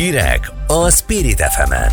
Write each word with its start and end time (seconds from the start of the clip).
Hírek 0.00 0.52
a 0.66 0.90
Spirit 0.90 1.40
fm 1.40 1.72
-en. 1.72 1.92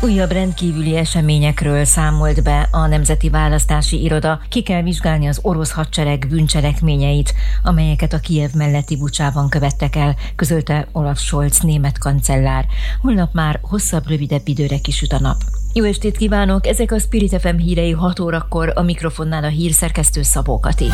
Újabb 0.00 0.30
rendkívüli 0.30 0.96
eseményekről 0.96 1.84
számolt 1.84 2.42
be 2.42 2.68
a 2.70 2.86
Nemzeti 2.86 3.30
Választási 3.30 4.02
Iroda. 4.02 4.40
Ki 4.48 4.62
kell 4.62 4.82
vizsgálni 4.82 5.26
az 5.26 5.38
orosz 5.42 5.70
hadsereg 5.70 6.26
bűncselekményeit, 6.28 7.34
amelyeket 7.62 8.12
a 8.12 8.18
Kiev 8.18 8.50
melletti 8.54 8.96
bucsában 8.96 9.48
követtek 9.48 9.96
el, 9.96 10.16
közölte 10.36 10.86
Olaf 10.92 11.18
Scholz 11.18 11.60
német 11.60 11.98
kancellár. 11.98 12.66
Holnap 13.00 13.32
már 13.32 13.58
hosszabb, 13.62 14.08
rövidebb 14.08 14.48
időre 14.48 14.78
kisüt 14.78 15.12
a 15.12 15.20
nap. 15.20 15.36
Jó 15.72 15.84
estét 15.84 16.16
kívánok! 16.16 16.66
Ezek 16.66 16.92
a 16.92 16.98
Spirit 16.98 17.40
FM 17.40 17.56
hírei 17.56 17.92
6 17.92 18.20
órakor 18.20 18.72
a 18.74 18.82
mikrofonnál 18.82 19.44
a 19.44 19.48
hírszerkesztő 19.48 20.22
Szabó 20.22 20.60
Kati. 20.60 20.88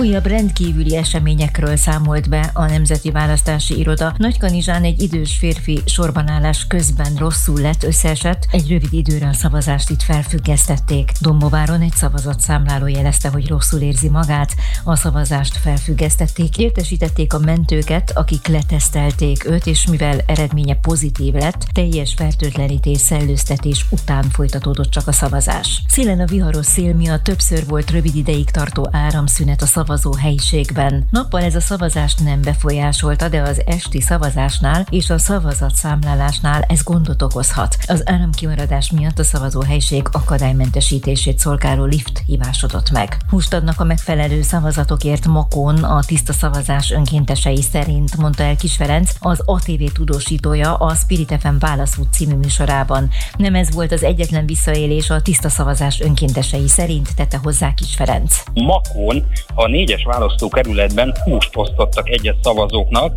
Újabb 0.00 0.26
rendkívüli 0.26 0.96
eseményekről 0.96 1.76
számolt 1.76 2.28
be 2.28 2.50
a 2.54 2.66
Nemzeti 2.66 3.10
Választási 3.10 3.78
Iroda. 3.78 4.14
Nagykanizsán 4.16 4.84
egy 4.84 5.02
idős 5.02 5.36
férfi 5.36 5.80
sorbanállás 5.84 6.66
közben 6.66 7.14
rosszul 7.16 7.60
lett, 7.60 7.82
összeesett, 7.82 8.46
egy 8.50 8.68
rövid 8.68 8.92
időre 8.92 9.28
a 9.28 9.32
szavazást 9.32 9.90
itt 9.90 10.02
felfüggesztették. 10.02 11.12
Dombováron 11.20 11.80
egy 11.80 11.92
szavazatszámláló 11.92 12.86
jelezte, 12.86 13.28
hogy 13.28 13.48
rosszul 13.48 13.80
érzi 13.80 14.08
magát, 14.08 14.54
a 14.84 14.96
szavazást 14.96 15.56
felfüggesztették, 15.56 16.58
értesítették 16.58 17.32
a 17.32 17.38
mentőket, 17.38 18.10
akik 18.14 18.46
letesztelték 18.46 19.44
őt, 19.44 19.66
és 19.66 19.86
mivel 19.86 20.20
eredménye 20.26 20.74
pozitív 20.74 21.34
lett, 21.34 21.66
teljes 21.72 22.14
fertőtlenítés, 22.14 23.00
szellőztetés 23.00 23.86
után 23.90 24.30
folytatódott 24.30 24.90
csak 24.90 25.06
a 25.06 25.12
szavazás. 25.12 25.82
Szélen 25.88 26.20
a 26.20 26.26
viharos 26.26 26.66
szél 26.66 26.94
miatt 26.94 27.22
többször 27.22 27.66
volt 27.66 27.90
rövid 27.90 28.16
ideig 28.16 28.50
tartó 28.50 28.88
áramszünet 28.92 29.62
a 29.62 29.66
szavazás 29.66 29.86
szavazó 29.88 30.14
helyiségben. 30.14 31.06
Nappal 31.10 31.42
ez 31.42 31.54
a 31.54 31.60
szavazást 31.60 32.24
nem 32.24 32.40
befolyásolta, 32.42 33.28
de 33.28 33.40
az 33.40 33.62
esti 33.66 34.00
szavazásnál 34.00 34.86
és 34.90 35.10
a 35.10 35.18
szavazatszámlálásnál 35.18 36.62
ez 36.62 36.82
gondot 36.82 37.22
okozhat. 37.22 37.76
Az 37.86 38.02
áramkimaradás 38.04 38.90
miatt 38.90 39.18
a 39.18 39.24
szavazó 39.24 39.60
helység 39.60 40.06
akadálymentesítését 40.12 41.38
szolgáló 41.38 41.84
lift 41.84 42.22
hívásodott 42.26 42.90
meg. 42.90 43.16
Húst 43.28 43.54
adnak 43.54 43.80
a 43.80 43.84
megfelelő 43.84 44.42
szavazatokért 44.42 45.26
Makón 45.26 45.76
a 45.84 46.02
tiszta 46.06 46.32
szavazás 46.32 46.90
önkéntesei 46.90 47.62
szerint, 47.62 48.16
mondta 48.16 48.42
el 48.42 48.56
Kis 48.56 48.76
Ferenc, 48.76 49.12
az 49.18 49.42
ATV 49.44 49.82
tudósítója 49.92 50.74
a 50.74 50.94
Spirit 50.94 51.36
FM 51.40 51.58
Válaszút 51.58 52.12
című 52.12 52.34
műsorában. 52.34 53.10
Nem 53.36 53.54
ez 53.54 53.72
volt 53.72 53.92
az 53.92 54.02
egyetlen 54.02 54.46
visszaélés 54.46 55.10
a 55.10 55.22
tiszta 55.22 55.48
szavazás 55.48 56.00
önkéntesei 56.00 56.68
szerint, 56.68 57.14
tette 57.16 57.38
hozzá 57.42 57.74
Kis 57.74 57.94
Ferenc. 57.94 58.42
Makón 58.54 59.26
a 59.54 59.68
négyes 59.78 60.04
választókerületben 60.04 61.14
húst 61.24 61.56
osztottak 61.56 62.08
egyes 62.08 62.34
szavazóknak, 62.42 63.14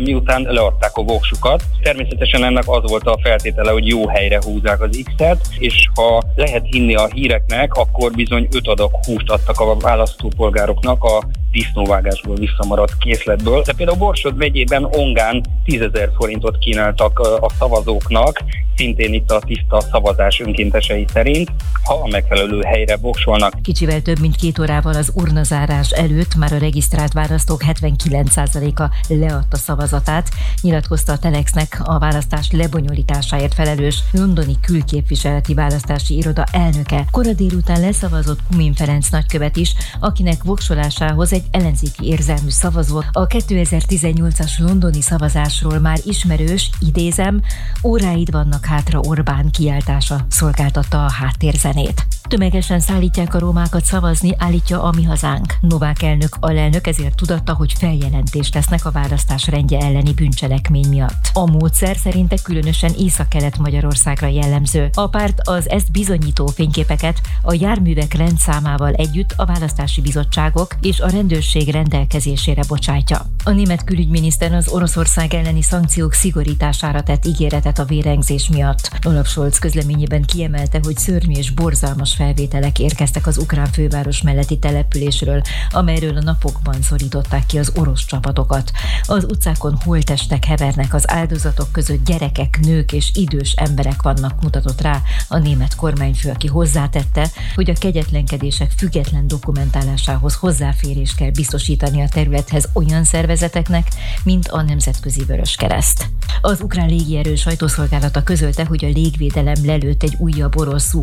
miután 0.00 0.42
leadták 0.42 0.96
a 0.96 1.02
voksukat. 1.02 1.62
Természetesen 1.82 2.44
ennek 2.44 2.68
az 2.68 2.90
volt 2.90 3.06
a 3.06 3.18
feltétele, 3.22 3.70
hogy 3.70 3.86
jó 3.86 4.08
helyre 4.08 4.40
húzzák 4.44 4.80
az 4.80 5.02
X-et, 5.04 5.46
és 5.58 5.88
ha 5.94 6.22
lehet 6.34 6.64
hinni 6.64 6.94
a 6.94 7.06
híreknek, 7.06 7.74
akkor 7.74 8.12
bizony 8.12 8.48
öt 8.52 8.68
adag 8.68 8.90
húst 9.06 9.30
adtak 9.30 9.60
a 9.60 9.76
választópolgároknak 9.76 11.04
a 11.04 11.22
disznóvágásból 11.52 12.36
visszamaradt 12.36 12.98
készletből. 12.98 13.62
De 13.62 13.72
például 13.72 13.98
Borsod 13.98 14.36
megyében 14.36 14.84
Ongán 14.84 15.44
10 15.64 15.90
forintot 16.16 16.58
kínáltak 16.58 17.18
a 17.18 17.50
szavazóknak, 17.58 18.44
szintén 18.76 19.12
itt 19.12 19.30
a 19.30 19.40
tiszta 19.46 19.80
szavazás 19.80 20.40
önkéntesei 20.40 21.06
szerint, 21.12 21.50
ha 21.84 21.94
a 21.94 22.08
megfelelő 22.08 22.60
helyre 22.62 22.96
voksolnak. 22.96 23.54
Kicsivel 23.62 24.02
több 24.02 24.20
mint 24.20 24.36
két 24.36 24.58
órával 24.58 24.94
az 24.94 25.12
urnazárás 25.14 25.90
előtt 25.90 26.34
már 26.34 26.52
a 26.52 26.58
regisztrált 26.58 27.12
választók 27.12 27.62
79%-a 27.66 28.84
leadta 29.08 29.56
szavazatát, 29.56 30.28
nyilatkozta 30.62 31.12
a 31.12 31.18
Telexnek 31.18 31.80
a 31.84 31.98
választás 31.98 32.50
lebonyolításáért 32.50 33.54
felelős 33.54 33.98
londoni 34.12 34.54
külképviseleti 34.60 35.54
választási 35.54 36.16
iroda 36.16 36.44
elnöke. 36.52 37.04
Kora 37.10 37.32
délután 37.32 37.80
leszavazott 37.80 38.38
Kumin 38.50 38.74
Ferenc 38.74 39.08
nagykövet 39.08 39.56
is, 39.56 39.74
akinek 40.00 40.42
voksolásához 40.42 41.32
egy 41.32 41.41
ellenzéki 41.50 42.06
érzelmű 42.06 42.48
szavazó 42.48 43.00
a 43.12 43.26
2018-as 43.26 44.58
londoni 44.58 45.00
szavazásról 45.00 45.78
már 45.78 45.98
ismerős, 46.04 46.70
idézem, 46.80 47.42
óráid 47.84 48.30
vannak 48.30 48.64
hátra 48.64 49.00
Orbán 49.00 49.50
kiáltása 49.50 50.26
szolgáltatta 50.28 51.04
a 51.04 51.10
háttérzenét. 51.10 52.06
Tömegesen 52.32 52.80
szállítják 52.80 53.34
a 53.34 53.38
romákat 53.38 53.84
szavazni, 53.84 54.34
állítja 54.38 54.82
a 54.82 54.92
mi 54.96 55.02
hazánk. 55.02 55.54
Novák 55.60 56.02
elnök 56.02 56.36
alelnök 56.40 56.86
ezért 56.86 57.16
tudatta, 57.16 57.54
hogy 57.54 57.72
feljelentést 57.72 58.52
tesznek 58.52 58.84
a 58.84 58.90
választás 58.90 59.46
rendje 59.46 59.78
elleni 59.78 60.12
bűncselekmény 60.12 60.88
miatt. 60.88 61.30
A 61.32 61.46
módszer 61.46 61.96
szerinte 61.96 62.36
különösen 62.42 62.92
Észak-Kelet-Magyarországra 62.98 64.26
jellemző. 64.26 64.90
A 64.94 65.08
párt 65.08 65.40
az 65.48 65.68
ezt 65.70 65.90
bizonyító 65.90 66.46
fényképeket 66.46 67.20
a 67.42 67.54
járművek 67.54 68.14
rendszámával 68.14 68.92
együtt 68.92 69.34
a 69.36 69.46
választási 69.46 70.00
bizottságok 70.00 70.76
és 70.80 71.00
a 71.00 71.08
rendőrség 71.08 71.68
rendelkezésére 71.68 72.62
bocsátja. 72.68 73.26
A 73.44 73.50
német 73.50 73.84
külügyminiszter 73.84 74.52
az 74.52 74.68
Oroszország 74.68 75.34
elleni 75.34 75.62
szankciók 75.62 76.12
szigorítására 76.12 77.02
tett 77.02 77.26
ígéretet 77.26 77.78
a 77.78 77.84
vérengzés 77.84 78.48
miatt. 78.48 78.90
Olaf 79.06 79.28
Scholz 79.28 79.58
közleményében 79.58 80.22
kiemelte, 80.22 80.80
hogy 80.82 80.96
szörnyű 80.96 81.32
és 81.32 81.50
borzalmas 81.50 82.20
felvételek 82.22 82.78
érkeztek 82.78 83.26
az 83.26 83.38
ukrán 83.38 83.72
főváros 83.72 84.22
melletti 84.22 84.58
településről, 84.58 85.42
amelyről 85.70 86.16
a 86.16 86.22
napokban 86.22 86.82
szorították 86.82 87.46
ki 87.46 87.58
az 87.58 87.72
orosz 87.74 88.04
csapatokat. 88.04 88.70
Az 89.06 89.24
utcákon 89.24 89.78
holtestek 89.84 90.44
hevernek 90.44 90.94
az 90.94 91.10
áldozatok 91.10 91.72
között 91.72 92.04
gyerekek, 92.04 92.58
nők 92.60 92.92
és 92.92 93.10
idős 93.14 93.52
emberek 93.52 94.02
vannak, 94.02 94.42
mutatott 94.42 94.80
rá 94.80 95.00
a 95.28 95.38
német 95.38 95.74
kormányfő, 95.74 96.30
aki 96.30 96.46
hozzátette, 96.46 97.30
hogy 97.54 97.70
a 97.70 97.74
kegyetlenkedések 97.78 98.70
független 98.76 99.26
dokumentálásához 99.26 100.34
hozzáférést 100.34 101.16
kell 101.16 101.30
biztosítani 101.30 102.02
a 102.02 102.08
területhez 102.08 102.68
olyan 102.72 103.04
szervezeteknek, 103.04 103.88
mint 104.24 104.48
a 104.48 104.62
Nemzetközi 104.62 105.24
Vörös 105.24 105.56
Kereszt. 105.56 106.06
Az 106.40 106.60
ukrán 106.60 106.88
légierő 106.88 107.34
sajtószolgálata 107.34 108.22
közölte, 108.22 108.64
hogy 108.64 108.84
a 108.84 108.88
légvédelem 108.88 109.64
lelőtt 109.64 110.02
egy 110.02 110.14
újabb 110.18 110.56
orosz 110.56 110.94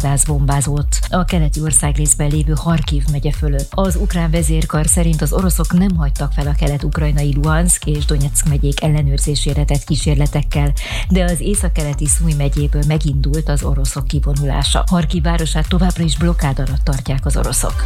Su-34-es 0.00 0.08
vadászbombázót 0.10 0.98
a 1.08 1.24
keleti 1.24 1.60
ország 1.60 1.96
részben 1.96 2.28
lévő 2.28 2.52
Harkiv 2.56 3.04
megye 3.12 3.32
fölött. 3.32 3.68
Az 3.70 3.96
ukrán 3.96 4.30
vezérkar 4.30 4.86
szerint 4.86 5.22
az 5.22 5.32
oroszok 5.32 5.72
nem 5.72 5.96
hagytak 5.96 6.32
fel 6.32 6.46
a 6.46 6.54
kelet-ukrajnai 6.58 7.34
Luhansk 7.34 7.86
és 7.86 8.04
Donetsk 8.04 8.48
megyék 8.48 8.82
ellenőrzésére 8.82 9.64
tett 9.64 9.84
kísérletekkel, 9.84 10.72
de 11.08 11.24
az 11.24 11.40
északkeleti 11.40 12.06
Szúj 12.06 12.32
megyéből 12.32 12.82
megindult 12.86 13.48
az 13.48 13.62
oroszok 13.62 14.06
kivonulása. 14.06 14.84
Harkiv 14.90 15.22
városát 15.22 15.68
továbbra 15.68 16.04
is 16.04 16.16
blokkád 16.16 16.58
alatt 16.58 16.84
tartják 16.84 17.26
az 17.26 17.36
oroszok. 17.36 17.84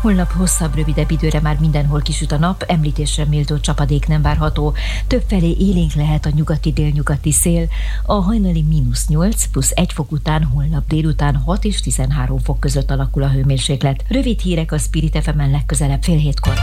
Holnap 0.00 0.32
hosszabb, 0.32 0.74
rövidebb 0.74 1.10
időre 1.10 1.40
már 1.40 1.56
mindenhol 1.60 2.00
kisüt 2.00 2.32
a 2.32 2.38
nap, 2.38 2.64
említésre 2.66 3.24
méltó 3.24 3.58
csapadék 3.58 4.06
nem 4.06 4.22
várható. 4.22 4.74
Többfelé 5.06 5.56
élénk 5.58 5.92
lehet 5.92 6.26
a 6.26 6.30
nyugati-délnyugati 6.34 7.32
szél, 7.32 7.68
a 8.04 8.14
hajnali 8.14 8.62
mínusz 8.62 9.06
8 9.08 9.46
plusz 9.46 9.70
1 9.74 9.92
fok 9.92 10.12
után 10.12 10.42
holnap 10.44 10.86
délután 10.88 11.36
6 11.36 11.64
és 11.64 11.80
13 11.80 12.38
fok 12.38 12.60
között 12.60 12.90
alakul 12.90 13.22
a 13.22 13.30
hőmérséklet. 13.30 14.04
Rövid 14.08 14.40
hírek 14.40 14.72
a 14.72 14.78
Spirit 14.78 15.18
fm 15.22 15.50
legközelebb 15.50 16.02
fél 16.02 16.18
hétkor. 16.18 16.54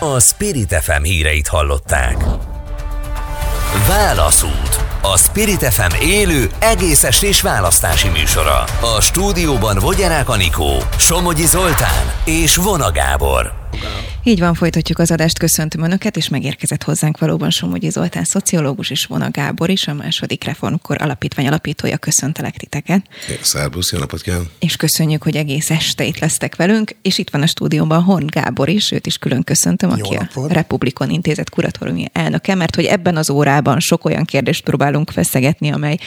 A 0.00 0.20
Spirit 0.20 0.74
FM 0.74 1.02
híreit 1.02 1.48
hallották. 1.48 2.24
Válaszút. 3.88 4.87
A 5.02 5.16
Spirit 5.16 5.64
FM 5.64 6.02
élő, 6.02 6.50
egész 6.58 7.04
estés 7.04 7.40
választási 7.40 8.08
műsora. 8.08 8.64
A 8.80 9.00
stúdióban 9.00 9.78
Vogyarák 9.78 10.28
Anikó, 10.28 10.82
Somogyi 10.96 11.46
Zoltán 11.46 12.12
és 12.24 12.56
Vona 12.56 12.90
Gábor. 12.90 13.52
Így 14.28 14.38
van, 14.38 14.54
folytatjuk 14.54 14.98
az 14.98 15.10
adást, 15.10 15.38
köszöntöm 15.38 15.82
Önöket, 15.82 16.16
és 16.16 16.28
megérkezett 16.28 16.82
hozzánk 16.82 17.18
valóban 17.18 17.50
Somogyi 17.50 17.90
Zoltán, 17.90 18.24
szociológus 18.24 18.90
és 18.90 19.04
Vona 19.04 19.30
Gábor 19.30 19.70
is, 19.70 19.86
a 19.86 19.94
második 19.94 20.44
reformkor 20.44 21.02
alapítvány 21.02 21.46
alapítója, 21.46 21.96
köszöntelek 21.96 22.56
titeket. 22.56 23.06
Szerbusz, 23.40 23.92
jó 23.92 23.98
napot 23.98 24.20
kívánok! 24.20 24.46
És 24.58 24.76
köszönjük, 24.76 25.22
hogy 25.22 25.36
egész 25.36 25.70
este 25.70 26.04
itt 26.04 26.18
lesztek 26.18 26.56
velünk, 26.56 26.96
és 27.02 27.18
itt 27.18 27.30
van 27.30 27.42
a 27.42 27.46
stúdióban 27.46 28.02
Horn 28.02 28.26
Gábor 28.26 28.68
is, 28.68 28.90
őt 28.90 29.06
is 29.06 29.18
külön 29.18 29.44
köszöntöm, 29.44 29.90
aki 29.90 30.14
a 30.14 30.28
Republikon 30.48 31.10
Intézet 31.10 31.50
kuratóriumi 31.50 32.04
elnöke, 32.12 32.54
mert 32.54 32.74
hogy 32.74 32.84
ebben 32.84 33.16
az 33.16 33.30
órában 33.30 33.80
sok 33.80 34.04
olyan 34.04 34.24
kérdést 34.24 34.64
próbálunk 34.64 35.10
feszegetni, 35.10 35.72
amely 35.72 35.98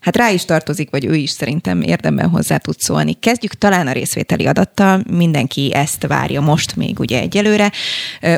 hát 0.00 0.16
rá 0.16 0.30
is 0.30 0.44
tartozik, 0.44 0.90
vagy 0.90 1.04
ő 1.04 1.14
is 1.14 1.30
szerintem 1.30 1.82
érdemben 1.82 2.28
hozzá 2.28 2.56
tud 2.56 2.78
szólni. 2.78 3.12
Kezdjük 3.12 3.54
talán 3.54 3.86
a 3.86 3.92
részvételi 3.92 4.46
adattal, 4.46 5.02
mindenki 5.10 5.74
ezt 5.74 6.06
várja 6.06 6.40
most 6.40 6.76
még 6.76 7.00
ugye 7.00 7.20
egyelőre. 7.20 7.72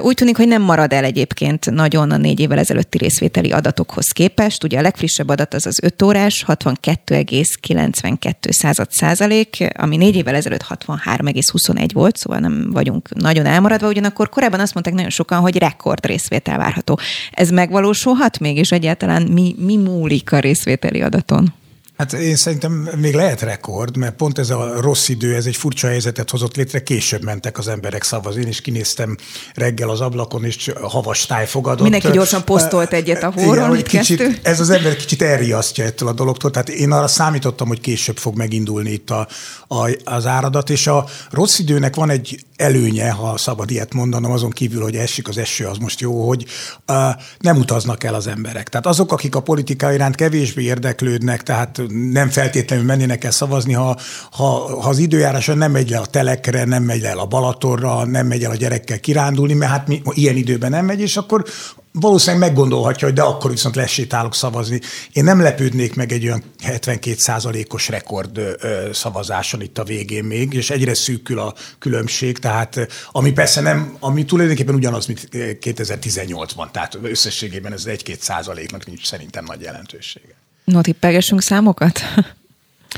Úgy 0.00 0.14
tűnik, 0.14 0.36
hogy 0.36 0.48
nem 0.48 0.62
marad 0.62 0.92
el 0.92 1.04
egyébként 1.04 1.70
nagyon 1.70 2.10
a 2.10 2.16
négy 2.16 2.40
évvel 2.40 2.58
ezelőtti 2.58 2.98
részvételi 2.98 3.52
adatokhoz 3.52 4.06
képest. 4.06 4.64
Ugye 4.64 4.78
a 4.78 4.82
legfrissebb 4.82 5.28
adat 5.28 5.54
az 5.54 5.66
az 5.66 5.78
5 5.82 6.02
órás, 6.02 6.44
62,92 6.46 8.50
század 8.50 8.90
százalék, 8.90 9.68
ami 9.76 9.96
négy 9.96 10.16
évvel 10.16 10.34
ezelőtt 10.34 10.66
63,21 10.68 11.88
volt, 11.92 12.16
szóval 12.16 12.38
nem 12.38 12.70
vagyunk 12.70 13.14
nagyon 13.14 13.46
elmaradva, 13.46 13.88
ugyanakkor 13.88 14.28
korábban 14.28 14.60
azt 14.60 14.74
mondták 14.74 14.94
nagyon 14.94 15.10
sokan, 15.10 15.40
hogy 15.40 15.58
rekord 15.58 16.06
részvétel 16.06 16.58
várható. 16.58 16.98
Ez 17.32 17.50
megvalósulhat 17.50 18.38
még, 18.38 18.56
és 18.56 18.72
egyáltalán 18.72 19.22
mi, 19.22 19.54
mi 19.58 19.76
múlik 19.76 20.32
a 20.32 20.38
részvételi 20.38 21.02
adaton? 21.02 21.51
Hát 21.96 22.12
én 22.12 22.36
szerintem 22.36 22.72
még 22.96 23.14
lehet 23.14 23.40
rekord, 23.40 23.96
mert 23.96 24.14
pont 24.14 24.38
ez 24.38 24.50
a 24.50 24.80
rossz 24.80 25.08
idő, 25.08 25.34
ez 25.34 25.46
egy 25.46 25.56
furcsa 25.56 25.86
helyzetet 25.86 26.30
hozott 26.30 26.56
létre, 26.56 26.82
később 26.82 27.22
mentek 27.22 27.58
az 27.58 27.68
emberek 27.68 28.02
szavazni. 28.02 28.40
Én 28.40 28.48
is 28.48 28.60
kinéztem 28.60 29.16
reggel 29.54 29.88
az 29.88 30.00
ablakon, 30.00 30.44
és 30.44 30.70
havas 30.82 31.26
táj 31.26 31.46
fogadott. 31.46 31.82
Mindenki 31.82 32.10
gyorsan 32.10 32.44
posztolt 32.44 32.92
egyet 32.92 33.22
a 33.22 33.32
hóról, 33.34 33.76
Igen, 33.76 33.82
kicsit, 33.82 34.40
Ez 34.42 34.60
az 34.60 34.70
ember 34.70 34.96
kicsit 34.96 35.22
elriasztja 35.22 35.84
ettől 35.84 36.08
a 36.08 36.12
dologtól. 36.12 36.50
Tehát 36.50 36.68
én 36.68 36.92
arra 36.92 37.06
számítottam, 37.06 37.68
hogy 37.68 37.80
később 37.80 38.16
fog 38.16 38.36
megindulni 38.36 38.90
itt 38.90 39.10
a, 39.10 39.28
a, 39.68 39.90
az 40.04 40.26
áradat, 40.26 40.70
és 40.70 40.86
a 40.86 41.04
rossz 41.30 41.58
időnek 41.58 41.94
van 41.94 42.10
egy 42.10 42.44
előnye, 42.56 43.10
ha 43.10 43.36
szabad 43.36 43.70
ilyet 43.70 43.94
mondanom, 43.94 44.32
azon 44.32 44.50
kívül, 44.50 44.82
hogy 44.82 44.96
esik 44.96 45.28
az 45.28 45.38
eső, 45.38 45.66
az 45.66 45.78
most 45.78 46.00
jó, 46.00 46.28
hogy 46.28 46.44
uh, 46.88 46.96
nem 47.38 47.56
utaznak 47.56 48.04
el 48.04 48.14
az 48.14 48.26
emberek. 48.26 48.68
Tehát 48.68 48.86
azok, 48.86 49.12
akik 49.12 49.34
a 49.34 49.40
politika 49.40 49.92
iránt 49.92 50.14
kevésbé 50.14 50.62
érdeklődnek, 50.62 51.42
tehát 51.42 51.81
nem 51.88 52.28
feltétlenül 52.28 52.84
mennének 52.84 53.24
el 53.24 53.30
szavazni, 53.30 53.72
ha, 53.72 53.98
ha, 54.30 54.44
ha 54.80 54.88
az 54.88 54.98
időjáráson 54.98 55.58
nem 55.58 55.70
megy 55.70 55.90
le 55.90 55.98
a 55.98 56.06
telekre, 56.06 56.64
nem 56.64 56.82
megy 56.82 57.00
le 57.00 57.12
a 57.12 57.26
Balatorra, 57.26 58.04
nem 58.04 58.26
megy 58.26 58.44
el 58.44 58.50
a 58.50 58.56
gyerekkel 58.56 59.00
kirándulni, 59.00 59.54
mert 59.54 59.70
hát 59.70 59.88
mi, 59.88 60.02
ilyen 60.10 60.36
időben 60.36 60.70
nem 60.70 60.84
megy, 60.84 61.00
és 61.00 61.16
akkor 61.16 61.44
valószínűleg 61.92 62.48
meggondolhatja, 62.48 63.06
hogy 63.06 63.16
de 63.16 63.22
akkor 63.22 63.50
viszont 63.50 63.74
lesétálok 63.74 64.34
szavazni. 64.34 64.80
Én 65.12 65.24
nem 65.24 65.40
lepődnék 65.40 65.94
meg 65.94 66.12
egy 66.12 66.24
olyan 66.24 66.42
72 66.62 67.64
os 67.68 67.88
rekord 67.88 68.40
szavazáson 68.92 69.62
itt 69.62 69.78
a 69.78 69.84
végén 69.84 70.24
még, 70.24 70.52
és 70.52 70.70
egyre 70.70 70.94
szűkül 70.94 71.38
a 71.38 71.54
különbség, 71.78 72.38
tehát 72.38 72.86
ami 73.12 73.32
persze 73.32 73.60
nem, 73.60 73.96
ami 74.00 74.24
tulajdonképpen 74.24 74.74
ugyanaz, 74.74 75.06
mint 75.06 75.28
2018-ban, 75.32 76.70
tehát 76.70 76.98
összességében 77.02 77.72
ez 77.72 77.84
egy-két 77.84 78.20
százaléknak 78.20 78.86
nincs 78.86 79.06
szerintem 79.06 79.44
nagy 79.44 79.60
jelentősége. 79.60 80.41
No, 80.64 80.80
tippelgessünk 80.80 81.42
számokat? 81.42 82.00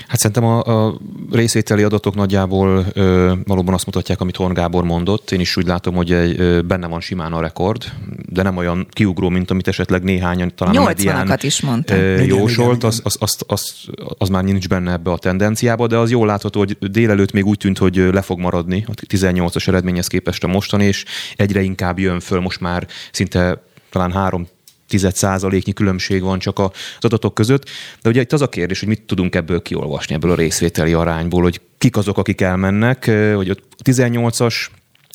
Hát 0.08 0.18
szerintem 0.18 0.44
a, 0.44 0.86
a 0.86 0.98
részvételi 1.30 1.82
adatok 1.82 2.14
nagyjából 2.14 2.86
ö, 2.92 3.32
valóban 3.44 3.74
azt 3.74 3.86
mutatják, 3.86 4.20
amit 4.20 4.36
Horn 4.36 4.52
Gábor 4.52 4.84
mondott. 4.84 5.30
Én 5.30 5.40
is 5.40 5.56
úgy 5.56 5.66
látom, 5.66 5.94
hogy 5.94 6.12
egy, 6.12 6.40
ö, 6.40 6.60
benne 6.60 6.86
van 6.86 7.00
simán 7.00 7.32
a 7.32 7.40
rekord, 7.40 7.84
de 8.28 8.42
nem 8.42 8.56
olyan 8.56 8.86
kiugró, 8.90 9.28
mint 9.28 9.50
amit 9.50 9.68
esetleg 9.68 10.02
néhányan 10.02 10.52
talán 10.54 10.76
a 10.76 10.84
medián 10.84 11.38
is 11.40 11.60
mondta. 11.60 11.96
Ö, 11.96 12.20
jósolt, 12.20 12.84
az, 12.84 13.00
az, 13.04 13.16
az, 13.20 13.36
az, 13.46 13.74
az 14.18 14.28
már 14.28 14.44
nincs 14.44 14.68
benne 14.68 14.92
ebbe 14.92 15.10
a 15.10 15.18
tendenciába, 15.18 15.86
de 15.86 15.96
az 15.96 16.10
jól 16.10 16.26
látható, 16.26 16.58
hogy 16.58 16.76
délelőtt 16.80 17.32
még 17.32 17.46
úgy 17.46 17.58
tűnt, 17.58 17.78
hogy 17.78 17.96
le 17.96 18.22
fog 18.22 18.38
maradni 18.38 18.84
a 18.88 18.92
18-as 19.06 19.68
eredményhez 19.68 20.06
képest 20.06 20.44
a 20.44 20.46
mostan, 20.46 20.80
és 20.80 21.04
egyre 21.36 21.62
inkább 21.62 21.98
jön 21.98 22.20
föl 22.20 22.40
most 22.40 22.60
már 22.60 22.86
szinte 23.12 23.62
talán 23.90 24.12
három 24.12 24.46
tized 24.94 25.16
százaléknyi 25.16 25.72
különbség 25.72 26.22
van 26.22 26.38
csak 26.38 26.58
az 26.58 26.70
adatok 26.98 27.34
között. 27.34 27.70
De 28.02 28.08
ugye 28.08 28.20
itt 28.20 28.32
az 28.32 28.42
a 28.42 28.48
kérdés, 28.48 28.78
hogy 28.78 28.88
mit 28.88 29.02
tudunk 29.02 29.34
ebből 29.34 29.62
kiolvasni, 29.62 30.14
ebből 30.14 30.30
a 30.30 30.34
részvételi 30.34 30.92
arányból, 30.92 31.42
hogy 31.42 31.60
kik 31.78 31.96
azok, 31.96 32.18
akik 32.18 32.40
elmennek, 32.40 33.10
hogy 33.34 33.50
a 33.50 33.56
18-as 33.84 34.54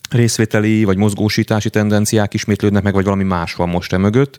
részvételi 0.09 0.83
vagy 0.83 0.97
mozgósítási 0.97 1.69
tendenciák 1.69 2.33
ismétlődnek 2.33 2.83
meg, 2.83 2.93
vagy 2.93 3.03
valami 3.03 3.23
más 3.23 3.53
van 3.53 3.69
most 3.69 3.93
emögött. 3.93 4.37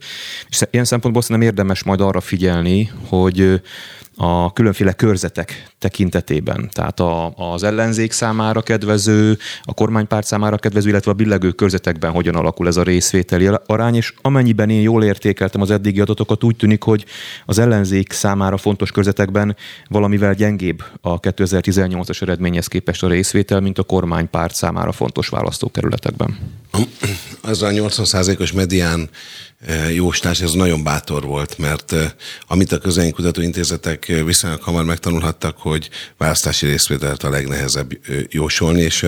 És 0.48 0.62
ilyen 0.70 0.84
szempontból 0.84 1.22
szerintem 1.22 1.48
érdemes 1.48 1.82
majd 1.82 2.00
arra 2.00 2.20
figyelni, 2.20 2.90
hogy 3.08 3.60
a 4.16 4.52
különféle 4.52 4.92
körzetek 4.92 5.70
tekintetében, 5.78 6.68
tehát 6.72 7.00
a, 7.00 7.32
az 7.52 7.62
ellenzék 7.62 8.12
számára 8.12 8.62
kedvező, 8.62 9.38
a 9.62 9.74
kormánypárt 9.74 10.26
számára 10.26 10.56
kedvező, 10.56 10.88
illetve 10.88 11.10
a 11.10 11.14
billegő 11.14 11.50
körzetekben 11.50 12.10
hogyan 12.10 12.34
alakul 12.34 12.66
ez 12.66 12.76
a 12.76 12.82
részvételi 12.82 13.48
arány, 13.66 13.94
és 13.94 14.14
amennyiben 14.22 14.70
én 14.70 14.80
jól 14.80 15.04
értékeltem 15.04 15.60
az 15.60 15.70
eddigi 15.70 16.00
adatokat, 16.00 16.44
úgy 16.44 16.56
tűnik, 16.56 16.82
hogy 16.82 17.04
az 17.46 17.58
ellenzék 17.58 18.12
számára 18.12 18.56
fontos 18.56 18.90
körzetekben 18.90 19.56
valamivel 19.88 20.34
gyengébb 20.34 20.82
a 21.00 21.20
2018-as 21.20 22.22
eredményhez 22.22 22.66
képest 22.66 23.02
a 23.02 23.08
részvétel, 23.08 23.60
mint 23.60 23.78
a 23.78 23.82
kormánypárt 23.82 24.54
számára 24.54 24.92
fontos 24.92 25.28
választókerületekben. 25.28 26.38
Az 27.42 27.62
a 27.62 27.68
80%-os 27.68 28.52
medián 28.52 29.10
jóslás, 29.94 30.40
ez 30.40 30.52
nagyon 30.52 30.82
bátor 30.82 31.24
volt, 31.24 31.58
mert 31.58 31.94
amit 32.46 32.72
a 32.72 32.78
közönkutató 32.78 33.40
intézetek 33.40 34.08
eh, 34.08 34.24
viszonylag 34.24 34.62
hamar 34.62 34.84
megtanulhattak, 34.84 35.56
hogy 35.58 35.90
választási 36.16 36.66
részvételt 36.66 37.22
a 37.22 37.30
legnehezebb 37.30 37.98
jósolni, 38.28 38.80
és 38.80 39.06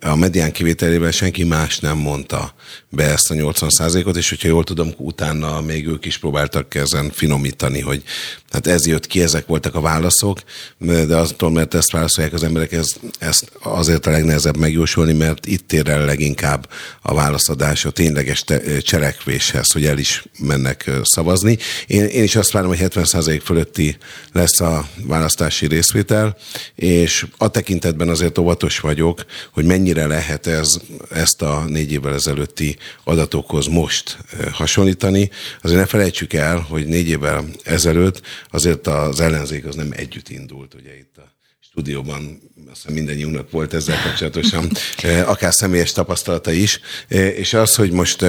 a 0.00 0.16
medián 0.16 0.52
kivételében 0.52 1.12
senki 1.12 1.44
más 1.44 1.78
nem 1.78 1.96
mondta 1.96 2.54
be 2.88 3.04
ezt 3.04 3.30
a 3.30 3.34
80%-ot, 3.34 4.16
és 4.16 4.28
hogyha 4.28 4.48
jól 4.48 4.64
tudom, 4.64 4.92
utána 4.96 5.60
még 5.60 5.86
ők 5.86 6.04
is 6.04 6.18
próbáltak 6.18 6.74
ezen 6.74 7.10
finomítani, 7.10 7.80
hogy 7.80 8.02
hát 8.50 8.66
ez 8.66 8.86
jött 8.86 9.06
ki, 9.06 9.22
ezek 9.22 9.46
voltak 9.46 9.74
a 9.74 9.80
válaszok, 9.80 10.42
de 10.78 11.16
attól, 11.16 11.50
mert 11.50 11.74
ezt 11.74 11.92
válaszolják 11.92 12.32
az 12.32 12.42
emberek, 12.42 12.72
ez, 12.72 12.88
ezt 13.18 13.50
azért 13.62 14.06
a 14.06 14.10
legnehezebb 14.10 14.56
megjósolni, 14.56 15.12
mert 15.12 15.46
itt 15.46 15.72
ér 15.72 15.88
el 15.88 16.04
leginkább 16.04 16.68
a 17.02 17.14
válaszadás 17.14 17.84
a 17.84 17.90
tényleges 17.90 18.42
te- 18.42 18.80
cselekvéshez, 18.80 19.72
hogy 19.72 19.84
el 19.88 19.98
is 19.98 20.24
mennek 20.38 20.90
szavazni. 21.02 21.58
Én, 21.86 22.04
én 22.04 22.22
is 22.22 22.36
azt 22.36 22.50
várom, 22.50 22.68
hogy 22.68 22.78
70% 22.80 23.40
fölötti 23.44 23.96
lesz 24.32 24.60
a 24.60 24.88
választási 25.04 25.66
részvétel, 25.66 26.36
és 26.74 27.26
a 27.36 27.48
tekintetben 27.48 28.08
azért 28.08 28.38
óvatos 28.38 28.78
vagyok, 28.78 29.24
hogy 29.52 29.64
mennyire 29.64 30.06
lehet 30.06 30.46
ez, 30.46 30.76
ezt 31.10 31.42
a 31.42 31.64
négy 31.68 31.92
évvel 31.92 32.14
ezelőtti 32.14 32.76
adatokhoz 33.04 33.66
most 33.66 34.18
hasonlítani. 34.52 35.30
Azért 35.62 35.80
ne 35.80 35.86
felejtsük 35.86 36.32
el, 36.32 36.58
hogy 36.58 36.86
négy 36.86 37.08
évvel 37.08 37.44
ezelőtt 37.64 38.20
azért 38.50 38.86
az 38.86 39.20
ellenzék 39.20 39.66
az 39.66 39.74
nem 39.74 39.92
együtt 39.96 40.28
indult, 40.28 40.74
ugye 40.74 40.96
itt 40.98 41.16
a 41.16 41.36
stúdióban 41.60 42.40
azt 42.70 42.80
hiszem 42.80 42.94
mindennyiunknak 42.94 43.50
volt 43.50 43.74
ezzel 43.74 44.02
kapcsolatosan 44.02 44.70
akár 45.32 45.54
személyes 45.54 45.92
tapasztalata 45.92 46.50
is, 46.50 46.80
és 47.08 47.54
az, 47.54 47.74
hogy 47.74 47.90
most 47.90 48.24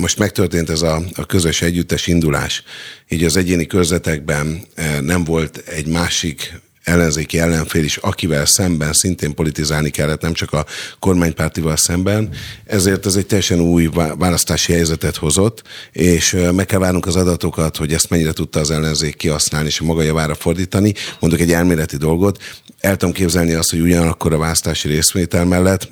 most 0.00 0.18
megtörtént 0.18 0.70
ez 0.70 0.82
a, 0.82 1.02
a 1.14 1.26
közös 1.26 1.62
együttes 1.62 2.06
indulás, 2.06 2.62
így 3.08 3.24
az 3.24 3.36
egyéni 3.36 3.66
körzetekben 3.66 4.60
nem 5.00 5.24
volt 5.24 5.56
egy 5.56 5.86
másik 5.86 6.60
ellenzéki 6.84 7.38
ellenfél 7.38 7.84
is, 7.84 7.96
akivel 7.96 8.46
szemben 8.46 8.92
szintén 8.92 9.34
politizálni 9.34 9.90
kellett, 9.90 10.20
nem 10.20 10.32
csak 10.32 10.52
a 10.52 10.66
kormánypártival 10.98 11.76
szemben. 11.76 12.28
Ezért 12.64 13.06
ez 13.06 13.14
egy 13.14 13.26
teljesen 13.26 13.60
új 13.60 13.88
választási 14.18 14.72
helyzetet 14.72 15.16
hozott, 15.16 15.62
és 15.92 16.36
meg 16.52 16.66
kell 16.66 16.78
várnunk 16.78 17.06
az 17.06 17.16
adatokat, 17.16 17.76
hogy 17.76 17.92
ezt 17.92 18.10
mennyire 18.10 18.32
tudta 18.32 18.60
az 18.60 18.70
ellenzék 18.70 19.16
kihasználni 19.16 19.68
és 19.68 19.80
a 19.80 19.84
maga 19.84 20.02
javára 20.02 20.34
fordítani. 20.34 20.94
Mondok 21.20 21.40
egy 21.40 21.52
elméleti 21.52 21.96
dolgot. 21.96 22.42
El 22.80 22.96
tudom 22.96 23.14
képzelni 23.14 23.52
azt, 23.52 23.70
hogy 23.70 23.80
ugyanakkor 23.80 24.32
a 24.32 24.38
választási 24.38 24.88
részvétel 24.88 25.44
mellett 25.44 25.88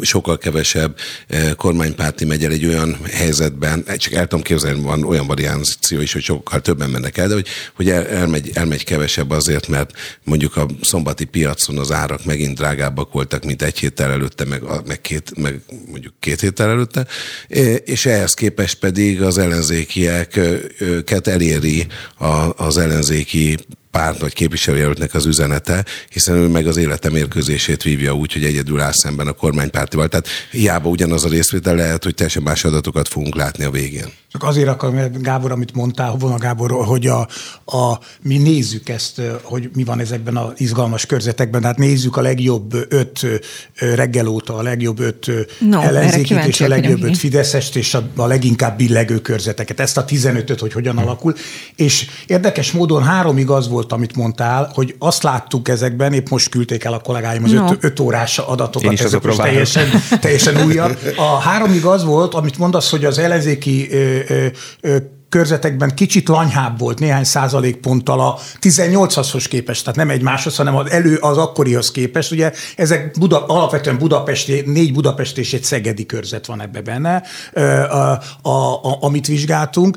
sokkal 0.00 0.38
kevesebb 0.38 0.96
eh, 1.26 1.50
kormánypárti 1.56 2.24
megy 2.24 2.44
el 2.44 2.50
egy 2.50 2.66
olyan 2.66 2.96
helyzetben, 3.10 3.84
eh, 3.86 3.96
csak 3.96 4.12
el 4.12 4.26
tudom 4.26 4.44
képzelni, 4.44 4.82
van 4.82 5.04
olyan 5.04 5.26
variáció 5.26 6.00
is, 6.00 6.12
hogy 6.12 6.22
sokkal 6.22 6.60
többen 6.60 6.90
mennek 6.90 7.18
el, 7.18 7.28
de 7.28 7.34
hogy, 7.34 7.46
hogy 7.74 7.90
el, 7.90 8.06
elmegy, 8.06 8.50
elmegy 8.54 8.84
kevesebb 8.84 9.30
azért, 9.30 9.68
mert 9.68 9.90
mondjuk 10.24 10.56
a 10.56 10.66
szombati 10.82 11.24
piacon 11.24 11.78
az 11.78 11.92
árak 11.92 12.24
megint 12.24 12.56
drágábbak 12.56 13.12
voltak, 13.12 13.44
mint 13.44 13.62
egy 13.62 13.78
héttel 13.78 14.10
előtte, 14.10 14.44
meg, 14.44 14.62
meg, 14.86 15.00
két, 15.00 15.32
meg 15.36 15.60
mondjuk 15.90 16.14
két 16.20 16.40
héttel 16.40 16.70
előtte, 16.70 17.06
eh, 17.48 17.76
és 17.84 18.06
ehhez 18.06 18.34
képest 18.34 18.78
pedig 18.78 19.22
az 19.22 19.38
ellenzékieket 19.38 21.26
eléri 21.26 21.86
az 22.56 22.78
ellenzéki 22.78 23.58
párt 23.92 24.20
vagy 24.20 24.32
képviselőjelöltnek 24.32 25.14
az 25.14 25.26
üzenete, 25.26 25.84
hiszen 26.10 26.36
ő 26.36 26.48
meg 26.48 26.66
az 26.66 26.76
élete 26.76 27.10
mérkőzését 27.10 27.82
vívja 27.82 28.12
úgy, 28.12 28.32
hogy 28.32 28.44
egyedül 28.44 28.80
áll 28.80 28.92
szemben 28.92 29.26
a 29.26 29.32
kormánypártival. 29.32 30.08
Tehát 30.08 30.26
hiába 30.50 30.88
ugyanaz 30.88 31.24
a 31.24 31.28
részvétel 31.28 31.74
lehet, 31.74 32.04
hogy 32.04 32.14
teljesen 32.14 32.42
más 32.42 32.64
adatokat 32.64 33.08
fogunk 33.08 33.34
látni 33.34 33.64
a 33.64 33.70
végén. 33.70 34.12
Csak 34.32 34.42
azért 34.42 34.68
akarom, 34.68 35.12
Gábor, 35.20 35.52
amit 35.52 35.74
mondtál, 35.74 36.16
volna 36.18 36.38
Gáborról, 36.38 36.84
hogy 36.84 37.06
a, 37.06 37.28
a, 37.64 37.98
mi 38.22 38.38
nézzük 38.38 38.88
ezt, 38.88 39.20
hogy 39.42 39.70
mi 39.74 39.84
van 39.84 40.00
ezekben 40.00 40.36
az 40.36 40.52
izgalmas 40.56 41.06
körzetekben. 41.06 41.62
Hát 41.62 41.78
nézzük 41.78 42.16
a 42.16 42.20
legjobb 42.20 42.74
öt 42.88 43.26
reggel 43.78 44.26
óta, 44.26 44.56
a 44.56 44.62
legjobb 44.62 45.00
öt 45.00 45.30
no, 45.58 45.80
ellenzékét 45.80 46.44
és 46.44 46.60
a 46.60 46.68
legjobb 46.68 47.02
öt 47.02 47.16
Fideszest 47.16 47.76
és 47.76 47.94
a, 47.94 48.08
a 48.16 48.26
leginkább 48.26 48.76
billegő 48.76 49.20
körzeteket. 49.20 49.80
Ezt 49.80 49.96
a 49.96 50.04
15-öt, 50.04 50.60
hogy 50.60 50.72
hogyan 50.72 50.98
alakul. 50.98 51.34
És 51.76 52.06
érdekes 52.26 52.72
módon 52.72 53.02
háromig 53.02 53.50
az 53.50 53.68
volt 53.68 53.81
volt, 53.82 53.92
amit 53.92 54.16
mondtál, 54.16 54.70
hogy 54.74 54.94
azt 54.98 55.22
láttuk 55.22 55.68
ezekben, 55.68 56.12
épp 56.12 56.28
most 56.28 56.48
küldték 56.48 56.84
el 56.84 56.92
a 56.92 56.98
kollégáim 56.98 57.44
az 57.44 57.50
no. 57.50 57.72
öt, 57.72 57.84
öt 57.84 58.00
órás 58.00 58.38
adatokat, 58.38 59.00
ezek 59.00 59.22
most 59.22 59.40
teljesen, 59.40 59.88
teljesen 60.20 60.64
újak. 60.64 60.98
A 61.16 61.38
háromig 61.38 61.84
az 61.84 62.04
volt, 62.04 62.34
amit 62.34 62.58
mondasz, 62.58 62.90
hogy 62.90 63.04
az 63.04 63.18
ellenzéki 63.18 63.88
ö, 63.90 64.18
ö, 64.28 64.46
ö, 64.80 64.96
körzetekben 65.32 65.94
kicsit 65.94 66.28
lanyhább 66.28 66.78
volt 66.78 66.98
néhány 66.98 67.24
százalékponttal 67.24 68.20
a 68.20 68.38
18-ashoz 68.60 69.44
képest, 69.48 69.80
tehát 69.80 69.96
nem 69.96 70.10
egymáshoz, 70.10 70.56
hanem 70.56 70.76
az 70.76 70.90
elő 70.90 71.16
az 71.16 71.36
akkorihoz 71.36 71.90
képest. 71.90 72.32
Ugye 72.32 72.52
ezek 72.76 73.18
Buda, 73.18 73.46
alapvetően 73.46 73.98
Budapesti, 73.98 74.62
négy 74.66 74.92
Budapesti 74.92 75.40
és 75.40 75.52
egy 75.52 75.62
Szegedi 75.64 76.06
körzet 76.06 76.46
van 76.46 76.60
ebbe 76.62 76.80
benne, 76.80 77.22
a, 77.90 78.20
a, 78.48 78.74
a, 78.82 78.98
amit 79.00 79.26
vizsgáltunk. 79.26 79.96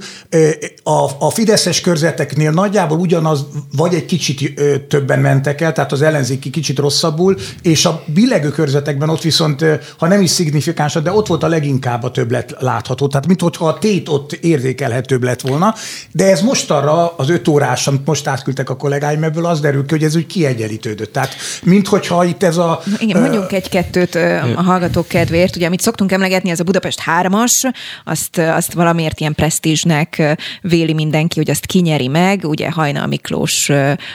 A, 0.84 1.26
a 1.26 1.30
Fideszes 1.30 1.82
körzeteknél 1.82 2.52
nagyjából 2.52 3.00
ugyanaz, 3.00 3.46
vagy 3.76 3.94
egy 3.94 4.06
kicsit 4.06 4.62
többen 4.88 5.20
mentek 5.20 5.62
el, 5.62 5.74
tehát 5.74 5.92
az 5.92 6.02
ellenzéki 6.02 6.50
kicsit 6.50 6.80
rosszabbul, 6.80 7.38
és 7.62 7.86
a 7.86 8.04
billegő 8.06 8.50
körzetekben 8.50 9.10
ott 9.10 9.22
viszont, 9.22 9.66
ha 9.98 10.08
nem 10.08 10.22
is 10.22 10.30
szignifikáns, 10.30 10.94
de 10.94 11.12
ott 11.12 11.28
volt 11.28 11.44
a 11.44 11.48
leginkább 11.48 12.04
a 12.04 12.12
többlet 12.12 12.56
látható. 12.60 13.08
Tehát 13.08 13.28
mintha 13.28 13.68
a 13.68 13.78
tét 13.78 14.10
ott 14.10 14.34
érzékelhetőbb 14.34 15.24
lett 15.26 15.42
volna, 15.42 15.76
de 16.12 16.30
ez 16.30 16.42
most 16.42 16.72
arra 16.72 17.16
az 17.16 17.30
öt 17.30 17.48
órás, 17.48 17.88
amit 17.88 18.06
most 18.06 18.28
átküldtek 18.28 18.70
a 18.70 18.76
kollégáim, 18.76 19.24
ebből 19.24 19.46
az 19.46 19.60
derül 19.60 19.86
ki, 19.86 19.94
hogy 19.94 20.04
ez 20.04 20.16
úgy 20.16 20.28
kiegyenlítődött. 20.28 21.14
Tehát, 21.14 21.36
minthogyha 21.64 22.26
itt 22.26 22.44
ez 22.44 22.58
a... 22.58 22.82
Igen, 23.00 23.22
mondjunk 23.22 23.52
egy-kettőt 23.52 24.16
a 24.56 24.62
hallgatók 24.62 25.08
kedvéért. 25.08 25.56
Ugye, 25.56 25.66
amit 25.66 25.82
szoktunk 25.82 26.12
emlegetni, 26.12 26.50
ez 26.50 26.60
a 26.60 26.64
Budapest 26.64 27.00
hármas, 27.00 27.64
azt, 28.06 28.38
azt 28.38 28.74
valamiért 28.74 29.20
ilyen 29.20 29.34
presztízsnek 29.36 30.38
véli 30.62 30.94
mindenki, 30.94 31.40
hogy 31.40 31.50
azt 31.50 31.66
kinyeri 31.66 32.08
meg. 32.08 32.44
Ugye 32.44 32.72
Hajnal 32.72 33.08
Miklós 33.08 33.72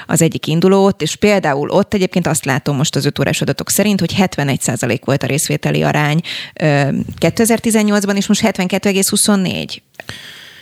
az 0.07 0.23
egyik 0.23 0.47
indulót, 0.47 1.03
és 1.03 1.17
például 1.17 1.71
ott 1.71 1.95
egyébként 1.95 2.27
azt 2.27 2.45
látom 2.45 2.77
most 2.77 2.97
az 2.97 3.05
öt 3.05 3.19
órás 3.19 3.41
adatok 3.41 3.71
szerint, 3.71 4.01
hogy 4.01 4.15
71% 4.19 5.01
volt 5.05 5.23
a 5.23 5.27
részvételi 5.27 5.83
arány 5.83 6.21
2018-ban, 7.21 8.17
és 8.17 8.27
most 8.27 8.41
72,24. 8.41 9.77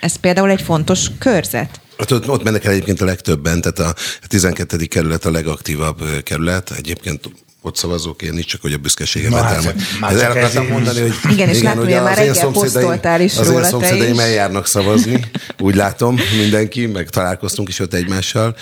Ez 0.01 0.17
például 0.17 0.51
egy 0.51 0.63
fontos 0.63 1.07
körzet. 1.19 1.81
Ott, 1.99 2.29
ott 2.29 2.43
mennek 2.43 2.65
el 2.65 2.73
egyébként 2.73 3.01
a 3.01 3.05
legtöbben, 3.05 3.61
tehát 3.61 3.79
a 3.79 3.95
12. 4.27 4.77
kerület 4.77 5.25
a 5.25 5.31
legaktívabb 5.31 6.23
kerület. 6.23 6.71
Egyébként 6.71 7.31
ott 7.63 7.77
szavazók, 7.77 8.23
én 8.23 8.33
nincs 8.33 8.47
csak, 8.47 8.61
hogy 8.61 8.73
a 8.73 8.77
büszkeségemet 8.77 9.43
hát, 9.43 9.75
el, 10.01 10.21
el 10.21 10.31
akartam 10.31 10.67
mondani, 10.67 11.01
hogy 11.01 11.15
igen, 11.31 11.49
és 11.49 11.63
látom, 11.63 11.85
hogy 11.85 11.93
már 11.93 12.17
reggel 12.17 12.51
posztoltál 12.51 13.21
is 13.21 13.37
az 13.37 13.47
róla, 13.47 13.61
Az 13.61 13.69
szomszédaim 13.69 14.19
eljárnak 14.19 14.67
szavazni, 14.67 15.31
úgy 15.59 15.75
látom 15.75 16.17
mindenki, 16.37 16.87
meg 16.87 17.09
találkoztunk 17.09 17.69
is 17.69 17.79
ott 17.79 17.95
egymással. 17.95 18.57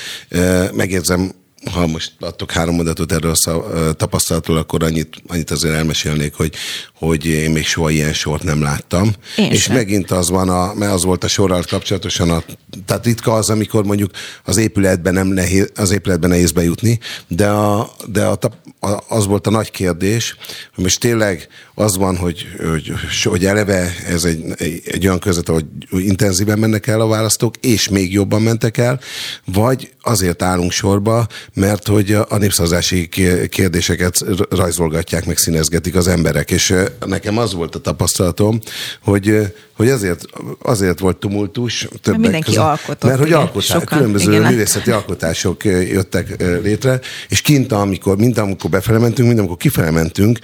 Megérzem 0.73 1.33
ha 1.73 1.87
most 1.87 2.13
adtok 2.21 2.53
három 2.53 2.75
mondatot 2.75 3.13
erről 3.13 3.35
a 3.45 3.93
tapasztalatról, 3.93 4.57
akkor 4.57 4.83
annyit, 4.83 5.23
annyit 5.27 5.51
azért 5.51 5.75
elmesélnék, 5.75 6.35
hogy, 6.35 6.55
hogy 6.95 7.27
én 7.27 7.51
még 7.51 7.67
soha 7.67 7.91
ilyen 7.91 8.13
sort 8.13 8.43
nem 8.43 8.63
láttam. 8.63 9.13
Én 9.37 9.51
és 9.51 9.63
sem. 9.63 9.75
megint 9.75 10.11
az 10.11 10.31
van, 10.31 10.49
a, 10.49 10.75
mert 10.75 10.93
az 10.93 11.05
volt 11.05 11.25
a 11.25 11.29
sorral 11.29 11.63
kapcsolatosan, 11.69 12.31
a, 12.31 12.43
tehát 12.87 13.05
ritka 13.05 13.33
az, 13.33 13.51
amikor 13.51 13.85
mondjuk 13.85 14.11
az 14.45 14.57
épületben 14.57 15.15
nem 15.15 15.27
nehéz, 15.27 15.71
az 15.75 15.91
épületben 15.91 16.31
nehéz 16.31 16.53
bejutni, 16.53 16.99
de, 17.29 17.49
a, 17.49 17.91
de 18.07 18.25
a, 18.25 18.39
a, 18.81 19.05
az 19.09 19.27
volt 19.27 19.47
a 19.47 19.51
nagy 19.51 19.71
kérdés, 19.71 20.37
hogy 20.75 20.85
most 20.85 21.01
tényleg 21.01 21.49
az 21.75 21.97
van, 21.97 22.17
hogy, 22.17 22.47
hogy, 22.71 22.93
hogy 23.25 23.45
eleve 23.45 23.95
ez 24.07 24.25
egy, 24.25 24.45
egy, 24.57 24.83
egy 24.85 25.07
olyan 25.07 25.19
között, 25.19 25.47
hogy 25.47 25.65
intenzíven 25.91 26.59
mennek 26.59 26.87
el 26.87 27.01
a 27.01 27.07
választók, 27.07 27.55
és 27.61 27.89
még 27.89 28.13
jobban 28.13 28.43
mentek 28.43 28.79
el, 28.79 29.01
vagy 29.45 29.93
azért 30.03 30.43
állunk 30.43 30.71
sorba, 30.71 31.27
mert 31.57 31.87
hogy 31.87 32.13
a 32.29 32.37
népszavazási 32.39 33.09
kérdéseket 33.49 34.25
rajzolgatják, 34.51 35.27
meg 35.27 35.37
színezgetik 35.37 35.95
az 35.95 36.09
emberek, 36.09 36.51
és 36.51 36.75
nekem 37.07 37.39
az 37.39 37.55
volt 37.55 37.75
a 37.75 37.79
tapasztalatom, 37.79 38.61
hogy 39.03 39.55
hogy 39.77 39.89
azért, 39.89 40.25
azért 40.63 40.99
volt 40.99 41.17
tumultus 41.17 41.79
többek 41.79 42.07
mert 42.07 42.19
mindenki 42.19 42.47
között, 42.47 42.63
alkotott. 42.63 43.11
Mert 43.11 43.19
hogy 43.19 43.33
alkotás, 43.33 43.85
különböző 43.85 44.33
igen, 44.33 44.53
művészeti 44.53 44.91
alkotások 44.91 45.65
jöttek 45.65 46.43
létre, 46.63 47.01
és 47.29 47.41
kint, 47.41 47.73
amikor, 47.73 48.17
mind 48.17 48.39
amikor 48.39 48.71
befele 48.71 48.99
mentünk, 48.99 49.29
mind 49.29 49.39
amikor 49.39 49.57
kifele 49.57 49.91
mentünk, 49.91 50.39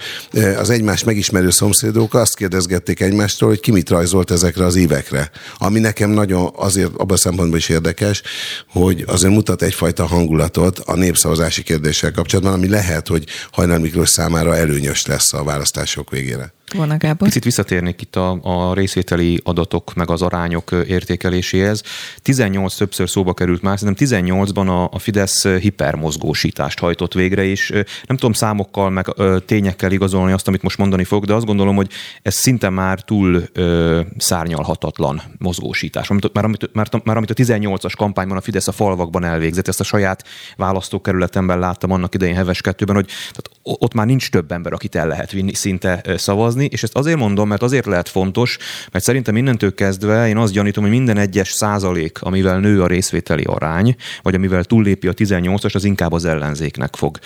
az 0.57 0.69
egymás 0.69 1.03
megismerő 1.03 1.49
szomszédok 1.49 2.13
azt 2.13 2.35
kérdezgették 2.35 2.99
egymástól, 2.99 3.49
hogy 3.49 3.59
ki 3.59 3.71
mit 3.71 3.89
rajzolt 3.89 4.31
ezekre 4.31 4.65
az 4.65 4.75
évekre. 4.75 5.31
Ami 5.57 5.79
nekem 5.79 6.09
nagyon 6.09 6.51
azért 6.55 6.91
abban 6.93 7.15
a 7.15 7.17
szempontból 7.17 7.57
is 7.57 7.69
érdekes, 7.69 8.21
hogy 8.67 9.03
azért 9.07 9.33
mutat 9.33 9.61
egyfajta 9.61 10.05
hangulatot 10.05 10.79
a 10.79 10.95
népszavazási 10.95 11.63
kérdéssel 11.63 12.11
kapcsolatban, 12.11 12.53
ami 12.53 12.69
lehet, 12.69 13.07
hogy 13.07 13.23
Hajnal 13.51 13.77
Miklós 13.77 14.09
számára 14.09 14.55
előnyös 14.55 15.05
lesz 15.05 15.33
a 15.33 15.43
választások 15.43 16.09
végére. 16.09 16.53
Volna 16.71 16.97
Gábor. 16.97 17.27
Picit 17.27 17.43
visszatérnék 17.43 18.01
itt 18.01 18.15
a, 18.15 18.39
a 18.41 18.73
részvételi 18.73 19.41
adatok 19.43 19.93
meg 19.93 20.09
az 20.09 20.21
arányok 20.21 20.71
értékeléséhez. 20.87 21.83
18 22.21 22.75
többször 22.75 23.09
szóba 23.09 23.33
került 23.33 23.61
már, 23.61 23.79
szerintem 23.79 24.07
18-ban 24.07 24.67
a, 24.67 24.89
a 24.95 24.99
Fidesz 24.99 25.47
hipermozgósítást 25.47 26.79
hajtott 26.79 27.13
végre, 27.13 27.43
és 27.43 27.69
nem 28.05 28.17
tudom 28.17 28.33
számokkal 28.33 28.89
meg 28.89 29.07
tényekkel 29.45 29.91
igazolni 29.91 30.31
azt, 30.31 30.47
amit 30.47 30.61
most 30.61 30.77
mondani 30.77 31.03
fog, 31.03 31.25
de 31.25 31.33
azt 31.33 31.45
gondolom, 31.45 31.75
hogy 31.75 31.89
ez 32.21 32.33
szinte 32.33 32.69
már 32.69 33.01
túl 33.01 33.43
ö, 33.53 34.01
szárnyalhatatlan 34.17 35.21
mozgósítás. 35.37 36.07
Már 36.33 36.45
amit, 36.45 36.69
már, 36.73 36.87
már 37.03 37.17
amit 37.17 37.29
a 37.29 37.33
18-as 37.33 37.93
kampányban 37.97 38.37
a 38.37 38.41
Fidesz 38.41 38.67
a 38.67 38.71
falvakban 38.71 39.23
elvégzett, 39.23 39.67
ezt 39.67 39.79
a 39.79 39.83
saját 39.83 40.23
választókerületemben 40.57 41.59
láttam 41.59 41.91
annak 41.91 42.15
idején 42.15 42.35
Heves 42.35 42.61
kettőben, 42.61 42.95
hogy 42.95 43.05
tehát 43.05 43.49
ott 43.61 43.93
már 43.93 44.05
nincs 44.05 44.29
több 44.29 44.51
ember, 44.51 44.73
akit 44.73 44.95
el 44.95 45.07
lehet 45.07 45.31
vinni 45.31 45.53
szinte 45.53 46.03
szavazni, 46.17 46.52
szavazni, 46.53 46.69
és 46.71 46.83
ezt 46.83 46.95
azért 46.95 47.17
mondom, 47.17 47.47
mert 47.47 47.61
azért 47.61 47.85
lehet 47.85 48.09
fontos, 48.09 48.57
mert 48.91 49.05
szerintem 49.05 49.35
innentől 49.35 49.73
kezdve 49.73 50.27
én 50.27 50.37
azt 50.37 50.53
gyanítom, 50.53 50.83
hogy 50.83 50.91
minden 50.91 51.17
egyes 51.17 51.51
százalék, 51.51 52.21
amivel 52.21 52.59
nő 52.59 52.81
a 52.81 52.87
részvételi 52.87 53.43
arány, 53.43 53.95
vagy 54.21 54.35
amivel 54.35 54.63
túllépi 54.63 55.07
a 55.07 55.13
18-as, 55.13 55.75
az 55.75 55.83
inkább 55.83 56.11
az 56.11 56.25
ellenzéknek 56.25 56.95
fog, 56.95 57.19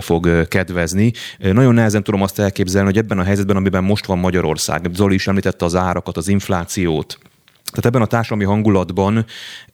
fog 0.00 0.48
kedvezni. 0.48 1.12
Nagyon 1.38 1.74
nehezen 1.74 2.02
tudom 2.02 2.22
azt 2.22 2.38
elképzelni, 2.38 2.88
hogy 2.88 2.98
ebben 2.98 3.18
a 3.18 3.22
helyzetben, 3.22 3.56
amiben 3.56 3.84
most 3.84 4.06
van 4.06 4.18
Magyarország, 4.18 4.88
Zoli 4.92 5.14
is 5.14 5.26
említette 5.26 5.64
az 5.64 5.74
árakat, 5.74 6.16
az 6.16 6.28
inflációt, 6.28 7.18
tehát 7.70 7.86
ebben 7.86 8.02
a 8.02 8.06
társadalmi 8.06 8.44
hangulatban 8.44 9.24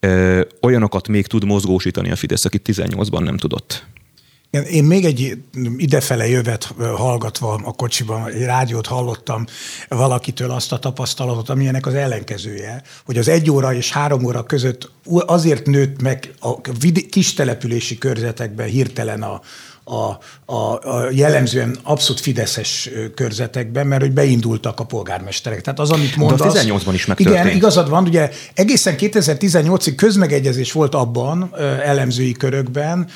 ö, 0.01 0.41
olyanokat 0.63 1.09
még 1.09 1.27
tud 1.27 1.45
mozgósítani 1.45 2.11
a 2.11 2.17
Fidesz, 2.17 2.45
akit 2.45 2.69
18-ban 2.73 3.23
nem 3.23 3.37
tudott. 3.37 3.87
Én 4.51 4.85
még 4.85 5.05
egy 5.05 5.39
idefele 5.77 6.29
jövet 6.29 6.75
hallgatva 6.97 7.61
a 7.65 7.73
kocsiban, 7.73 8.29
egy 8.29 8.43
rádiót 8.43 8.87
hallottam 8.87 9.47
valakitől 9.89 10.51
azt 10.51 10.73
a 10.73 10.79
tapasztalatot, 10.79 11.49
amilyenek 11.49 11.87
az 11.87 11.95
ellenkezője, 11.95 12.83
hogy 13.05 13.19
az 13.19 13.29
egy 13.29 13.51
óra 13.51 13.75
és 13.75 13.93
három 13.93 14.25
óra 14.25 14.43
között 14.43 14.91
azért 15.05 15.67
nőtt 15.67 16.03
meg 16.03 16.35
a 16.41 16.61
kis 17.11 17.35
települési 17.35 17.99
körzetekben 17.99 18.69
hirtelen 18.69 19.23
a, 19.23 19.41
a, 19.89 20.19
a, 20.53 20.73
a 20.73 21.09
jellemzően 21.11 21.79
abszolút 21.83 22.21
fideszes 22.21 22.91
körzetekben, 23.15 23.87
mert 23.87 24.03
hogy 24.03 24.13
beindultak 24.13 24.81
a 24.81 24.85
polgármesterek. 24.85 25.61
Tehát 25.61 25.81
az, 25.81 25.91
amit 25.91 26.17
mondasz... 26.17 26.53
De 26.53 26.61
a 26.61 26.63
18-ban 26.63 26.91
is 26.93 27.07
megtörtént. 27.07 27.45
Igen, 27.45 27.57
igazad 27.57 27.89
van, 27.89 28.05
ugye 28.05 28.31
egészen 28.55 28.95
2018-ig 28.99 29.93
közmegegyezés 29.97 30.73
volt 30.73 30.95
abban 30.95 31.55
elemzői 31.85 32.33
körökben, 32.33 33.09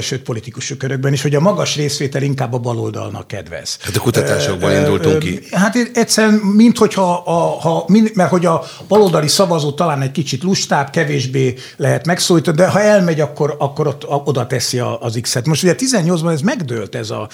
sőt 0.00 0.22
politikusok 0.22 0.78
körökben 0.78 1.12
is, 1.12 1.22
hogy 1.22 1.34
a 1.34 1.40
magas 1.40 1.76
részvétel 1.76 2.22
inkább 2.22 2.52
a 2.52 2.58
baloldalnak 2.58 3.26
kedvez. 3.26 3.78
Hát 3.80 3.96
a 3.96 4.00
kutatásokban 4.00 4.72
indultunk 4.76 5.18
ki. 5.18 5.40
Hát 5.50 5.76
egyszerűen, 5.94 6.34
mint 6.34 6.78
hogyha, 6.78 7.22
a, 7.24 7.60
ha, 7.60 7.84
mert 8.14 8.30
hogy 8.30 8.46
a 8.46 8.64
baloldali 8.88 9.28
szavazó 9.28 9.72
talán 9.72 10.02
egy 10.02 10.12
kicsit 10.12 10.42
lustább, 10.42 10.90
kevésbé 10.90 11.54
lehet 11.76 12.06
megszólítani, 12.06 12.56
de 12.56 12.68
ha 12.68 12.80
elmegy, 12.80 13.20
akkor, 13.20 13.56
akkor 13.58 13.86
ott, 13.86 14.06
oda 14.08 14.46
teszi 14.46 14.78
az 14.78 15.18
X-et. 15.22 15.46
Most 15.46 15.62
ugye 15.62 15.74
18 15.74 16.19
2008-ban 16.20 16.32
ez 16.32 16.40
megdőlt 16.40 16.94
ez 16.94 17.10
a, 17.10 17.28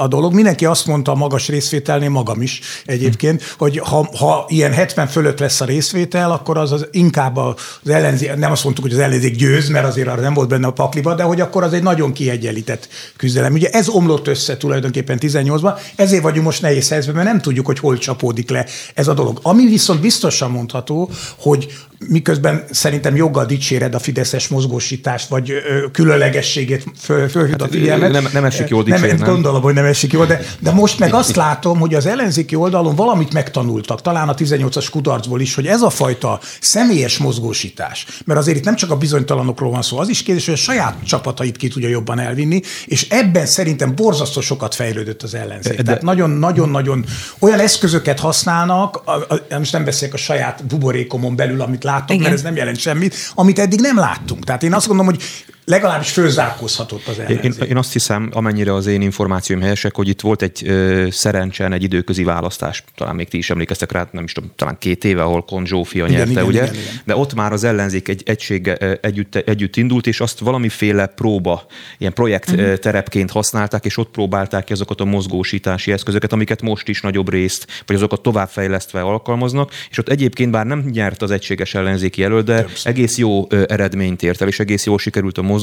a 0.00 0.08
dolog. 0.08 0.34
Mindenki 0.34 0.64
azt 0.64 0.86
mondta 0.86 1.12
a 1.12 1.14
magas 1.14 1.48
részvételnél, 1.48 2.08
magam 2.08 2.42
is 2.42 2.60
egyébként, 2.84 3.54
hogy 3.58 3.78
ha, 3.78 4.08
ha 4.16 4.44
ilyen 4.48 4.72
70 4.72 5.06
fölött 5.06 5.38
lesz 5.38 5.60
a 5.60 5.64
részvétel, 5.64 6.30
akkor 6.30 6.58
az, 6.58 6.72
az 6.72 6.86
inkább 6.90 7.36
az 7.36 7.54
ellenzék, 7.84 8.34
nem 8.36 8.52
azt 8.52 8.64
mondtuk, 8.64 8.84
hogy 8.84 8.94
az 8.94 9.00
ellenzék 9.00 9.36
győz, 9.36 9.68
mert 9.68 9.86
azért 9.86 10.08
arra 10.08 10.20
nem 10.20 10.34
volt 10.34 10.48
benne 10.48 10.66
a 10.66 10.72
pakliba, 10.72 11.14
de 11.14 11.22
hogy 11.22 11.40
akkor 11.40 11.62
az 11.62 11.72
egy 11.72 11.82
nagyon 11.82 12.12
kiegyenlített 12.12 12.88
küzdelem. 13.16 13.52
Ugye 13.52 13.68
ez 13.68 13.88
omlott 13.88 14.28
össze 14.28 14.56
tulajdonképpen 14.56 15.18
18-ban, 15.20 15.78
ezért 15.96 16.22
vagyunk 16.22 16.44
most 16.44 16.62
nehéz 16.62 16.88
helyzetben, 16.88 17.22
mert 17.22 17.32
nem 17.34 17.42
tudjuk, 17.42 17.66
hogy 17.66 17.78
hol 17.78 17.98
csapódik 17.98 18.50
le 18.50 18.66
ez 18.94 19.08
a 19.08 19.14
dolog. 19.14 19.38
Ami 19.42 19.66
viszont 19.66 20.00
biztosan 20.00 20.50
mondható, 20.50 21.10
hogy 21.38 21.68
miközben 22.08 22.64
szerintem 22.70 23.16
joggal 23.16 23.44
dicséred 23.44 23.94
a 23.94 23.98
fideszes 23.98 24.48
mozgósítást, 24.48 25.28
vagy 25.28 25.52
különlegességét 25.92 26.84
föl, 26.98 27.28
fölhívod 27.28 27.62
a 27.62 27.68
figyelmet, 27.68 28.12
Nem, 28.12 28.26
nem, 28.32 28.44
esik 28.44 28.68
jól 28.68 28.82
dicsérni. 28.82 29.06
Nem, 29.06 29.16
nem, 29.16 29.28
gondolom, 29.28 29.62
hogy 29.62 29.74
nem 29.74 29.84
esik 29.84 30.12
jól, 30.12 30.26
de, 30.26 30.40
de 30.58 30.70
most 30.70 30.98
meg 30.98 31.14
azt 31.14 31.36
látom, 31.46 31.78
hogy 31.78 31.94
az 31.94 32.06
ellenzéki 32.06 32.54
oldalon 32.54 32.94
valamit 32.94 33.32
megtanultak, 33.32 34.02
talán 34.02 34.28
a 34.28 34.34
18-as 34.34 34.86
kudarcból 34.90 35.40
is, 35.40 35.54
hogy 35.54 35.66
ez 35.66 35.82
a 35.82 35.90
fajta 35.90 36.40
személyes 36.60 37.18
mozgósítás, 37.18 38.06
mert 38.24 38.40
azért 38.40 38.56
itt 38.56 38.64
nem 38.64 38.76
csak 38.76 38.90
a 38.90 38.96
bizonytalanokról 38.96 39.70
van 39.70 39.82
szó, 39.82 39.98
az 39.98 40.08
is 40.08 40.22
kérdés, 40.22 40.44
hogy 40.44 40.54
a 40.54 40.56
saját 40.56 40.96
csapatait 41.04 41.56
ki 41.56 41.68
tudja 41.68 41.88
jobban 41.88 42.18
elvinni, 42.18 42.60
és 42.86 43.08
ebben 43.08 43.46
szerintem 43.46 43.94
borzasztó 43.94 44.40
sokat 44.40 44.74
fejlődött 44.74 45.22
az 45.22 45.34
ellenzék. 45.34 45.76
De, 45.76 45.82
Tehát 45.82 46.02
nagyon-nagyon-nagyon 46.02 47.04
olyan 47.38 47.58
eszközöket 47.58 48.20
használnak, 48.20 49.02
a, 49.04 49.10
a, 49.10 49.58
most 49.58 49.72
nem 49.72 49.84
beszélek 49.84 50.14
a 50.14 50.18
saját 50.18 50.64
buborékomon 50.66 51.36
belül, 51.36 51.60
amit 51.60 51.84
látok, 51.90 52.10
Igen. 52.10 52.22
mert 52.22 52.34
ez 52.34 52.42
nem 52.42 52.56
jelent 52.56 52.78
semmit, 52.78 53.16
amit 53.34 53.58
eddig 53.58 53.80
nem 53.80 53.96
láttunk. 53.96 54.44
Tehát 54.44 54.62
én 54.62 54.74
azt 54.74 54.86
gondolom, 54.86 55.14
hogy 55.14 55.22
legalábbis 55.64 56.10
fölzárkózhatott 56.10 57.06
az 57.06 57.18
ellenzék. 57.18 57.44
Én, 57.44 57.68
én 57.68 57.76
azt 57.76 57.92
hiszem, 57.92 58.30
amennyire 58.32 58.74
az 58.74 58.86
én 58.86 59.00
információim 59.00 59.62
helyesek, 59.62 59.94
hogy 59.94 60.08
itt 60.08 60.20
volt 60.20 60.42
egy 60.42 60.62
ö, 60.66 61.06
szerencsen 61.10 61.72
egy 61.72 61.82
időközi 61.82 62.24
választás, 62.24 62.84
talán 62.96 63.14
még 63.14 63.28
ti 63.28 63.38
is 63.38 63.50
emlékeztek 63.50 63.92
rá, 63.92 64.08
nem 64.12 64.24
is 64.24 64.32
tudom, 64.32 64.50
talán 64.56 64.76
két 64.78 65.04
éve, 65.04 65.22
ahol 65.22 65.44
Kon 65.44 65.66
Zsófia 65.66 66.06
igen, 66.06 66.16
nyerte, 66.16 66.32
igen, 66.32 66.44
ugye? 66.44 66.62
Igen, 66.62 66.74
igen. 66.74 67.00
De 67.04 67.16
ott 67.16 67.34
már 67.34 67.52
az 67.52 67.64
ellenzék 67.64 68.08
egy 68.08 68.22
egység 68.26 68.72
együtt, 69.00 69.34
együtt 69.34 69.76
indult, 69.76 70.06
és 70.06 70.20
azt 70.20 70.38
valamiféle 70.38 71.06
próba, 71.06 71.66
ilyen 71.98 72.12
projekt 72.12 72.50
uh-huh. 72.50 72.74
terepként 72.74 73.30
használták, 73.30 73.84
és 73.84 73.96
ott 73.96 74.10
próbálták 74.10 74.64
ki 74.64 74.72
azokat 74.72 75.00
a 75.00 75.04
mozgósítási 75.04 75.92
eszközöket, 75.92 76.32
amiket 76.32 76.62
most 76.62 76.88
is 76.88 77.00
nagyobb 77.00 77.30
részt, 77.30 77.66
vagy 77.86 77.96
azokat 77.96 78.20
továbbfejlesztve 78.20 79.00
alkalmaznak, 79.00 79.70
és 79.90 79.98
ott 79.98 80.08
egyébként 80.08 80.50
bár 80.50 80.66
nem 80.66 80.84
nyert 80.92 81.22
az 81.22 81.30
egységes 81.30 81.74
ellenzéki 81.74 82.20
jelölt, 82.20 82.44
de 82.44 82.60
Többször. 82.60 82.92
egész 82.92 83.18
jó 83.18 83.46
eredményt 83.50 84.22
ért 84.22 84.40
el, 84.40 84.48
és 84.48 84.58
egész 84.58 84.86
jól 84.86 84.98
sikerült 84.98 85.38
a 85.38 85.42
mozgósítás, 85.42 85.58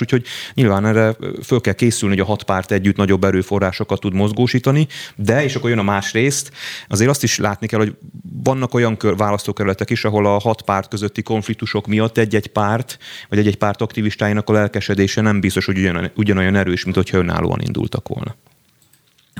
úgyhogy 0.00 0.24
nyilván 0.54 0.86
erre 0.86 1.16
föl 1.42 1.60
kell 1.60 1.72
készülni, 1.72 2.14
hogy 2.14 2.24
a 2.24 2.28
hat 2.28 2.42
párt 2.42 2.72
együtt 2.72 2.96
nagyobb 2.96 3.24
erőforrásokat 3.24 4.00
tud 4.00 4.14
mozgósítani, 4.14 4.86
de, 5.16 5.44
és 5.44 5.54
akkor 5.54 5.70
jön 5.70 5.78
a 5.78 5.82
más 5.82 6.12
részt, 6.12 6.50
azért 6.88 7.10
azt 7.10 7.22
is 7.22 7.38
látni 7.38 7.66
kell, 7.66 7.78
hogy 7.78 7.96
vannak 8.42 8.74
olyan 8.74 8.96
kör, 8.96 9.16
választókerületek 9.16 9.90
is, 9.90 10.04
ahol 10.04 10.26
a 10.26 10.38
hat 10.38 10.62
párt 10.62 10.88
közötti 10.88 11.22
konfliktusok 11.22 11.86
miatt 11.86 12.18
egy-egy 12.18 12.46
párt, 12.46 12.98
vagy 13.28 13.38
egy-egy 13.38 13.56
párt 13.56 13.80
aktivistáinak 13.80 14.48
a 14.48 14.52
lelkesedése 14.52 15.20
nem 15.20 15.40
biztos, 15.40 15.64
hogy 15.64 15.78
ugyan, 15.78 16.10
ugyanolyan 16.16 16.54
erős, 16.54 16.84
mint 16.84 16.96
hogyha 16.96 17.18
önállóan 17.18 17.60
indultak 17.60 18.08
volna. 18.08 18.36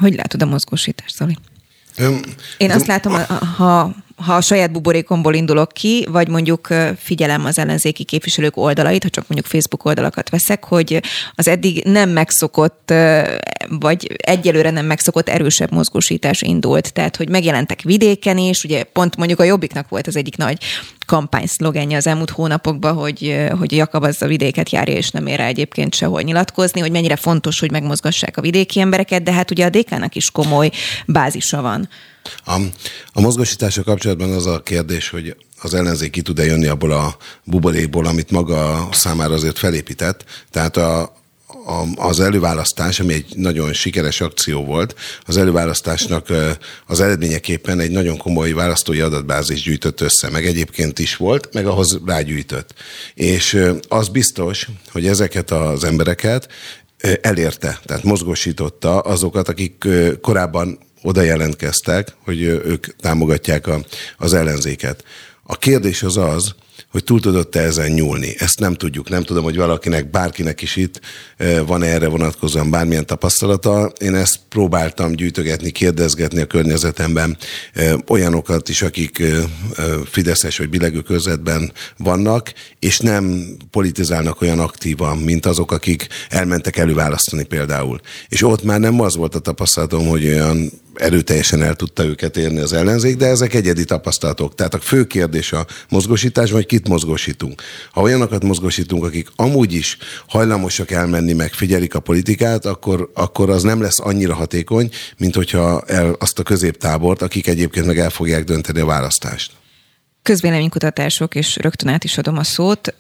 Hogy 0.01 0.15
látod 0.15 0.43
a 0.43 0.47
mozgósítást, 0.47 1.17
Zoli? 1.17 1.37
Én 2.57 2.71
azt 2.71 2.87
látom, 2.87 3.13
ha 3.57 3.95
ha 4.17 4.35
a 4.35 4.41
saját 4.41 4.73
buborékomból 4.73 5.35
indulok 5.35 5.73
ki, 5.73 6.07
vagy 6.11 6.29
mondjuk 6.29 6.69
figyelem 6.99 7.45
az 7.45 7.59
ellenzéki 7.59 8.05
képviselők 8.05 8.57
oldalait, 8.57 9.03
ha 9.03 9.09
csak 9.09 9.29
mondjuk 9.29 9.51
Facebook 9.51 9.85
oldalakat 9.85 10.31
veszek, 10.31 10.65
hogy 10.65 11.01
az 11.35 11.49
eddig 11.49 11.85
nem 11.85 12.11
megszokott, 12.11 12.93
vagy 13.69 14.17
egyelőre 14.17 14.71
nem 14.71 14.87
megszokott 14.87 15.29
erősebb 15.29 15.73
mozgósítás 15.73 16.43
indult. 16.43 16.93
Tehát, 16.93 17.17
hogy 17.17 17.29
megjelentek 17.29 17.83
vidéken 17.83 18.39
is, 18.39 18.65
ugye 18.65 18.83
pont 18.83 19.17
mondjuk 19.17 19.41
a 19.41 19.45
Jobbiknak 19.45 19.89
volt 19.89 20.07
az 20.07 20.17
egyik 20.17 20.37
nagy 20.37 20.59
kampány 21.07 21.47
szlogenje 21.47 21.97
az 21.97 22.07
elmúlt 22.07 22.31
hónapokban, 22.31 22.95
hogy, 22.95 23.47
hogy 23.59 23.73
Jakab 23.73 24.03
az 24.03 24.23
a 24.23 24.27
vidéket 24.27 24.71
járja, 24.71 24.95
és 24.95 25.11
nem 25.11 25.27
ér 25.27 25.41
egyébként 25.41 25.95
sehol 25.95 26.21
nyilatkozni, 26.21 26.81
hogy 26.81 26.91
mennyire 26.91 27.17
fontos, 27.17 27.61
hogy 27.61 27.71
megmozgassák 27.71 28.37
a 28.37 28.41
vidéki 28.41 28.81
embereket, 28.81 29.23
de 29.23 29.33
hát 29.33 29.51
ugye 29.51 29.65
a 29.65 29.71
DK-nak 29.71 30.15
is 30.15 30.31
komoly 30.31 30.71
bázisa 31.07 31.63
van. 31.63 31.89
A, 32.45 32.61
a 33.13 33.21
mozgósítása 33.21 33.83
kapcsolatban 33.83 34.33
az 34.33 34.47
a 34.47 34.63
kérdés, 34.63 35.09
hogy 35.09 35.37
az 35.63 35.75
ellenzék 35.75 36.11
ki 36.11 36.23
tud-e 36.23 36.45
jönni 36.45 36.67
abból 36.67 36.93
a 36.93 37.17
buborékból, 37.45 38.07
amit 38.07 38.31
maga 38.31 38.89
számára 38.93 39.35
azért 39.35 39.59
felépített. 39.59 40.25
Tehát 40.51 40.77
a, 40.77 41.15
az 41.95 42.21
előválasztás, 42.21 43.01
ami 43.01 43.15
egy 43.15 43.37
nagyon 43.37 43.73
sikeres 43.73 44.21
akció 44.21 44.65
volt, 44.65 44.95
az 45.23 45.37
előválasztásnak 45.37 46.27
az 46.87 47.01
eredményeképpen 47.01 47.81
egy 47.81 47.91
nagyon 47.91 48.17
komoly 48.17 48.53
választói 48.53 49.01
adatbázis 49.01 49.63
gyűjtött 49.63 50.01
össze, 50.01 50.31
meg 50.31 50.47
egyébként 50.47 50.99
is 50.99 51.17
volt, 51.17 51.49
meg 51.53 51.67
ahhoz 51.67 51.99
rágyűjtött. 52.07 52.75
És 53.15 53.67
az 53.89 54.09
biztos, 54.09 54.69
hogy 54.93 55.07
ezeket 55.07 55.51
az 55.51 55.85
embereket 55.85 56.49
elérte, 57.21 57.81
tehát 57.85 58.03
mozgósította 58.03 59.01
azokat, 59.01 59.49
akik 59.49 59.89
korábban 60.21 60.79
oda 61.07 61.23
jelentkeztek, 61.23 62.15
hogy 62.25 62.43
ők 62.43 62.87
támogatják 62.97 63.67
a, 63.67 63.81
az 64.17 64.35
ellenzéket. 64.35 65.05
A 65.43 65.57
kérdés 65.57 66.03
az 66.03 66.17
az, 66.17 66.55
hogy 66.91 67.05
túl 67.05 67.21
tudott-e 67.21 67.61
ezen 67.61 67.91
nyúlni. 67.91 68.35
Ezt 68.39 68.59
nem 68.59 68.75
tudjuk. 68.75 69.09
Nem 69.09 69.23
tudom, 69.23 69.45
hogy 69.45 69.57
valakinek, 69.57 70.11
bárkinek 70.11 70.63
is 70.63 70.77
itt 70.77 71.01
van 71.67 71.83
-e 71.83 71.87
erre 71.87 72.09
vonatkozóan 72.09 72.71
bármilyen 72.71 73.07
tapasztalata. 73.07 73.93
Én 73.99 74.15
ezt 74.15 74.39
próbáltam 74.49 75.13
gyűjtögetni, 75.13 75.71
kérdezgetni 75.71 76.41
a 76.41 76.47
környezetemben 76.47 77.37
olyanokat 78.09 78.69
is, 78.69 78.83
akik 78.83 79.23
fideszes 80.05 80.59
vagy 80.59 80.69
bilegő 80.69 81.01
közvetben 81.01 81.73
vannak, 81.97 82.53
és 82.79 82.99
nem 82.99 83.47
politizálnak 83.71 84.41
olyan 84.41 84.59
aktívan, 84.59 85.19
mint 85.19 85.47
azok, 85.47 85.73
akik 85.73 86.07
elmentek 86.29 86.77
előválasztani 86.77 87.45
például. 87.45 88.01
És 88.29 88.43
ott 88.43 88.63
már 88.63 88.81
nem 88.81 89.01
az 89.01 89.17
volt 89.17 89.35
a 89.35 89.39
tapasztalatom, 89.39 90.09
hogy 90.09 90.27
olyan 90.27 90.71
erőteljesen 90.95 91.63
el 91.63 91.75
tudta 91.75 92.05
őket 92.05 92.37
érni 92.37 92.59
az 92.59 92.73
ellenzék, 92.73 93.17
de 93.17 93.27
ezek 93.27 93.55
egyedi 93.55 93.85
tapasztalatok. 93.85 94.55
Tehát 94.55 94.75
a 94.75 94.79
fő 94.79 95.05
kérdés 95.05 95.53
a 95.53 95.67
mozgósítás, 95.89 96.51
vagy 96.51 96.66
kit 96.67 96.89
mozgósítunk. 96.89 97.63
Ha 97.91 98.01
olyanokat 98.01 98.43
mozgósítunk, 98.43 99.05
akik 99.05 99.29
amúgy 99.37 99.73
is 99.73 99.97
hajlamosak 100.27 100.91
elmenni, 100.91 101.33
meg 101.33 101.53
figyelik 101.53 101.95
a 101.95 102.01
politikát, 102.01 102.65
akkor, 102.65 103.11
akkor 103.15 103.51
az 103.51 103.63
nem 103.63 103.81
lesz 103.81 104.01
annyira 104.01 104.35
hatékony, 104.35 104.91
mint 105.17 105.35
hogyha 105.35 105.83
el 105.87 106.17
azt 106.19 106.39
a 106.39 106.43
középtábort, 106.43 107.23
akik 107.23 107.47
egyébként 107.47 107.87
meg 107.87 107.99
el 107.99 108.11
fogják 108.11 108.45
dönteni 108.45 108.81
a 108.81 108.87
választást 108.87 109.53
közvéleménykutatások, 110.27 111.35
és 111.35 111.57
rögtön 111.57 111.93
át 111.93 112.05
is 112.05 112.19
adom 112.19 112.39
a 112.39 112.45
szót. 112.45 112.95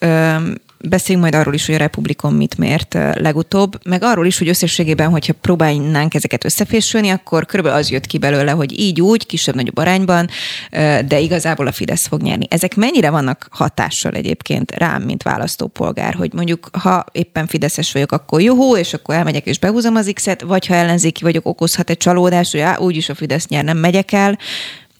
Beszéljünk 0.78 1.30
majd 1.30 1.42
arról 1.42 1.54
is, 1.54 1.66
hogy 1.66 1.74
a 1.74 1.78
Republikon 1.78 2.32
mit 2.32 2.58
mért 2.58 2.94
legutóbb, 2.94 3.78
meg 3.84 4.02
arról 4.02 4.26
is, 4.26 4.38
hogy 4.38 4.48
összességében, 4.48 5.10
hogyha 5.10 5.32
próbálnánk 5.32 6.14
ezeket 6.14 6.44
összefésülni, 6.44 7.10
akkor 7.10 7.46
körülbelül 7.46 7.78
az 7.78 7.90
jött 7.90 8.06
ki 8.06 8.18
belőle, 8.18 8.50
hogy 8.50 8.78
így 8.80 9.00
úgy, 9.00 9.26
kisebb-nagyobb 9.26 9.78
arányban, 9.78 10.28
de 11.06 11.18
igazából 11.18 11.66
a 11.66 11.72
Fidesz 11.72 12.06
fog 12.06 12.22
nyerni. 12.22 12.46
Ezek 12.50 12.74
mennyire 12.74 13.10
vannak 13.10 13.48
hatással 13.50 14.12
egyébként 14.12 14.70
rám, 14.70 15.02
mint 15.02 15.22
választópolgár, 15.22 16.14
hogy 16.14 16.32
mondjuk, 16.32 16.68
ha 16.72 17.04
éppen 17.12 17.46
Fideszes 17.46 17.92
vagyok, 17.92 18.12
akkor 18.12 18.40
jó, 18.40 18.76
és 18.76 18.94
akkor 18.94 19.14
elmegyek 19.14 19.46
és 19.46 19.58
behúzom 19.58 19.96
az 19.96 20.10
X-et, 20.14 20.42
vagy 20.42 20.66
ha 20.66 20.74
ellenzéki 20.74 21.22
vagyok, 21.22 21.46
okozhat 21.46 21.90
egy 21.90 21.96
csalódást, 21.96 22.50
hogy 22.50 22.60
á, 22.60 22.78
úgyis 22.78 23.08
a 23.08 23.14
Fidesz 23.14 23.46
nyer, 23.46 23.64
nem 23.64 23.78
megyek 23.78 24.12
el. 24.12 24.38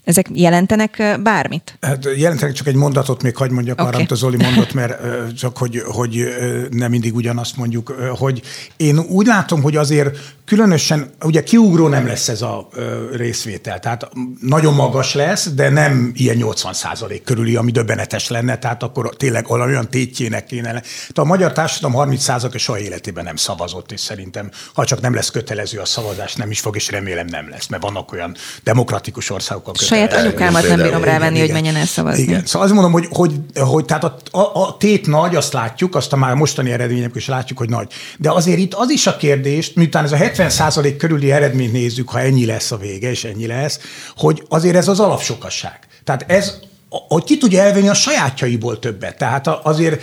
Ezek 0.06 0.28
jelentenek 0.32 1.18
bármit? 1.22 1.78
Hát 1.80 2.08
jelentenek 2.16 2.54
csak 2.54 2.66
egy 2.66 2.74
mondatot, 2.74 3.22
még 3.22 3.36
hagyd 3.36 3.52
mondjak 3.52 3.74
okay. 3.74 3.86
arra, 3.86 3.96
amit 3.96 4.10
az 4.10 4.18
Zoli 4.18 4.36
mondott, 4.36 4.72
mert 4.72 5.00
csak 5.40 5.56
hogy, 5.56 5.82
hogy 5.86 6.24
nem 6.70 6.90
mindig 6.90 7.14
ugyanazt 7.14 7.56
mondjuk, 7.56 7.88
hogy 8.18 8.42
én 8.76 8.98
úgy 8.98 9.26
látom, 9.26 9.62
hogy 9.62 9.76
azért 9.76 10.18
különösen, 10.46 11.10
ugye 11.22 11.42
kiugró 11.42 11.88
nem 11.88 12.06
lesz 12.06 12.28
ez 12.28 12.42
a 12.42 12.68
részvétel, 13.12 13.80
tehát 13.80 14.10
nagyon 14.40 14.74
magas 14.74 15.14
lesz, 15.14 15.48
de 15.54 15.68
nem 15.68 16.12
ilyen 16.14 16.36
80 16.36 16.72
százalék 16.72 17.24
körüli, 17.24 17.56
ami 17.56 17.70
döbbenetes 17.70 18.28
lenne, 18.28 18.58
tehát 18.58 18.82
akkor 18.82 19.16
tényleg 19.16 19.50
olyan 19.50 19.90
tétjének 19.90 20.46
kéne. 20.46 20.70
Tehát 20.70 20.82
a 21.14 21.24
magyar 21.24 21.52
társadalom 21.52 21.96
30 21.96 22.22
százalék 22.22 22.58
soha 22.58 22.78
életében 22.78 23.24
nem 23.24 23.36
szavazott, 23.36 23.92
és 23.92 24.00
szerintem, 24.00 24.50
ha 24.74 24.84
csak 24.84 25.00
nem 25.00 25.14
lesz 25.14 25.30
kötelező 25.30 25.78
a 25.78 25.84
szavazás, 25.84 26.34
nem 26.34 26.50
is 26.50 26.60
fog, 26.60 26.76
és 26.76 26.90
remélem 26.90 27.26
nem 27.26 27.48
lesz, 27.48 27.66
mert 27.66 27.82
vannak 27.82 28.12
olyan 28.12 28.36
demokratikus 28.64 29.30
országok, 29.30 29.76
Saját 29.76 30.12
anyukámat 30.12 30.68
nem 30.68 30.82
bírom 30.82 31.04
rávenni, 31.04 31.40
hogy 31.40 31.52
menjen 31.52 31.76
el 31.76 31.86
szavazni. 31.86 32.22
Igen. 32.22 32.46
Szóval 32.46 32.62
azt 32.62 32.74
mondom, 32.74 32.92
hogy, 32.92 33.06
hogy, 33.10 33.34
hogy 33.54 33.84
tehát 33.84 34.04
a, 34.04 34.16
a, 34.30 34.62
a 34.62 34.76
tét 34.76 35.06
nagy, 35.06 35.36
azt 35.36 35.52
látjuk, 35.52 35.94
azt 35.94 36.12
a 36.12 36.16
már 36.16 36.34
mostani 36.34 36.70
eredmények 36.70 37.14
is 37.14 37.26
látjuk, 37.26 37.58
hogy 37.58 37.68
nagy. 37.68 37.92
De 38.18 38.30
azért 38.30 38.58
itt 38.58 38.74
az 38.74 38.90
is 38.90 39.06
a 39.06 39.16
kérdés, 39.16 39.72
miután 39.72 40.04
ez 40.04 40.12
a 40.12 40.16
70 40.36 40.96
körüli 40.96 41.32
eredményt 41.32 41.72
nézzük, 41.72 42.08
ha 42.08 42.20
ennyi 42.20 42.46
lesz 42.46 42.70
a 42.72 42.76
vége, 42.76 43.10
és 43.10 43.24
ennyi 43.24 43.46
lesz, 43.46 43.80
hogy 44.16 44.44
azért 44.48 44.76
ez 44.76 44.88
az 44.88 45.00
alapsokasság. 45.00 45.78
Tehát 46.04 46.24
ez 46.26 46.54
hogy 46.88 47.24
ki 47.24 47.38
tudja 47.38 47.62
elvenni 47.62 47.88
a 47.88 47.94
sajátjaiból 47.94 48.78
többet. 48.78 49.18
Tehát 49.18 49.46
azért 49.46 50.02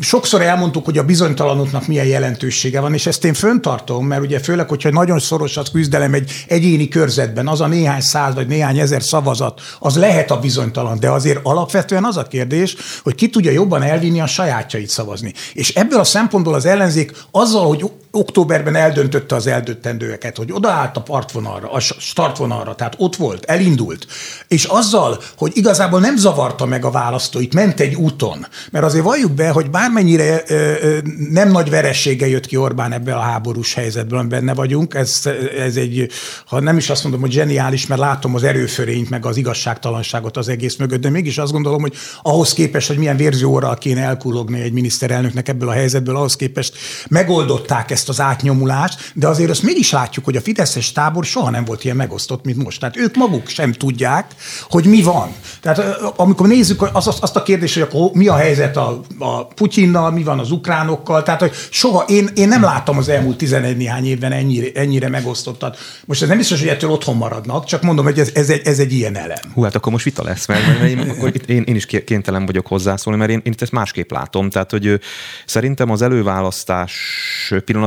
sokszor 0.00 0.42
elmondtuk, 0.42 0.84
hogy 0.84 0.98
a 0.98 1.04
bizonytalanoknak 1.04 1.86
milyen 1.86 2.06
jelentősége 2.06 2.80
van, 2.80 2.94
és 2.94 3.06
ezt 3.06 3.24
én 3.24 3.34
föntartom, 3.34 4.06
mert 4.06 4.22
ugye 4.22 4.38
főleg, 4.38 4.68
hogyha 4.68 4.90
nagyon 4.90 5.18
szoros 5.18 5.56
az 5.56 5.70
küzdelem 5.70 6.14
egy 6.14 6.44
egyéni 6.48 6.88
körzetben, 6.88 7.48
az 7.48 7.60
a 7.60 7.66
néhány 7.66 8.00
száz 8.00 8.34
vagy 8.34 8.46
néhány 8.46 8.78
ezer 8.78 9.02
szavazat, 9.02 9.60
az 9.78 9.96
lehet 9.96 10.30
a 10.30 10.38
bizonytalan, 10.38 11.00
de 11.00 11.10
azért 11.10 11.40
alapvetően 11.42 12.04
az 12.04 12.16
a 12.16 12.22
kérdés, 12.22 12.76
hogy 13.02 13.14
ki 13.14 13.28
tudja 13.28 13.50
jobban 13.50 13.82
elvinni 13.82 14.20
a 14.20 14.26
sajátjait 14.26 14.88
szavazni. 14.88 15.32
És 15.52 15.74
ebből 15.74 16.00
a 16.00 16.04
szempontból 16.04 16.54
az 16.54 16.64
ellenzék 16.64 17.12
azzal, 17.30 17.66
hogy 17.66 17.84
októberben 18.18 18.74
eldöntötte 18.74 19.34
az 19.34 19.46
eldöntendőeket, 19.46 20.36
hogy 20.36 20.52
odaállt 20.52 20.96
a 20.96 21.00
partvonalra, 21.00 21.72
a 21.72 21.80
startvonalra, 21.80 22.74
tehát 22.74 22.94
ott 22.98 23.16
volt, 23.16 23.44
elindult, 23.44 24.06
és 24.48 24.64
azzal, 24.64 25.20
hogy 25.36 25.52
igazából 25.54 26.00
nem 26.00 26.16
zavarta 26.16 26.66
meg 26.66 26.84
a 26.84 26.90
választóit, 26.90 27.54
ment 27.54 27.80
egy 27.80 27.94
úton, 27.94 28.46
mert 28.70 28.84
azért 28.84 29.04
valljuk 29.04 29.32
be, 29.32 29.50
hogy 29.50 29.70
bármennyire 29.70 30.42
ö, 30.46 30.54
ö, 30.54 30.98
nem 31.30 31.50
nagy 31.50 31.70
veressége 31.70 32.28
jött 32.28 32.46
ki 32.46 32.56
Orbán 32.56 32.92
ebbe 32.92 33.14
a 33.14 33.20
háborús 33.20 33.74
helyzetből, 33.74 34.18
amiben 34.18 34.38
benne 34.38 34.54
vagyunk, 34.54 34.94
ez, 34.94 35.22
ez 35.58 35.76
egy, 35.76 36.08
ha 36.46 36.60
nem 36.60 36.76
is 36.76 36.90
azt 36.90 37.02
mondom, 37.02 37.20
hogy 37.20 37.32
zseniális, 37.32 37.86
mert 37.86 38.00
látom 38.00 38.34
az 38.34 38.42
erőförényt, 38.42 39.10
meg 39.10 39.26
az 39.26 39.36
igazságtalanságot 39.36 40.36
az 40.36 40.48
egész 40.48 40.76
mögött, 40.76 41.00
de 41.00 41.10
mégis 41.10 41.38
azt 41.38 41.52
gondolom, 41.52 41.80
hogy 41.80 41.94
ahhoz 42.22 42.52
képest, 42.52 42.88
hogy 42.88 42.98
milyen 42.98 43.16
vérzőóral 43.16 43.78
kéne 43.78 44.00
elkulogni 44.00 44.60
egy 44.60 44.72
miniszterelnöknek 44.72 45.48
ebből 45.48 45.68
a 45.68 45.72
helyzetből, 45.72 46.16
ahhoz 46.16 46.36
képest 46.36 46.76
megoldották 47.08 47.90
ezt 47.90 48.07
az 48.08 48.20
átnyomulást, 48.20 49.12
de 49.14 49.28
azért 49.28 49.50
azt 49.50 49.62
mégis 49.62 49.90
látjuk, 49.90 50.24
hogy 50.24 50.36
a 50.36 50.40
Fideszes 50.40 50.92
tábor 50.92 51.24
soha 51.24 51.50
nem 51.50 51.64
volt 51.64 51.84
ilyen 51.84 51.96
megosztott, 51.96 52.44
mint 52.44 52.62
most. 52.64 52.80
Tehát 52.80 52.96
ők 52.96 53.16
maguk 53.16 53.48
sem 53.48 53.72
tudják, 53.72 54.34
hogy 54.68 54.84
mi 54.84 55.02
van. 55.02 55.34
Tehát 55.60 55.78
amikor 56.16 56.48
nézzük 56.48 56.88
azt, 56.92 57.22
azt 57.22 57.36
a 57.36 57.42
kérdést, 57.42 57.74
hogy 57.74 57.82
akkor 57.82 58.10
mi 58.12 58.26
a 58.26 58.36
helyzet 58.36 58.76
a, 58.76 59.00
a 59.18 59.46
Putyinnal, 59.46 60.10
mi 60.10 60.22
van 60.22 60.38
az 60.38 60.50
ukránokkal, 60.50 61.22
tehát 61.22 61.40
hogy 61.40 61.52
soha, 61.70 62.04
én, 62.08 62.28
én 62.34 62.48
nem 62.48 62.62
láttam 62.62 62.98
az 62.98 63.08
elmúlt 63.08 63.36
11 63.36 63.76
néhány 63.76 64.06
évben 64.06 64.32
ennyire, 64.32 64.80
ennyire 64.80 65.08
megosztottat. 65.08 65.78
Most 66.04 66.22
ez 66.22 66.28
nem 66.28 66.36
biztos, 66.36 66.58
hogy 66.60 66.68
ettől 66.68 66.90
otthon 66.90 67.16
maradnak, 67.16 67.64
csak 67.64 67.82
mondom, 67.82 68.04
hogy 68.04 68.18
ez, 68.18 68.30
ez, 68.34 68.50
egy, 68.50 68.60
ez 68.64 68.78
egy 68.78 68.92
ilyen 68.92 69.16
elem. 69.16 69.38
Hú, 69.54 69.62
hát 69.62 69.74
akkor 69.74 69.92
most 69.92 70.04
vita 70.04 70.22
lesz, 70.22 70.46
mert, 70.46 70.66
mert 70.66 70.82
én, 70.82 70.98
akkor 70.98 71.28
itt 71.34 71.48
én, 71.48 71.62
én 71.62 71.74
is 71.74 71.86
kénytelen 71.86 72.46
vagyok 72.46 72.66
hozzászólni, 72.66 73.18
mert 73.18 73.30
én, 73.30 73.40
én 73.44 73.54
ezt 73.58 73.72
másképp 73.72 74.10
látom. 74.10 74.50
Tehát, 74.50 74.70
hogy 74.70 75.00
szerintem 75.46 75.90
az 75.90 76.02
előválasztás 76.02 76.92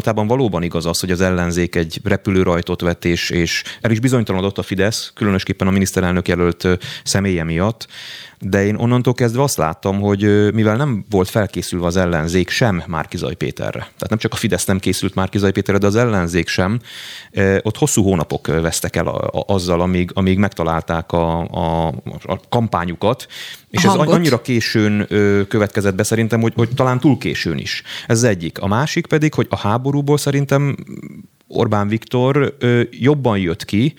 pillanatában 0.01 0.37
valóban 0.37 0.63
igaz 0.63 0.85
az, 0.85 0.99
hogy 0.99 1.11
az 1.11 1.21
ellenzék 1.21 1.75
egy 1.75 1.99
repülőrajtot 2.03 2.81
vett, 2.81 3.05
és, 3.05 3.29
és 3.29 3.63
el 3.81 3.91
is 3.91 3.99
bizonytalanodott 3.99 4.57
a 4.57 4.63
Fidesz, 4.63 5.11
különösképpen 5.15 5.67
a 5.67 5.71
miniszterelnök 5.71 6.27
jelölt 6.27 6.67
személye 7.03 7.43
miatt 7.43 7.87
de 8.41 8.65
én 8.65 8.75
onnantól 8.75 9.13
kezdve 9.13 9.41
azt 9.41 9.57
láttam, 9.57 9.99
hogy 9.99 10.53
mivel 10.53 10.75
nem 10.75 11.05
volt 11.09 11.29
felkészülve 11.29 11.85
az 11.85 11.97
ellenzék 11.97 12.49
sem 12.49 12.83
Márkizaj 12.87 13.35
Péterre, 13.35 13.79
tehát 13.79 14.09
nem 14.09 14.17
csak 14.17 14.33
a 14.33 14.35
Fidesz 14.35 14.65
nem 14.65 14.79
készült 14.79 15.15
Márkizaj 15.15 15.51
Péterre, 15.51 15.77
de 15.77 15.87
az 15.87 15.95
ellenzék 15.95 16.47
sem, 16.47 16.79
ott 17.61 17.77
hosszú 17.77 18.03
hónapok 18.03 18.47
vesztek 18.47 18.95
el 18.95 19.07
azzal, 19.47 19.81
amíg, 19.81 20.11
amíg 20.13 20.37
megtalálták 20.37 21.11
a, 21.11 21.39
a, 21.39 21.87
a 22.21 22.39
kampányukat, 22.49 23.27
és 23.69 23.83
ez 23.83 23.93
annyira 23.93 24.41
későn 24.41 25.07
következett 25.47 25.95
be 25.95 26.03
szerintem, 26.03 26.41
hogy, 26.41 26.53
hogy 26.55 26.69
talán 26.75 26.99
túl 26.99 27.17
későn 27.17 27.57
is. 27.57 27.83
Ez 28.07 28.17
az 28.17 28.23
egyik. 28.23 28.59
A 28.59 28.67
másik 28.67 29.07
pedig, 29.07 29.33
hogy 29.33 29.47
a 29.49 29.57
háborúból 29.57 30.17
szerintem 30.17 30.75
Orbán 31.47 31.87
Viktor 31.87 32.57
jobban 32.91 33.37
jött 33.37 33.65
ki, 33.65 33.93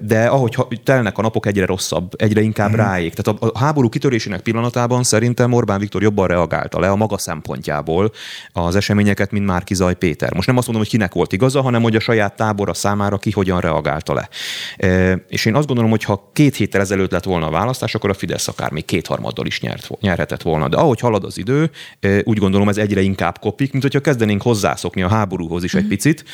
de 0.00 0.26
ahogy 0.26 0.56
telnek 0.84 1.18
a 1.18 1.22
napok, 1.22 1.46
egyre 1.46 1.66
rosszabb, 1.66 2.12
egyre 2.16 2.40
inkább 2.40 2.70
mm. 2.70 2.74
ráég. 2.74 3.14
Tehát 3.14 3.42
a, 3.42 3.58
háború 3.58 3.88
kitörésének 3.88 4.40
pillanatában 4.40 5.02
szerintem 5.02 5.52
Orbán 5.52 5.78
Viktor 5.78 6.02
jobban 6.02 6.26
reagálta 6.26 6.80
le 6.80 6.90
a 6.90 6.96
maga 6.96 7.18
szempontjából 7.18 8.12
az 8.52 8.76
eseményeket, 8.76 9.30
mint 9.30 9.46
Márki 9.46 9.74
Zaj 9.74 9.94
Péter. 9.94 10.34
Most 10.34 10.46
nem 10.46 10.56
azt 10.56 10.66
mondom, 10.66 10.84
hogy 10.84 10.92
kinek 10.92 11.12
volt 11.12 11.32
igaza, 11.32 11.60
hanem 11.60 11.82
hogy 11.82 11.96
a 11.96 12.00
saját 12.00 12.36
tábora 12.36 12.74
számára 12.74 13.18
ki 13.18 13.30
hogyan 13.30 13.60
reagálta 13.60 14.14
le. 14.14 14.28
És 15.28 15.44
én 15.44 15.54
azt 15.54 15.66
gondolom, 15.66 15.90
hogy 15.90 16.04
ha 16.04 16.30
két 16.32 16.56
héttel 16.56 16.80
ezelőtt 16.80 17.10
lett 17.10 17.24
volna 17.24 17.46
a 17.46 17.50
választás, 17.50 17.94
akkor 17.94 18.10
a 18.10 18.14
Fidesz 18.14 18.48
akár 18.48 18.70
még 18.70 18.84
kétharmaddal 18.84 19.46
is 19.46 19.60
nyert, 19.60 19.88
nyerhetett 20.00 20.42
volna. 20.42 20.68
De 20.68 20.76
ahogy 20.76 21.00
halad 21.00 21.24
az 21.24 21.38
idő, 21.38 21.70
úgy 22.22 22.38
gondolom 22.38 22.68
ez 22.68 22.76
egyre 22.76 23.00
inkább 23.00 23.38
kopik, 23.38 23.70
mint 23.70 23.82
hogyha 23.82 24.00
kezdenénk 24.00 24.42
hozzászokni 24.42 25.02
a 25.02 25.08
háborúhoz 25.08 25.64
is 25.64 25.74
egy 25.74 25.80
mhm. 25.80 25.90
picit. 25.90 26.24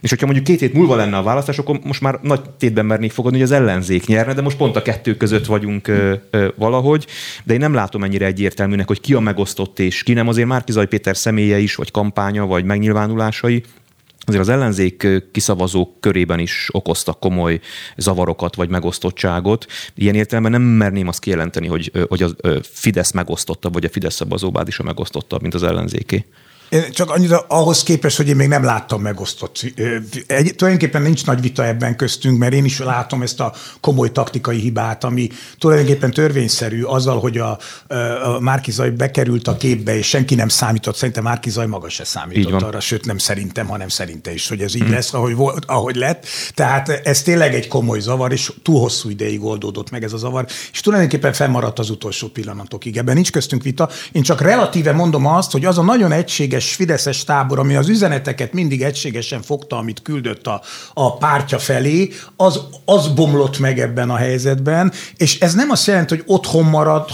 És 0.00 0.10
hogyha 0.10 0.26
mondjuk 0.26 0.46
két 0.46 0.60
hét 0.60 0.74
múlva 0.74 0.96
lenne 0.96 1.16
a 1.16 1.22
választás, 1.22 1.58
akkor 1.58 1.80
most 1.82 2.00
már 2.00 2.18
nagy 2.22 2.40
tétben 2.64 2.86
mernék 2.86 3.12
fogadni, 3.12 3.38
hogy 3.38 3.46
az 3.46 3.52
ellenzék 3.52 4.06
nyerne, 4.06 4.34
de 4.34 4.42
most 4.42 4.56
pont 4.56 4.76
a 4.76 4.82
kettő 4.82 5.16
között 5.16 5.46
vagyunk 5.46 5.88
ö, 5.88 6.14
ö, 6.30 6.48
valahogy, 6.56 7.06
de 7.44 7.52
én 7.52 7.58
nem 7.58 7.74
látom 7.74 8.04
ennyire 8.04 8.26
egyértelműnek, 8.26 8.86
hogy 8.86 9.00
ki 9.00 9.14
a 9.14 9.20
megosztott 9.20 9.78
és 9.78 10.02
ki 10.02 10.12
nem. 10.12 10.28
Azért 10.28 10.48
Márkizaj 10.48 10.86
Péter 10.86 11.16
személye 11.16 11.58
is, 11.58 11.74
vagy 11.74 11.90
kampánya, 11.90 12.46
vagy 12.46 12.64
megnyilvánulásai, 12.64 13.62
azért 14.26 14.42
az 14.42 14.48
ellenzék 14.48 15.06
kiszavazók 15.32 16.00
körében 16.00 16.38
is 16.38 16.68
okoztak 16.72 17.20
komoly 17.20 17.60
zavarokat 17.96 18.54
vagy 18.54 18.68
megosztottságot. 18.68 19.66
Ilyen 19.94 20.14
értelemben 20.14 20.52
nem 20.52 20.62
merném 20.62 21.08
azt 21.08 21.20
kijelenteni, 21.20 21.66
hogy, 21.66 21.92
hogy 22.08 22.22
a 22.22 22.28
Fidesz 22.62 23.12
megosztottabb, 23.12 23.72
vagy 23.72 23.84
a 23.84 23.88
Fidesz 23.88 24.14
szavazóbád 24.14 24.68
is 24.68 24.78
a 24.78 24.82
megosztottabb, 24.82 25.40
mint 25.40 25.54
az 25.54 25.62
ellenzéké. 25.62 26.24
Én 26.68 26.92
csak 26.92 27.10
annyit 27.10 27.32
ahhoz 27.48 27.82
képest, 27.82 28.16
hogy 28.16 28.28
én 28.28 28.36
még 28.36 28.48
nem 28.48 28.64
láttam 28.64 29.00
megosztott. 29.02 29.64
Egy, 30.26 30.54
tulajdonképpen 30.56 31.02
nincs 31.02 31.26
nagy 31.26 31.40
vita 31.40 31.66
ebben 31.66 31.96
köztünk, 31.96 32.38
mert 32.38 32.52
én 32.52 32.64
is 32.64 32.78
látom 32.78 33.22
ezt 33.22 33.40
a 33.40 33.52
komoly 33.80 34.12
taktikai 34.12 34.58
hibát, 34.58 35.04
ami 35.04 35.28
tulajdonképpen 35.58 36.10
törvényszerű 36.10 36.82
azzal, 36.82 37.20
hogy 37.20 37.38
a, 37.38 37.58
a 38.24 38.40
Márkizaj 38.40 38.90
bekerült 38.90 39.48
a 39.48 39.56
képbe, 39.56 39.96
és 39.96 40.08
senki 40.08 40.34
nem 40.34 40.48
számított, 40.48 40.96
szerintem 40.96 41.22
Márkizaj 41.22 41.66
maga 41.66 41.88
se 41.88 42.04
számított 42.04 42.62
arra, 42.62 42.80
sőt 42.80 43.04
nem 43.04 43.18
szerintem, 43.18 43.66
hanem 43.66 43.88
szerinte 43.88 44.32
is, 44.32 44.48
hogy 44.48 44.60
ez 44.60 44.74
így 44.74 44.82
hmm. 44.82 44.92
lesz, 44.92 45.14
ahogy, 45.14 45.34
volt, 45.34 45.64
ahogy 45.64 45.96
lett. 45.96 46.26
Tehát 46.54 46.88
ez 46.88 47.22
tényleg 47.22 47.54
egy 47.54 47.68
komoly 47.68 48.00
zavar, 48.00 48.32
és 48.32 48.52
túl 48.62 48.80
hosszú 48.80 49.08
ideig 49.08 49.44
oldódott 49.44 49.90
meg 49.90 50.04
ez 50.04 50.12
a 50.12 50.16
zavar, 50.16 50.46
és 50.72 50.80
tulajdonképpen 50.80 51.32
fennmaradt 51.32 51.78
az 51.78 51.90
utolsó 51.90 52.28
pillanatokig. 52.28 52.96
Ebben 52.96 53.14
nincs 53.14 53.30
köztünk 53.30 53.62
vita. 53.62 53.88
Én 54.12 54.22
csak 54.22 54.40
relatíve 54.40 54.92
mondom 54.92 55.26
azt, 55.26 55.52
hogy 55.52 55.64
az 55.64 55.78
a 55.78 55.82
nagyon 55.82 56.12
egységes 56.12 56.53
egységes 56.54 56.74
fideszes 56.74 57.24
tábor, 57.24 57.58
ami 57.58 57.76
az 57.76 57.88
üzeneteket 57.88 58.52
mindig 58.52 58.82
egységesen 58.82 59.42
fogta, 59.42 59.76
amit 59.76 60.02
küldött 60.02 60.46
a, 60.46 60.62
a 60.94 61.16
pártja 61.16 61.58
felé, 61.58 62.10
az, 62.36 62.60
az 62.84 63.08
bomlott 63.08 63.58
meg 63.58 63.80
ebben 63.80 64.10
a 64.10 64.16
helyzetben, 64.16 64.92
és 65.16 65.40
ez 65.40 65.54
nem 65.54 65.70
azt 65.70 65.86
jelenti, 65.86 66.14
hogy 66.14 66.24
otthon 66.26 66.64
marad, 66.64 67.10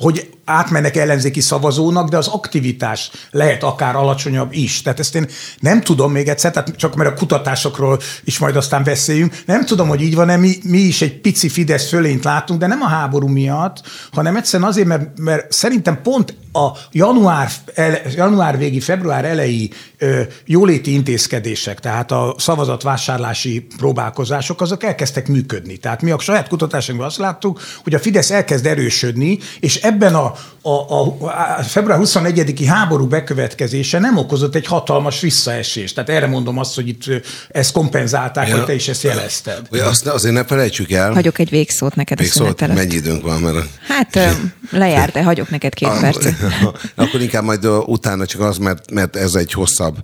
hogy 0.00 0.28
átmennek 0.48 0.96
ellenzéki 0.96 1.40
szavazónak, 1.40 2.08
de 2.08 2.16
az 2.16 2.26
aktivitás 2.26 3.10
lehet 3.30 3.62
akár 3.62 3.96
alacsonyabb 3.96 4.52
is. 4.52 4.82
Tehát 4.82 4.98
ezt 4.98 5.14
én 5.14 5.28
nem 5.60 5.80
tudom 5.80 6.12
még 6.12 6.28
egyszer, 6.28 6.50
tehát 6.50 6.76
csak 6.76 6.94
mert 6.94 7.10
a 7.10 7.14
kutatásokról 7.14 7.98
is 8.24 8.38
majd 8.38 8.56
aztán 8.56 8.84
beszéljünk, 8.84 9.42
nem 9.46 9.64
tudom, 9.64 9.88
hogy 9.88 10.02
így 10.02 10.14
van-e, 10.14 10.36
mi, 10.36 10.56
mi 10.62 10.78
is 10.78 11.02
egy 11.02 11.20
pici 11.20 11.48
Fidesz 11.48 11.88
fölényt 11.88 12.24
látunk, 12.24 12.60
de 12.60 12.66
nem 12.66 12.82
a 12.82 12.88
háború 12.88 13.26
miatt, 13.26 13.82
hanem 14.12 14.36
egyszerűen 14.36 14.68
azért, 14.68 14.86
mert, 14.86 15.18
mert 15.18 15.52
szerintem 15.52 16.02
pont 16.02 16.34
a 16.52 16.72
január, 16.92 17.50
ele, 17.74 18.02
január 18.14 18.58
végi, 18.58 18.80
február 18.80 19.24
elejé 19.24 19.68
ö, 19.98 20.20
jóléti 20.44 20.92
intézkedések, 20.92 21.80
tehát 21.80 22.12
a 22.12 22.34
szavazatvásárlási 22.38 23.66
próbálkozások, 23.76 24.60
azok 24.60 24.84
elkezdtek 24.84 25.28
működni. 25.28 25.76
Tehát 25.76 26.02
mi 26.02 26.10
a 26.10 26.18
saját 26.18 26.48
kutatásunkban 26.48 27.06
azt 27.06 27.18
láttuk, 27.18 27.60
hogy 27.82 27.94
a 27.94 27.98
Fidesz 27.98 28.30
elkezd 28.30 28.66
erősödni, 28.66 29.38
és 29.60 29.76
ebben 29.76 30.14
a 30.14 30.34
a, 30.62 30.70
a, 30.70 31.16
a 31.58 31.62
február 31.62 31.98
21-i 32.02 32.64
háború 32.68 33.06
bekövetkezése 33.06 33.98
nem 33.98 34.16
okozott 34.16 34.54
egy 34.54 34.66
hatalmas 34.66 35.20
visszaesést. 35.20 35.94
Tehát 35.94 36.10
erre 36.10 36.26
mondom 36.26 36.58
azt, 36.58 36.74
hogy 36.74 36.88
itt 36.88 37.04
ezt 37.48 37.72
kompenzálták, 37.72 38.48
ja, 38.48 38.56
hogy 38.56 38.64
te 38.64 38.74
is 38.74 38.88
ezt 38.88 39.02
jelezted. 39.02 39.66
Azt 39.70 40.06
azért 40.06 40.34
ne 40.34 40.44
felejtsük 40.44 40.90
el. 40.90 41.12
Hagyok 41.12 41.38
egy 41.38 41.50
végszót 41.50 41.94
neked 41.94 42.18
végszót, 42.18 42.60
a 42.60 42.66
Mennyi 42.66 42.94
időnk 42.94 43.22
van? 43.22 43.40
Mert... 43.40 43.66
Hát 43.88 44.36
lejárt, 44.70 45.12
de 45.12 45.22
hagyok 45.22 45.50
neked 45.50 45.74
két 45.74 45.98
percet. 46.00 46.34
Akkor 46.94 47.20
inkább 47.20 47.44
majd 47.44 47.66
utána 47.66 48.26
csak 48.26 48.40
az, 48.40 48.58
mert, 48.58 48.90
mert 48.90 49.16
ez 49.16 49.34
egy 49.34 49.52
hosszabb 49.52 49.96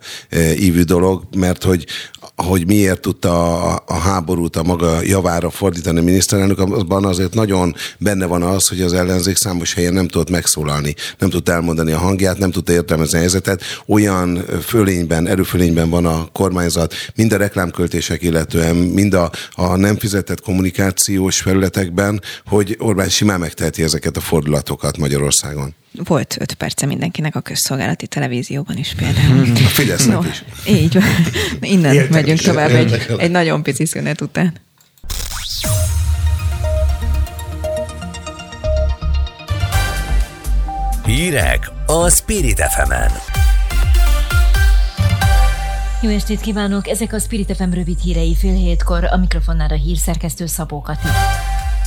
ívű 0.59 0.83
dolog, 0.83 1.23
mert 1.37 1.63
hogy 1.63 1.87
hogy 2.37 2.67
miért 2.67 3.01
tudta 3.01 3.63
a, 3.63 3.83
a 3.87 3.95
háborút 3.95 4.57
a 4.57 4.63
maga 4.63 5.03
javára 5.03 5.51
fordítani 5.51 5.99
a 5.99 6.03
miniszterelnök, 6.03 6.59
abban 6.59 7.05
azért 7.05 7.35
nagyon 7.35 7.75
benne 7.99 8.27
van 8.27 8.43
az, 8.43 8.69
hogy 8.69 8.81
az 8.81 8.93
ellenzék 8.93 9.37
számos 9.37 9.75
helyen 9.75 9.93
nem 9.93 10.09
tudott 10.25 10.43
megszólalni, 10.43 10.95
nem 11.19 11.31
tudta 11.31 11.53
elmondani 11.53 11.93
a 11.93 11.99
hangját, 11.99 12.39
nem 12.39 12.51
tudta 12.51 12.73
értelmezni 12.73 13.17
a 13.17 13.21
helyzetet. 13.21 13.63
Olyan 13.87 14.45
fölényben, 14.63 15.27
erőfölényben 15.27 15.91
van 15.91 16.07
a 16.07 16.29
kormányzat, 16.33 16.95
mind 17.15 17.33
a 17.33 17.37
reklámköltések 17.37 18.23
illetően, 18.23 18.77
mind 18.77 19.15
a, 19.15 19.31
a 19.53 19.77
nem 19.77 19.97
fizetett 19.97 20.41
kommunikációs 20.41 21.41
felületekben, 21.41 22.23
hogy 22.47 22.77
Orbán 22.79 23.09
simán 23.09 23.41
megteheti 23.41 23.83
ezeket 23.83 24.17
a 24.17 24.21
fordulatokat 24.21 24.99
Magyarországon. 24.99 25.75
Volt 26.05 26.37
öt 26.41 26.55
perce 26.55 26.87
mindenkinek 26.87 27.37
a 27.37 27.41
közszolgálati 27.41 28.07
televízióban 28.07 28.77
is 28.77 28.95
például. 28.97 29.53
A 29.65 29.69
Fidesznek 29.69 30.21
no, 30.21 30.29
is. 30.29 30.45
Így 30.69 30.95
van. 30.95 31.05
Innen 31.61 31.95
Értek 31.95 32.11
megyünk 32.11 32.39
is. 32.39 32.47
tovább 32.47 32.71
egy, 32.71 33.07
egy 33.19 33.31
nagyon 33.31 33.63
pici 33.63 33.87
szünet 33.87 34.21
után. 34.21 34.53
Hírek 41.15 41.71
a 41.87 42.09
Spirit 42.09 42.61
fm 42.61 42.91
-en. 42.91 43.11
Jó 46.03 46.11
estét 46.11 46.41
kívánok! 46.41 46.89
Ezek 46.89 47.13
a 47.13 47.19
Spirit 47.19 47.57
FM 47.57 47.73
rövid 47.73 47.99
hírei 47.99 48.35
fél 48.35 48.55
hétkor, 48.55 49.05
a 49.05 49.17
mikrofonnára 49.17 49.75
hírszerkesztő 49.75 50.47
Szabó 50.47 50.81
Kati. 50.81 51.09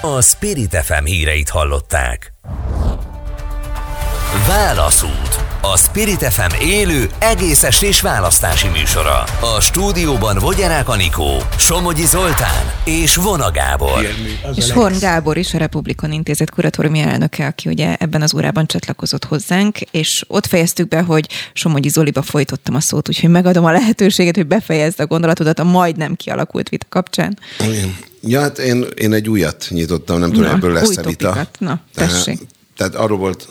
A 0.00 0.20
Spirit 0.20 0.76
FM 0.76 1.04
híreit 1.04 1.48
hallották. 1.48 2.32
Válaszút. 4.46 5.42
A 5.60 5.76
Spirit 5.76 6.32
FM 6.32 6.62
élő, 6.62 7.10
egész 7.18 7.62
estés 7.62 8.00
választási 8.00 8.68
műsora. 8.68 9.22
A 9.40 9.60
stúdióban 9.60 10.38
Vogyerák 10.38 10.88
Anikó, 10.88 11.42
Somogyi 11.56 12.06
Zoltán 12.06 12.72
és 12.84 13.16
Vona 13.16 13.50
Gábor. 13.50 14.06
És 14.54 14.70
Horn 14.70 14.98
Gábor 14.98 15.36
is 15.36 15.54
a 15.54 15.58
Republikon 15.58 16.12
Intézet 16.12 16.50
kuratóriumi 16.50 17.00
elnöke, 17.00 17.46
aki 17.46 17.68
ugye 17.68 17.96
ebben 17.98 18.22
az 18.22 18.34
órában 18.34 18.66
csatlakozott 18.66 19.24
hozzánk, 19.24 19.80
és 19.80 20.24
ott 20.28 20.46
fejeztük 20.46 20.88
be, 20.88 21.00
hogy 21.00 21.28
Somogyi 21.52 21.88
Zoliba 21.88 22.22
folytottam 22.22 22.74
a 22.74 22.80
szót, 22.80 23.08
úgyhogy 23.08 23.30
megadom 23.30 23.64
a 23.64 23.72
lehetőséget, 23.72 24.36
hogy 24.36 24.46
befejezd 24.46 25.00
a 25.00 25.06
gondolatodat 25.06 25.58
a 25.58 25.64
majdnem 25.64 26.14
kialakult 26.14 26.68
vita 26.68 26.86
kapcsán. 26.88 27.38
Igen. 27.60 27.96
Ja, 28.26 28.40
hát 28.40 28.58
én, 28.58 28.86
én 28.94 29.12
egy 29.12 29.28
újat 29.28 29.66
nyitottam, 29.68 30.18
nem 30.18 30.32
tudom, 30.32 30.50
ebből 30.50 30.72
lesz-e 30.72 31.02
vita. 31.02 31.48
Na, 31.58 31.80
tessék. 31.94 32.38
Tehát, 32.38 32.54
tehát 32.76 32.94
arról 32.94 33.18
volt, 33.18 33.48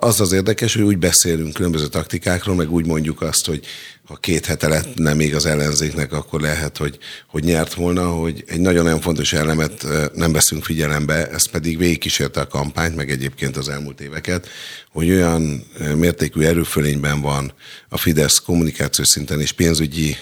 az 0.00 0.20
az 0.20 0.32
érdekes, 0.32 0.74
hogy 0.74 0.82
úgy 0.82 0.98
beszélünk 0.98 1.54
különböző 1.54 1.86
taktikákról, 1.86 2.54
meg 2.54 2.72
úgy 2.72 2.86
mondjuk 2.86 3.22
azt, 3.22 3.46
hogy 3.46 3.66
ha 4.06 4.14
két 4.14 4.46
hete 4.46 4.68
lett 4.68 4.94
nem 4.94 5.16
még 5.16 5.34
az 5.34 5.46
ellenzéknek, 5.46 6.12
akkor 6.12 6.40
lehet, 6.40 6.76
hogy, 6.76 6.98
hogy 7.26 7.44
nyert 7.44 7.74
volna, 7.74 8.08
hogy 8.08 8.44
egy 8.46 8.60
nagyon-nagyon 8.60 9.00
fontos 9.00 9.32
elemet 9.32 9.86
nem 10.14 10.32
veszünk 10.32 10.64
figyelembe, 10.64 11.28
ez 11.28 11.50
pedig 11.50 11.78
végigkísérte 11.78 12.40
a 12.40 12.46
kampányt, 12.46 12.96
meg 12.96 13.10
egyébként 13.10 13.56
az 13.56 13.68
elmúlt 13.68 14.00
éveket, 14.00 14.48
hogy 14.90 15.10
olyan 15.10 15.66
mértékű 15.94 16.40
erőfölényben 16.40 17.20
van 17.20 17.52
a 17.88 17.98
Fidesz 17.98 18.38
kommunikációs 18.38 19.08
szinten 19.08 19.40
és 19.40 19.52
pénzügyi 19.52 20.16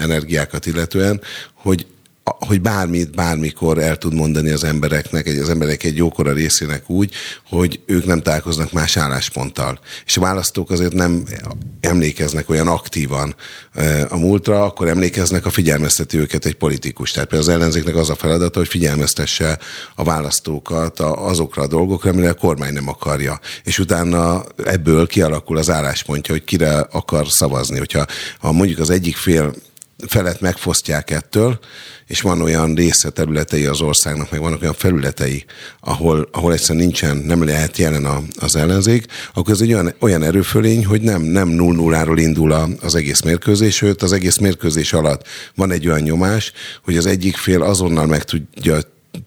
energiákat 0.00 0.66
illetően, 0.66 1.20
hogy 1.54 1.86
hogy 2.38 2.60
bármit, 2.60 3.14
bármikor 3.14 3.78
el 3.78 3.96
tud 3.96 4.14
mondani 4.14 4.50
az 4.50 4.64
embereknek, 4.64 5.26
az 5.26 5.48
emberek 5.48 5.84
egy 5.84 5.96
jókora 5.96 6.32
részének 6.32 6.90
úgy, 6.90 7.14
hogy 7.48 7.80
ők 7.86 8.06
nem 8.06 8.22
találkoznak 8.22 8.72
más 8.72 8.96
állásponttal. 8.96 9.78
És 10.06 10.16
a 10.16 10.20
választók 10.20 10.70
azért 10.70 10.92
nem 10.92 11.24
emlékeznek 11.80 12.50
olyan 12.50 12.66
aktívan 12.66 13.34
a 14.08 14.16
múltra, 14.16 14.64
akkor 14.64 14.88
emlékeznek 14.88 15.46
a 15.46 15.50
figyelmeztető 15.50 16.20
őket 16.20 16.44
egy 16.44 16.54
politikus. 16.54 17.10
Tehát 17.10 17.28
például 17.28 17.50
az 17.50 17.56
ellenzéknek 17.56 17.96
az 17.96 18.10
a 18.10 18.14
feladata, 18.14 18.58
hogy 18.58 18.68
figyelmeztesse 18.68 19.58
a 19.94 20.04
választókat 20.04 21.00
azokra 21.00 21.62
a 21.62 21.66
dolgokra, 21.66 22.10
amire 22.10 22.28
a 22.28 22.34
kormány 22.34 22.72
nem 22.72 22.88
akarja. 22.88 23.40
És 23.64 23.78
utána 23.78 24.44
ebből 24.64 25.06
kialakul 25.06 25.56
az 25.56 25.70
álláspontja, 25.70 26.34
hogy 26.34 26.44
kire 26.44 26.78
akar 26.78 27.28
szavazni. 27.28 27.78
Hogyha 27.78 28.06
ha 28.38 28.52
mondjuk 28.52 28.78
az 28.78 28.90
egyik 28.90 29.16
fél 29.16 29.54
felet 30.06 30.40
megfosztják 30.40 31.10
ettől, 31.10 31.58
és 32.06 32.20
van 32.20 32.42
olyan 32.42 32.74
része 32.74 33.10
területei 33.10 33.64
az 33.64 33.80
országnak, 33.80 34.30
meg 34.30 34.40
vannak 34.40 34.62
olyan 34.62 34.74
felületei, 34.74 35.44
ahol, 35.80 36.28
ahol 36.32 36.52
egyszerűen 36.52 36.84
nincsen, 36.84 37.16
nem 37.16 37.44
lehet 37.44 37.76
jelen 37.76 38.04
a, 38.04 38.22
az 38.40 38.56
ellenzék, 38.56 39.06
akkor 39.34 39.52
ez 39.52 39.60
egy 39.60 39.72
olyan, 39.72 39.94
olyan 40.00 40.22
erőfölény, 40.22 40.86
hogy 40.86 41.02
nem, 41.02 41.22
nem 41.22 41.48
0 41.48 42.04
0 42.04 42.20
indul 42.20 42.52
a, 42.52 42.68
az 42.80 42.94
egész 42.94 43.20
mérkőzés, 43.20 43.74
sőt 43.74 44.02
az 44.02 44.12
egész 44.12 44.36
mérkőzés 44.36 44.92
alatt 44.92 45.26
van 45.54 45.70
egy 45.70 45.86
olyan 45.86 46.00
nyomás, 46.00 46.52
hogy 46.84 46.96
az 46.96 47.06
egyik 47.06 47.36
fél 47.36 47.62
azonnal 47.62 48.06
meg 48.06 48.24
tudja 48.24 48.78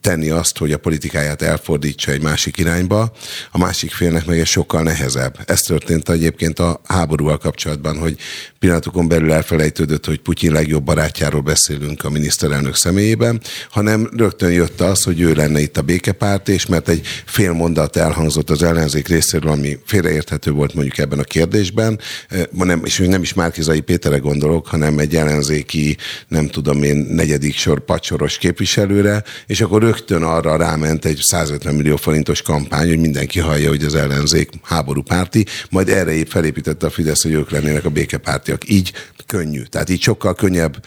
tenni 0.01 0.29
azt, 0.29 0.57
hogy 0.57 0.71
a 0.71 0.77
politikáját 0.77 1.41
elfordítsa 1.41 2.11
egy 2.11 2.21
másik 2.21 2.57
irányba, 2.57 3.11
a 3.51 3.57
másik 3.57 3.91
félnek 3.91 4.25
meg 4.25 4.39
egy 4.39 4.45
sokkal 4.45 4.83
nehezebb. 4.83 5.39
Ez 5.45 5.61
történt 5.61 6.09
egyébként 6.09 6.59
a 6.59 6.81
háborúval 6.83 7.37
kapcsolatban, 7.37 7.97
hogy 7.97 8.17
pillanatokon 8.59 9.07
belül 9.07 9.31
elfelejtődött, 9.31 10.05
hogy 10.05 10.19
Putyin 10.19 10.51
legjobb 10.51 10.83
barátjáról 10.83 11.41
beszélünk 11.41 12.03
a 12.03 12.09
miniszterelnök 12.09 12.75
személyében, 12.75 13.41
hanem 13.69 14.09
rögtön 14.17 14.51
jött 14.51 14.81
az, 14.81 15.03
hogy 15.03 15.21
ő 15.21 15.33
lenne 15.33 15.59
itt 15.59 15.77
a 15.77 15.81
békepárt, 15.81 16.49
és 16.49 16.65
mert 16.65 16.89
egy 16.89 17.07
fél 17.25 17.53
mondat 17.53 17.95
elhangzott 17.95 18.49
az 18.49 18.63
ellenzék 18.63 19.07
részéről, 19.07 19.51
ami 19.51 19.79
félreérthető 19.85 20.51
volt 20.51 20.73
mondjuk 20.73 20.97
ebben 20.97 21.19
a 21.19 21.23
kérdésben, 21.23 21.99
eh, 22.29 22.43
nem, 22.51 22.81
és 22.85 22.97
nem 22.97 23.21
is 23.21 23.33
Márkizai 23.33 23.79
Péterre 23.79 24.17
gondolok, 24.17 24.67
hanem 24.67 24.99
egy 24.99 25.15
ellenzéki, 25.15 25.97
nem 26.27 26.47
tudom 26.47 26.83
én, 26.83 26.97
negyedik 26.97 27.55
sor 27.55 27.85
pacsoros 27.85 28.37
képviselőre, 28.37 29.23
és 29.47 29.61
akkor 29.61 29.72
rögtön 29.79 30.23
arra 30.23 30.55
ráment 30.55 31.05
egy 31.05 31.19
150 31.21 31.75
millió 31.75 31.95
forintos 31.95 32.41
kampány, 32.41 32.87
hogy 32.87 32.99
mindenki 32.99 33.39
hallja, 33.39 33.69
hogy 33.69 33.83
az 33.83 33.95
ellenzék 33.95 34.49
háborúpárti, 34.63 35.45
majd 35.69 35.89
erre 35.89 36.11
épp 36.11 36.27
felépítette 36.27 36.85
a 36.85 36.89
Fidesz, 36.89 37.23
hogy 37.23 37.31
ők 37.31 37.49
lennének 37.49 37.85
a 37.85 37.89
békepártiak. 37.89 38.69
Így 38.69 38.91
könnyű. 39.25 39.61
Tehát 39.61 39.89
így 39.89 40.01
sokkal 40.01 40.35
könnyebb 40.35 40.85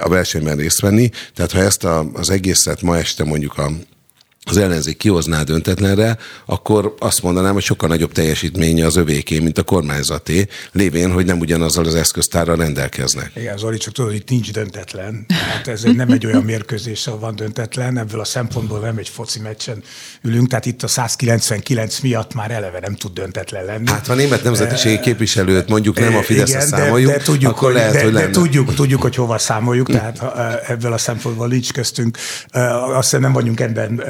a 0.00 0.08
versenyben 0.08 0.56
részt 0.56 0.80
venni. 0.80 1.10
Tehát 1.34 1.52
ha 1.52 1.60
ezt 1.60 1.84
a, 1.84 2.10
az 2.12 2.30
egészet 2.30 2.82
ma 2.82 2.96
este 2.96 3.24
mondjuk 3.24 3.58
a 3.58 3.70
az 4.48 4.56
ellenzék 4.56 4.96
kihozná 4.96 5.42
döntetlenre, 5.42 6.16
akkor 6.46 6.94
azt 6.98 7.22
mondanám, 7.22 7.52
hogy 7.52 7.62
sokkal 7.62 7.88
nagyobb 7.88 8.12
teljesítménye 8.12 8.86
az 8.86 8.96
övéké, 8.96 9.38
mint 9.38 9.58
a 9.58 9.62
kormányzaté, 9.62 10.46
lévén, 10.72 11.12
hogy 11.12 11.24
nem 11.24 11.38
ugyanazzal 11.38 11.84
az 11.84 11.94
eszköztárral 11.94 12.56
rendelkeznek. 12.56 13.30
Igen, 13.34 13.58
Zoli, 13.58 13.76
csak 13.76 13.92
tudod, 13.92 14.10
hogy 14.10 14.22
nincs 14.26 14.52
döntetlen. 14.52 15.24
Tehát 15.26 15.68
ez 15.68 15.82
nem 15.82 16.10
egy 16.10 16.26
olyan 16.26 16.42
mérkőzés, 16.42 17.06
ahol 17.06 17.18
van 17.20 17.36
döntetlen, 17.36 17.98
ebből 17.98 18.20
a 18.20 18.24
szempontból 18.24 18.78
nem 18.78 18.96
egy 18.98 19.08
foci 19.08 19.40
meccsen 19.40 19.82
ülünk, 20.22 20.48
tehát 20.48 20.66
itt 20.66 20.82
a 20.82 20.88
199 20.88 21.98
miatt 21.98 22.34
már 22.34 22.50
eleve 22.50 22.80
nem 22.80 22.94
tud 22.94 23.12
döntetlen 23.12 23.64
lenni. 23.64 23.88
Hát 23.88 24.06
ha 24.06 24.14
német 24.14 24.42
nemzetiségi 24.42 25.00
képviselőt 25.00 25.68
mondjuk 25.68 25.98
nem 25.98 26.16
a 26.16 26.22
Fidesz 26.22 26.48
Igen, 26.48 26.66
számoljuk, 26.66 27.10
de, 27.10 27.16
de 27.16 27.22
tudjuk, 27.22 27.50
akkor 27.50 27.68
hogy, 27.68 27.76
lehet, 27.76 27.92
de, 27.92 28.02
hogy 28.02 28.12
de 28.12 28.18
lenne. 28.18 28.30
tudjuk, 28.30 28.74
tudjuk, 28.74 29.02
hogy 29.02 29.14
hova 29.14 29.38
számoljuk, 29.38 29.90
tehát 29.90 30.22
ebből 30.68 30.92
a 30.92 30.98
szempontból 30.98 31.48
nincs 31.48 31.72
köztünk. 31.72 32.18
Azt 32.52 33.02
hiszem 33.02 33.20
nem 33.20 33.32
vagyunk 33.32 33.60
ebben 33.60 34.02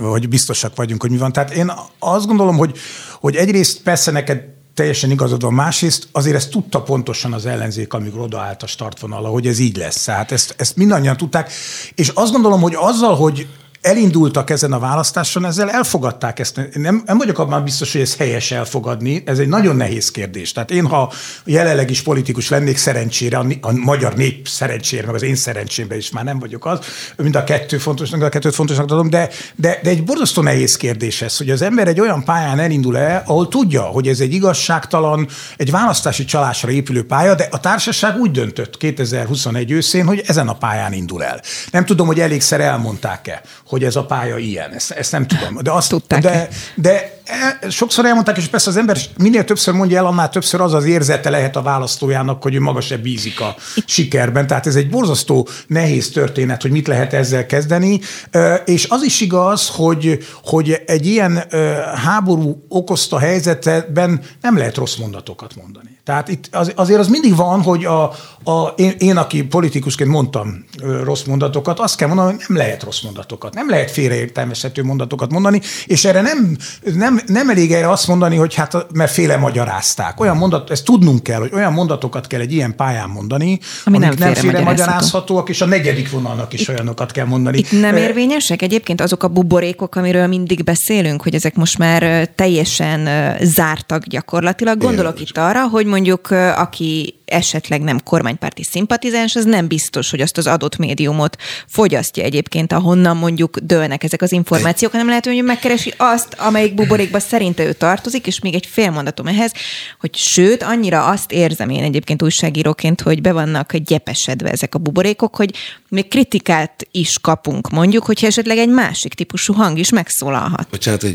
hogy 0.00 0.28
biztosak 0.28 0.76
vagyunk, 0.76 1.00
hogy 1.00 1.10
mi 1.10 1.16
van. 1.16 1.32
Tehát 1.32 1.50
én 1.50 1.72
azt 1.98 2.26
gondolom, 2.26 2.56
hogy, 2.56 2.78
hogy 3.20 3.36
egyrészt 3.36 3.82
persze 3.82 4.10
neked 4.10 4.42
teljesen 4.74 5.10
igazad 5.10 5.42
van, 5.42 5.52
másrészt 5.52 6.08
azért 6.12 6.36
ezt 6.36 6.50
tudta 6.50 6.82
pontosan 6.82 7.32
az 7.32 7.46
ellenzék, 7.46 7.92
amikor 7.92 8.20
odaállt 8.20 8.62
a 8.62 8.66
startvonala, 8.66 9.28
hogy 9.28 9.46
ez 9.46 9.58
így 9.58 9.76
lesz. 9.76 10.04
Tehát 10.04 10.32
ezt, 10.32 10.54
ezt 10.58 10.76
mindannyian 10.76 11.16
tudták, 11.16 11.52
és 11.94 12.08
azt 12.08 12.32
gondolom, 12.32 12.60
hogy 12.60 12.74
azzal, 12.76 13.14
hogy 13.16 13.46
elindultak 13.82 14.50
ezen 14.50 14.72
a 14.72 14.78
választáson, 14.78 15.44
ezzel 15.44 15.70
elfogadták 15.70 16.38
ezt. 16.38 16.60
Nem, 16.74 17.02
nem 17.06 17.18
vagyok 17.18 17.38
abban 17.38 17.64
biztos, 17.64 17.92
hogy 17.92 18.00
ez 18.00 18.16
helyes 18.16 18.50
elfogadni, 18.50 19.22
ez 19.26 19.38
egy 19.38 19.48
nagyon 19.48 19.76
nehéz 19.76 20.10
kérdés. 20.10 20.52
Tehát 20.52 20.70
én, 20.70 20.86
ha 20.86 21.12
jelenleg 21.44 21.90
is 21.90 22.02
politikus 22.02 22.48
lennék, 22.48 22.76
szerencsére, 22.76 23.38
a, 23.38 23.46
a 23.60 23.72
magyar 23.72 24.14
nép 24.14 24.48
szerencsére, 24.48 25.06
meg 25.06 25.14
az 25.14 25.22
én 25.22 25.34
szerencsémben 25.34 25.98
is 25.98 26.10
már 26.10 26.24
nem 26.24 26.38
vagyok 26.38 26.66
az, 26.66 26.78
mind 27.16 27.36
a 27.36 27.44
kettő 27.44 27.78
fontosnak, 27.78 28.22
a 28.22 28.28
kettőt 28.28 28.54
fontosnak 28.54 28.86
tudom, 28.86 29.10
de, 29.10 29.28
de, 29.56 29.78
de 29.82 29.90
egy 29.90 30.04
borzasztó 30.04 30.42
nehéz 30.42 30.76
kérdés 30.76 31.22
ez, 31.22 31.36
hogy 31.36 31.50
az 31.50 31.62
ember 31.62 31.88
egy 31.88 32.00
olyan 32.00 32.24
pályán 32.24 32.58
elindul 32.58 32.96
el, 32.96 33.22
ahol 33.26 33.48
tudja, 33.48 33.82
hogy 33.82 34.08
ez 34.08 34.20
egy 34.20 34.32
igazságtalan, 34.32 35.28
egy 35.56 35.70
választási 35.70 36.24
csalásra 36.24 36.70
épülő 36.70 37.06
pálya, 37.06 37.34
de 37.34 37.48
a 37.50 37.60
társaság 37.60 38.16
úgy 38.16 38.30
döntött 38.30 38.76
2021 38.76 39.70
őszén, 39.70 40.06
hogy 40.06 40.22
ezen 40.26 40.48
a 40.48 40.54
pályán 40.54 40.92
indul 40.92 41.24
el. 41.24 41.40
Nem 41.70 41.84
tudom, 41.84 42.06
hogy 42.06 42.20
elégszer 42.20 42.60
elmondták-e, 42.60 43.42
hogy 43.72 43.84
ez 43.84 43.96
a 43.96 44.04
pálya 44.04 44.38
ilyen. 44.38 44.72
Ezt, 44.72 44.90
ezt 44.90 45.12
nem 45.12 45.26
tudom. 45.26 45.58
De 45.62 45.70
azt 45.70 45.88
Tudták. 45.88 46.22
De, 46.22 46.48
de 46.74 47.20
sokszor 47.68 48.04
elmondták, 48.04 48.36
és 48.36 48.46
persze 48.46 48.70
az 48.70 48.76
ember 48.76 48.98
minél 49.18 49.44
többször 49.44 49.74
mondja 49.74 49.98
el, 49.98 50.06
annál 50.06 50.28
többször 50.28 50.60
az 50.60 50.74
az 50.74 50.84
érzete 50.84 51.30
lehet 51.30 51.56
a 51.56 51.62
választójának, 51.62 52.42
hogy 52.42 52.54
ő 52.54 52.60
maga 52.60 52.80
se 52.80 52.96
bízik 52.96 53.40
a 53.40 53.56
sikerben. 53.86 54.46
Tehát 54.46 54.66
ez 54.66 54.76
egy 54.76 54.90
borzasztó 54.90 55.48
nehéz 55.66 56.10
történet, 56.10 56.62
hogy 56.62 56.70
mit 56.70 56.86
lehet 56.86 57.12
ezzel 57.12 57.46
kezdeni. 57.46 58.00
E, 58.30 58.54
És 58.54 58.86
az 58.88 59.02
is 59.02 59.20
igaz, 59.20 59.68
hogy, 59.68 60.18
hogy 60.44 60.82
egy 60.86 61.06
ilyen 61.06 61.36
e, 61.36 61.58
háború 62.04 62.64
okozta 62.68 63.18
helyzetben 63.18 64.20
nem 64.40 64.56
lehet 64.56 64.76
rossz 64.76 64.96
mondatokat 64.96 65.56
mondani. 65.56 66.00
Tehát 66.04 66.28
itt 66.28 66.48
az, 66.50 66.72
azért 66.74 67.00
az 67.00 67.08
mindig 67.08 67.36
van, 67.36 67.62
hogy 67.62 67.84
a, 67.84 68.02
a, 68.44 68.66
én, 68.76 68.94
én, 68.98 69.16
aki 69.16 69.44
politikusként 69.44 70.10
mondtam 70.10 70.64
rossz 71.04 71.22
mondatokat, 71.22 71.80
azt 71.80 71.96
kell 71.96 72.08
mondanom, 72.08 72.34
hogy 72.34 72.44
nem 72.48 72.56
lehet 72.56 72.82
rossz 72.82 73.00
mondatokat, 73.00 73.54
nem 73.54 73.70
lehet 73.70 73.90
félreértelmezhető 73.90 74.82
mondatokat 74.82 75.30
mondani, 75.30 75.60
és 75.86 76.04
erre 76.04 76.20
nem, 76.20 76.56
nem, 76.94 77.20
nem 77.26 77.50
elég 77.50 77.72
erre 77.72 77.90
azt 77.90 78.08
mondani, 78.08 78.36
hogy 78.36 78.54
hát 78.54 78.86
mert 78.92 79.12
féle 79.12 79.36
magyarázták. 79.36 80.20
Olyan 80.20 80.36
mondat, 80.36 80.70
ezt 80.70 80.84
tudnunk 80.84 81.22
kell, 81.22 81.38
hogy 81.40 81.50
olyan 81.54 81.72
mondatokat 81.72 82.26
kell 82.26 82.40
egy 82.40 82.52
ilyen 82.52 82.76
pályán 82.76 83.08
mondani, 83.08 83.58
Ami 83.84 83.96
amik 83.96 84.08
nem 84.08 84.18
félre 84.18 84.40
félre 84.40 84.60
magyarázhatóak, 84.60 85.48
és 85.48 85.60
a 85.60 85.66
negyedik 85.66 86.10
vonalnak 86.10 86.52
is 86.52 86.68
olyanokat 86.68 87.12
kell 87.12 87.26
mondani. 87.26 87.58
Itt 87.58 87.80
nem 87.80 87.96
érvényesek 87.96 88.62
egyébként 88.62 89.00
azok 89.00 89.22
a 89.22 89.28
buborékok, 89.28 89.94
amiről 89.94 90.26
mindig 90.26 90.64
beszélünk, 90.64 91.22
hogy 91.22 91.34
ezek 91.34 91.54
most 91.54 91.78
már 91.78 92.28
teljesen 92.34 93.08
zártak 93.42 94.06
gyakorlatilag. 94.06 94.78
Gondolok 94.78 95.20
itt 95.20 95.38
arra, 95.38 95.68
hogy 95.68 95.86
mondjuk 95.86 96.30
aki 96.56 97.20
esetleg 97.32 97.80
nem 97.82 98.02
kormánypárti 98.02 98.62
szimpatizáns, 98.62 99.36
az 99.36 99.44
nem 99.44 99.66
biztos, 99.66 100.10
hogy 100.10 100.20
azt 100.20 100.38
az 100.38 100.46
adott 100.46 100.76
médiumot 100.76 101.36
fogyasztja 101.66 102.22
egyébként, 102.22 102.72
ahonnan 102.72 103.16
mondjuk 103.16 103.58
dőlnek 103.58 104.04
ezek 104.04 104.22
az 104.22 104.32
információk, 104.32 104.92
hanem 104.92 105.06
lehet, 105.06 105.26
hogy 105.26 105.42
megkeresi 105.42 105.94
azt, 105.96 106.34
amelyik 106.38 106.74
buborékba 106.74 107.18
szerinte 107.20 107.64
ő 107.64 107.72
tartozik, 107.72 108.26
és 108.26 108.40
még 108.40 108.54
egy 108.54 108.66
fél 108.66 108.90
mondatom 108.90 109.26
ehhez, 109.26 109.52
hogy 110.00 110.16
sőt, 110.16 110.62
annyira 110.62 111.06
azt 111.06 111.32
érzem 111.32 111.70
én 111.70 111.82
egyébként 111.82 112.22
újságíróként, 112.22 113.00
hogy 113.00 113.20
be 113.20 113.32
vannak 113.32 113.76
gyepesedve 113.76 114.50
ezek 114.50 114.74
a 114.74 114.78
buborékok, 114.78 115.36
hogy 115.36 115.54
még 115.88 116.08
kritikát 116.08 116.86
is 116.90 117.18
kapunk, 117.20 117.70
mondjuk, 117.70 118.04
hogyha 118.04 118.26
esetleg 118.26 118.58
egy 118.58 118.68
másik 118.68 119.14
típusú 119.14 119.52
hang 119.52 119.78
is 119.78 119.90
megszólalhat. 119.90 120.68
Bocsánat, 120.70 121.04
eh, 121.04 121.10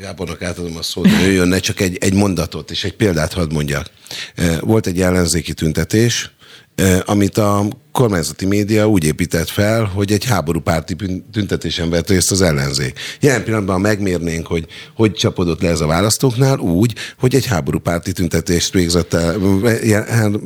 Gábornak 0.00 0.42
átadom 0.42 0.76
a 0.76 0.82
szót, 0.82 1.10
hogy 1.10 1.26
ő 1.26 1.32
jönne, 1.32 1.58
csak 1.58 1.80
egy, 1.80 1.96
egy 2.00 2.14
mondatot 2.14 2.70
és 2.70 2.84
egy 2.84 2.94
példát 2.94 3.32
hadd 3.32 3.52
mondjak. 3.52 3.90
Eh, 4.34 4.58
Volt 4.60 4.86
egy 4.86 5.00
ellenzéki 5.00 5.52
tüntetés, 5.56 6.30
eh, 6.74 7.00
amit 7.06 7.38
a 7.38 7.64
kormányzati 7.96 8.46
média 8.46 8.88
úgy 8.88 9.04
épített 9.04 9.48
fel, 9.48 9.84
hogy 9.84 10.12
egy 10.12 10.24
háborúpárti 10.24 10.96
tüntetésen 11.32 11.90
vett 11.90 12.08
részt 12.08 12.30
az 12.30 12.42
ellenzék. 12.42 12.98
Jelen 13.20 13.44
pillanatban 13.44 13.80
megmérnénk, 13.80 14.46
hogy 14.46 14.66
hogy 14.94 15.12
csapodott 15.12 15.62
le 15.62 15.68
ez 15.68 15.80
a 15.80 15.86
választóknál, 15.86 16.58
úgy, 16.58 16.94
hogy 17.18 17.34
egy 17.34 17.46
háborúpárti 17.46 18.12
tüntetést 18.12 18.72
végzett 18.72 19.14
el, 19.14 19.38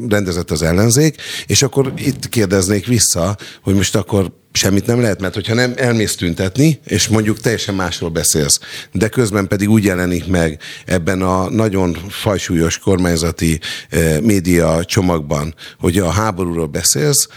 rendezett 0.09 0.51
az 0.51 0.63
ellenzék, 0.63 1.17
és 1.47 1.63
akkor 1.63 1.93
itt 1.97 2.29
kérdeznék 2.29 2.87
vissza, 2.87 3.37
hogy 3.63 3.75
most 3.75 3.97
akkor 3.97 4.33
semmit 4.53 4.87
nem 4.87 5.01
lehet, 5.01 5.21
mert 5.21 5.35
hogyha 5.35 5.55
nem 5.55 5.73
elmész 5.77 6.15
tüntetni, 6.15 6.81
és 6.87 7.09
mondjuk 7.09 7.41
teljesen 7.41 7.75
másról 7.75 8.11
beszélsz, 8.11 8.61
de 8.93 9.09
közben 9.09 9.49
pedig 9.49 9.71
úgy 9.71 9.85
jelenik 9.85 10.27
meg 10.27 10.61
ebben 10.85 11.23
a 11.23 11.51
nagyon 11.51 11.97
fajsúlyos 12.09 12.79
kormányzati 12.79 13.61
eh, 13.89 14.21
média 14.21 14.85
csomagban, 14.85 15.55
hogy 15.79 15.99
a 15.99 16.11
háborúról 16.11 16.67
beszélsz, 16.67 17.29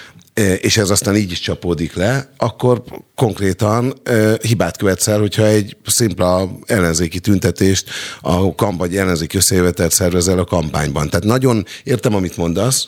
és 0.62 0.78
ez 0.78 0.90
aztán 0.90 1.16
így 1.16 1.32
is 1.32 1.40
csapódik 1.40 1.94
le, 1.94 2.30
akkor 2.38 2.84
konkrétan 3.16 3.94
hibát 4.42 4.78
követsz 4.78 5.08
el, 5.08 5.20
hogyha 5.20 5.46
egy 5.46 5.78
szimpla 5.86 6.60
ellenzéki 6.66 7.20
tüntetést, 7.20 7.90
a 8.22 8.56
kampány 8.56 8.96
ellenzéki 8.96 9.38
összejövetelt 9.38 9.92
szervezel 9.92 10.40
a 10.40 10.46
kampányban. 10.46 11.10
Tehát 11.10 11.26
nagyon 11.26 11.66
értem, 11.84 12.16
amit 12.16 12.38
mondasz, 12.38 12.88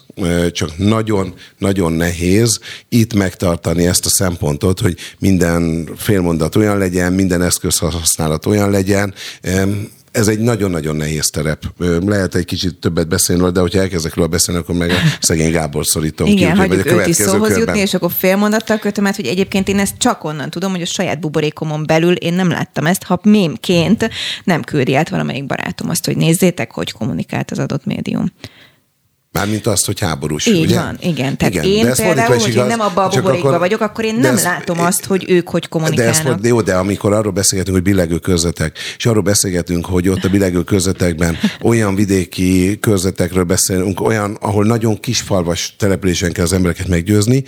csak 0.52 0.78
nagyon-nagyon 0.78 1.94
nehéz 1.94 2.60
itt 2.90 3.14
megtartani 3.14 3.88
ezt 3.88 4.06
a 4.06 4.10
szempontot, 4.10 4.80
hogy 4.80 4.98
minden 5.20 5.90
félmondat 5.96 6.56
olyan 6.56 6.78
legyen, 6.78 7.14
minden 7.14 7.42
eszközhasználat 7.42 8.46
olyan 8.46 8.70
legyen. 8.70 9.14
Ez 10.15 10.28
egy 10.28 10.39
nagyon-nagyon 10.39 10.95
nehéz 10.95 11.30
terep. 11.30 11.63
Lehet 12.06 12.36
egy 12.36 12.45
kicsit 12.45 12.75
többet 12.80 13.08
beszélni 13.08 13.41
róla, 13.41 13.54
de 13.54 13.60
hogyha 13.60 13.80
elkezdek 13.80 14.15
róla 14.15 14.28
beszélni, 14.28 14.60
akkor 14.60 14.75
meg 14.75 14.89
a 14.89 14.93
szegény 15.19 15.51
Gábor 15.51 15.86
szorítom 15.86 16.28
ki. 16.28 16.34
Igen, 16.34 16.56
hagyjuk 16.56 16.86
őt 16.86 17.08
is 17.08 17.15
szóhoz 17.15 17.58
jutni, 17.58 17.80
és 17.80 17.93
akkor 17.93 18.12
fél 18.12 18.36
mondattal 18.36 18.78
kötöm 18.78 19.08
át, 19.08 19.15
hogy 19.15 19.25
egyébként 19.25 19.67
én 19.67 19.80
ezt 19.80 19.97
csak 19.97 20.23
onnan 20.23 20.49
tudom, 20.49 20.71
hogy 20.71 20.82
a 20.82 20.86
saját 20.86 21.19
buborékomon 21.19 21.86
belül 21.86 22.13
én 22.13 22.34
nem 22.34 22.49
láttam 22.49 22.86
ezt, 22.86 23.04
ha 23.04 23.19
mémként 23.23 24.10
nem 24.43 24.62
küldi 24.62 24.95
át 24.95 25.10
valamelyik 25.10 25.45
barátom 25.45 25.89
azt, 25.89 26.06
hogy 26.06 26.17
nézzétek, 26.17 26.71
hogy 26.71 26.91
kommunikált 26.91 27.51
az 27.51 27.60
adott 27.60 27.86
médium. 27.86 28.32
Mármint 29.36 29.67
azt, 29.67 29.86
hogy 29.86 30.00
háborús, 30.00 30.45
Így 30.45 30.60
ugye? 30.60 30.76
van, 30.76 30.98
igen. 31.02 31.38
Tehát 31.38 31.54
Igen, 31.54 31.65
én 31.65 31.84
de 31.86 31.95
például, 31.95 32.28
hogy 32.38 32.48
igaz, 32.48 32.56
én 32.56 32.65
nem 32.65 32.80
abban 32.80 33.06
a 33.06 33.08
buborékban 33.10 33.48
akkor- 33.48 33.60
vagyok, 33.60 33.82
akkor 33.82 34.06
én 34.06 34.15
nem 34.15 34.34
ez- 34.36 34.43
látom 34.43 34.80
azt, 34.80 35.06
hogy 35.06 35.26
ők 35.30 35.50
hogy 35.50 35.62
De, 35.62 35.67
kommunikálnak. 35.69 36.39
de 36.39 36.48
jó, 36.48 36.62
de 36.62 36.76
amikor 36.76 37.13
arról 37.13 37.32
beszélgetünk, 37.32 37.76
hogy 37.76 37.86
billegő 37.86 38.17
körzetek, 38.17 38.78
és 38.98 39.06
arról 39.06 39.21
beszélgetünk, 39.24 39.86
hogy 39.86 40.10
ott 40.10 40.24
a 40.24 40.30
billegő 40.30 40.63
körzetekben 40.63 41.38
olyan 41.62 41.95
vidéki 41.95 42.78
körzetekről 42.80 43.43
beszélünk, 43.43 44.02
olyan, 44.02 44.38
ahol 44.41 44.65
nagyon 44.65 45.00
kisfalvas 45.00 45.76
településen 45.78 46.32
kell 46.32 46.43
az 46.43 46.54
embereket 46.54 46.88
meggyőzni, 46.88 47.43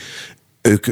ők 0.62 0.86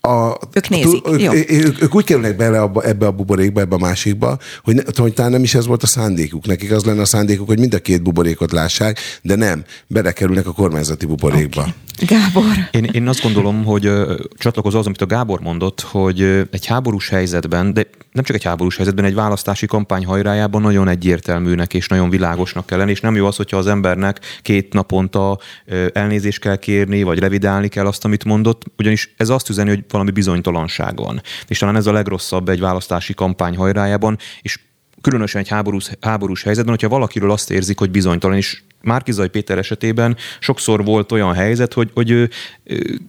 a, 0.00 0.38
Ők 0.52 0.68
nézik, 0.68 1.08
ők, 1.08 1.20
jó. 1.20 1.32
ők, 1.32 1.82
ők, 1.82 1.94
úgy 1.94 2.04
kerülnek 2.04 2.36
bele 2.36 2.60
abba, 2.60 2.82
ebbe 2.82 3.06
a 3.06 3.10
buborékba, 3.10 3.60
ebbe 3.60 3.74
a 3.74 3.78
másikba, 3.78 4.38
hogy, 4.62 4.74
ne, 4.74 4.82
hogy 4.96 5.14
talán 5.14 5.30
nem 5.30 5.42
is 5.42 5.54
ez 5.54 5.66
volt 5.66 5.82
a 5.82 5.86
szándékuk. 5.86 6.46
Nekik 6.46 6.72
az 6.72 6.84
lenne 6.84 7.00
a 7.00 7.04
szándékuk, 7.04 7.46
hogy 7.46 7.58
mind 7.58 7.74
a 7.74 7.78
két 7.78 8.02
buborékot 8.02 8.52
lássák, 8.52 8.98
de 9.22 9.34
nem, 9.34 9.64
belekerülnek 9.86 10.46
a 10.46 10.52
kormányzati 10.52 11.06
buborékba. 11.06 11.60
Okay. 11.60 11.72
Gábor. 12.06 12.68
Én, 12.70 12.84
én 12.84 13.08
azt 13.08 13.22
gondolom, 13.22 13.64
hogy 13.64 13.86
ö, 13.86 14.14
csatlakozó 14.38 14.78
az, 14.78 14.86
amit 14.86 15.02
a 15.02 15.06
Gábor 15.06 15.40
mondott, 15.40 15.80
hogy 15.80 16.20
ö, 16.20 16.42
egy 16.50 16.66
háborús 16.66 17.08
helyzetben, 17.08 17.72
de 17.72 17.86
nem 18.18 18.26
csak 18.26 18.36
egy 18.36 18.44
háborús 18.44 18.76
helyzetben, 18.76 19.04
egy 19.04 19.14
választási 19.14 19.66
kampány 19.66 20.04
hajrájában 20.04 20.62
nagyon 20.62 20.88
egyértelműnek 20.88 21.74
és 21.74 21.88
nagyon 21.88 22.10
világosnak 22.10 22.66
kell 22.66 22.78
lenni, 22.78 22.90
és 22.90 23.00
nem 23.00 23.16
jó 23.16 23.26
az, 23.26 23.36
hogyha 23.36 23.56
az 23.56 23.66
embernek 23.66 24.20
két 24.42 24.72
naponta 24.72 25.38
elnézést 25.92 26.40
kell 26.40 26.56
kérni, 26.56 27.02
vagy 27.02 27.18
revidálni 27.18 27.68
kell 27.68 27.86
azt, 27.86 28.04
amit 28.04 28.24
mondott, 28.24 28.62
ugyanis 28.78 29.14
ez 29.16 29.28
azt 29.28 29.48
üzeni, 29.48 29.68
hogy 29.68 29.84
valami 29.88 30.10
bizonytalanság 30.10 30.96
van. 30.96 31.22
És 31.46 31.58
talán 31.58 31.76
ez 31.76 31.86
a 31.86 31.92
legrosszabb 31.92 32.48
egy 32.48 32.60
választási 32.60 33.14
kampány 33.14 33.56
hajrájában, 33.56 34.18
és 34.42 34.58
különösen 35.00 35.40
egy 35.40 35.48
háborús, 35.48 35.90
háborús 36.00 36.42
helyzetben, 36.42 36.74
hogyha 36.74 36.88
valakiről 36.88 37.30
azt 37.30 37.50
érzik, 37.50 37.78
hogy 37.78 37.90
bizonytalan, 37.90 38.36
és 38.36 38.62
Márkizaj 38.82 39.28
Péter 39.28 39.58
esetében 39.58 40.16
sokszor 40.38 40.84
volt 40.84 41.12
olyan 41.12 41.34
helyzet, 41.34 41.72
hogy, 41.72 41.90
hogy 41.94 42.10
ő, 42.10 42.30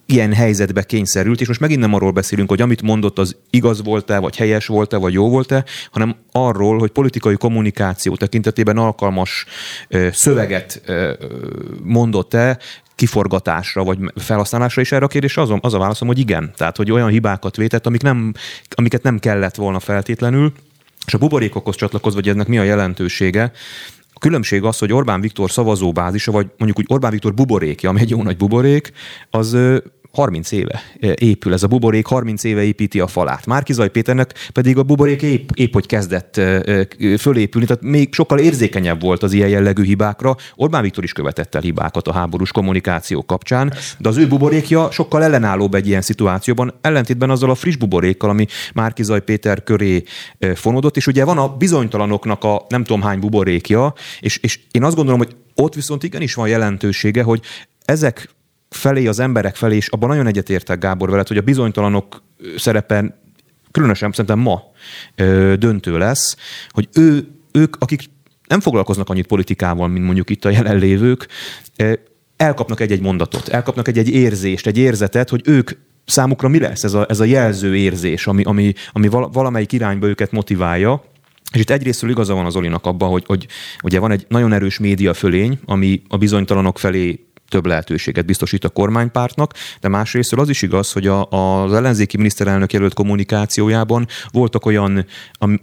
ilyen 0.05 0.33
helyzetbe 0.33 0.83
kényszerült, 0.83 1.41
és 1.41 1.47
most 1.47 1.59
megint 1.59 1.79
nem 1.79 1.93
arról 1.93 2.11
beszélünk, 2.11 2.49
hogy 2.49 2.61
amit 2.61 2.81
mondott, 2.81 3.19
az 3.19 3.35
igaz 3.49 3.83
volt-e, 3.83 4.17
vagy 4.17 4.35
helyes 4.35 4.67
volt-e, 4.67 4.97
vagy 4.97 5.13
jó 5.13 5.29
volt-e, 5.29 5.65
hanem 5.91 6.15
arról, 6.31 6.77
hogy 6.77 6.89
politikai 6.89 7.35
kommunikáció 7.35 8.15
tekintetében 8.15 8.77
alkalmas 8.77 9.45
ö, 9.87 10.07
szöveget 10.11 10.81
ö, 10.85 11.13
mondott-e, 11.83 12.57
kiforgatásra 12.95 13.83
vagy 13.83 13.97
felhasználásra, 14.15 14.81
és 14.81 14.91
erre 14.91 15.05
a 15.05 15.07
kérdésre 15.07 15.41
az, 15.41 15.53
az 15.59 15.73
a 15.73 15.77
válaszom, 15.77 16.07
hogy 16.07 16.19
igen. 16.19 16.53
Tehát, 16.55 16.77
hogy 16.77 16.91
olyan 16.91 17.09
hibákat 17.09 17.55
vétett, 17.55 17.85
amik 17.85 18.01
nem, 18.01 18.33
amiket 18.69 19.03
nem 19.03 19.19
kellett 19.19 19.55
volna 19.55 19.79
feltétlenül, 19.79 20.53
és 21.05 21.13
a 21.13 21.17
buborékokhoz 21.17 21.75
csatlakozva, 21.75 22.19
hogy 22.19 22.29
ennek 22.29 22.47
mi 22.47 22.57
a 22.57 22.63
jelentősége, 22.63 23.51
különbség 24.19 24.63
az, 24.63 24.77
hogy 24.77 24.93
Orbán 24.93 25.21
Viktor 25.21 25.51
szavazóbázisa, 25.51 26.31
vagy 26.31 26.47
mondjuk 26.57 26.79
úgy 26.79 26.85
Orbán 26.95 27.11
Viktor 27.11 27.33
buborékja, 27.33 27.89
ami 27.89 27.99
egy 27.99 28.09
jó 28.09 28.23
nagy 28.23 28.37
buborék, 28.37 28.91
az 29.29 29.57
30 30.11 30.51
éve 30.51 30.81
épül 31.15 31.53
ez 31.53 31.63
a 31.63 31.67
buborék, 31.67 32.05
30 32.05 32.43
éve 32.43 32.63
építi 32.63 32.99
a 32.99 33.07
falát. 33.07 33.45
Márkizaj 33.45 33.89
Péternek 33.89 34.33
pedig 34.53 34.77
a 34.77 34.83
buborék 34.83 35.21
épp, 35.21 35.49
épp 35.53 35.73
hogy 35.73 35.85
kezdett 35.85 36.41
fölépülni, 37.17 37.67
tehát 37.67 37.83
még 37.83 38.13
sokkal 38.13 38.39
érzékenyebb 38.39 39.01
volt 39.01 39.23
az 39.23 39.33
ilyen 39.33 39.49
jellegű 39.49 39.83
hibákra. 39.83 40.35
Orbán 40.55 40.81
Viktor 40.81 41.03
is 41.03 41.13
követett 41.13 41.55
el 41.55 41.61
hibákat 41.61 42.07
a 42.07 42.13
háborús 42.13 42.51
kommunikáció 42.51 43.25
kapcsán, 43.25 43.73
de 43.97 44.09
az 44.09 44.17
ő 44.17 44.27
buborékja 44.27 44.91
sokkal 44.91 45.23
ellenállóbb 45.23 45.73
egy 45.73 45.87
ilyen 45.87 46.01
szituációban, 46.01 46.73
ellentétben 46.81 47.29
azzal 47.29 47.49
a 47.49 47.55
friss 47.55 47.75
buborékkal, 47.75 48.29
ami 48.29 48.45
Márkizaj 48.73 49.21
Péter 49.21 49.63
köré 49.63 50.03
fonódott, 50.55 50.97
és 50.97 51.07
ugye 51.07 51.25
van 51.25 51.37
a 51.37 51.47
bizonytalanoknak 51.47 52.43
a 52.43 52.65
nem 52.69 52.83
tudom 52.83 53.01
hány 53.01 53.19
buborékja, 53.19 53.93
és, 54.19 54.37
és 54.37 54.59
én 54.71 54.83
azt 54.83 54.95
gondolom, 54.95 55.19
hogy 55.19 55.35
ott 55.55 55.75
viszont 55.75 56.03
igenis 56.03 56.33
van 56.33 56.47
jelentősége, 56.47 57.23
hogy 57.23 57.41
ezek 57.85 58.29
felé, 58.69 59.07
az 59.07 59.19
emberek 59.19 59.55
felé, 59.55 59.75
és 59.75 59.87
abban 59.87 60.09
nagyon 60.09 60.27
egyetértek 60.27 60.79
Gábor 60.79 61.09
veled, 61.09 61.27
hogy 61.27 61.37
a 61.37 61.41
bizonytalanok 61.41 62.23
szerepe 62.57 63.19
különösen 63.71 64.11
szerintem 64.11 64.39
ma 64.39 64.63
ö, 65.15 65.53
döntő 65.57 65.97
lesz, 65.97 66.35
hogy 66.69 66.89
ő, 66.93 67.27
ők, 67.51 67.75
akik 67.79 68.01
nem 68.47 68.59
foglalkoznak 68.59 69.09
annyit 69.09 69.27
politikával, 69.27 69.87
mint 69.87 70.05
mondjuk 70.05 70.29
itt 70.29 70.45
a 70.45 70.49
jelenlévők, 70.49 71.27
elkapnak 72.37 72.79
egy-egy 72.79 73.01
mondatot, 73.01 73.47
elkapnak 73.47 73.87
egy-egy 73.87 74.09
érzést, 74.09 74.67
egy 74.67 74.77
érzetet, 74.77 75.29
hogy 75.29 75.41
ők 75.45 75.71
számukra 76.05 76.47
mi 76.47 76.59
lesz 76.59 76.83
ez 76.83 76.93
a, 76.93 77.05
ez 77.09 77.19
a 77.19 77.23
jelző 77.23 77.75
érzés, 77.75 78.27
ami, 78.27 78.43
ami, 78.43 78.73
ami 78.91 79.07
valamelyik 79.07 79.71
irányba 79.71 80.07
őket 80.07 80.31
motiválja, 80.31 81.03
és 81.53 81.59
itt 81.59 81.69
egyrésztről 81.69 82.09
igaza 82.09 82.33
van 82.33 82.45
az 82.45 82.55
Olinak 82.55 82.85
abban, 82.85 83.09
hogy, 83.09 83.23
hogy 83.25 83.47
ugye 83.83 83.99
van 83.99 84.11
egy 84.11 84.25
nagyon 84.27 84.53
erős 84.53 84.79
média 84.79 85.13
fölény, 85.13 85.59
ami 85.65 86.01
a 86.07 86.17
bizonytalanok 86.17 86.79
felé 86.79 87.25
több 87.49 87.65
lehetőséget 87.65 88.25
biztosít 88.25 88.63
a 88.63 88.69
kormánypártnak, 88.69 89.53
de 89.81 89.87
másrészt 89.87 90.33
az 90.33 90.49
is 90.49 90.61
igaz, 90.61 90.91
hogy 90.91 91.07
a, 91.07 91.25
az 91.25 91.73
ellenzéki 91.73 92.17
miniszterelnök 92.17 92.73
jelölt 92.73 92.93
kommunikációjában 92.93 94.07
voltak 94.31 94.65
olyan, 94.65 95.05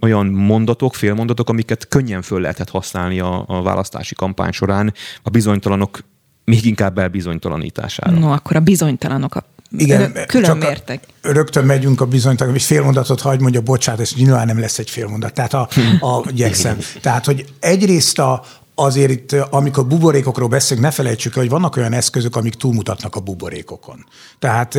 olyan 0.01 0.26
mondatok, 0.26 0.95
félmondatok, 0.95 1.49
amiket 1.49 1.89
könnyen 1.89 2.22
föl 2.22 2.41
lehetett 2.41 2.70
használni 2.70 3.20
a, 3.20 3.45
a 3.47 3.62
választási 3.62 4.14
kampány 4.14 4.53
során 4.53 4.95
a 5.22 5.30
bizonytalanok 5.30 5.99
még 6.45 6.64
inkább 6.64 6.99
elbizonytalanítására. 6.99 8.18
No, 8.18 8.32
akkor 8.32 8.57
a 8.57 8.61
bizonytalanok 8.61 9.34
a 9.34 9.45
igen, 9.70 10.12
külön 10.26 10.57
mértek. 10.57 11.05
Rögtön 11.22 11.64
megyünk 11.64 12.01
a 12.01 12.07
bizonytalan, 12.07 12.55
és 12.55 12.66
félmondatot 12.66 13.20
hagy 13.20 13.41
mondja, 13.41 13.61
bocsánat, 13.61 14.01
ez 14.01 14.12
nyilván 14.16 14.47
nem 14.47 14.59
lesz 14.59 14.78
egy 14.78 14.91
félmondat. 14.91 15.34
Tehát 15.34 15.55
a, 15.55 15.68
a 16.01 16.30
gyekszem. 16.30 16.78
Tehát, 17.01 17.24
hogy 17.24 17.45
egyrészt 17.61 18.18
a, 18.18 18.45
azért 18.79 19.11
itt, 19.11 19.33
amikor 19.33 19.87
buborékokról 19.87 20.49
beszélünk, 20.49 20.87
ne 20.87 20.93
felejtsük 20.93 21.37
el, 21.37 21.43
hogy 21.43 21.51
vannak 21.51 21.77
olyan 21.77 21.93
eszközök, 21.93 22.37
amik 22.37 22.55
túlmutatnak 22.55 23.16
a 23.16 23.20
buborékokon. 23.20 24.07
Tehát, 24.39 24.74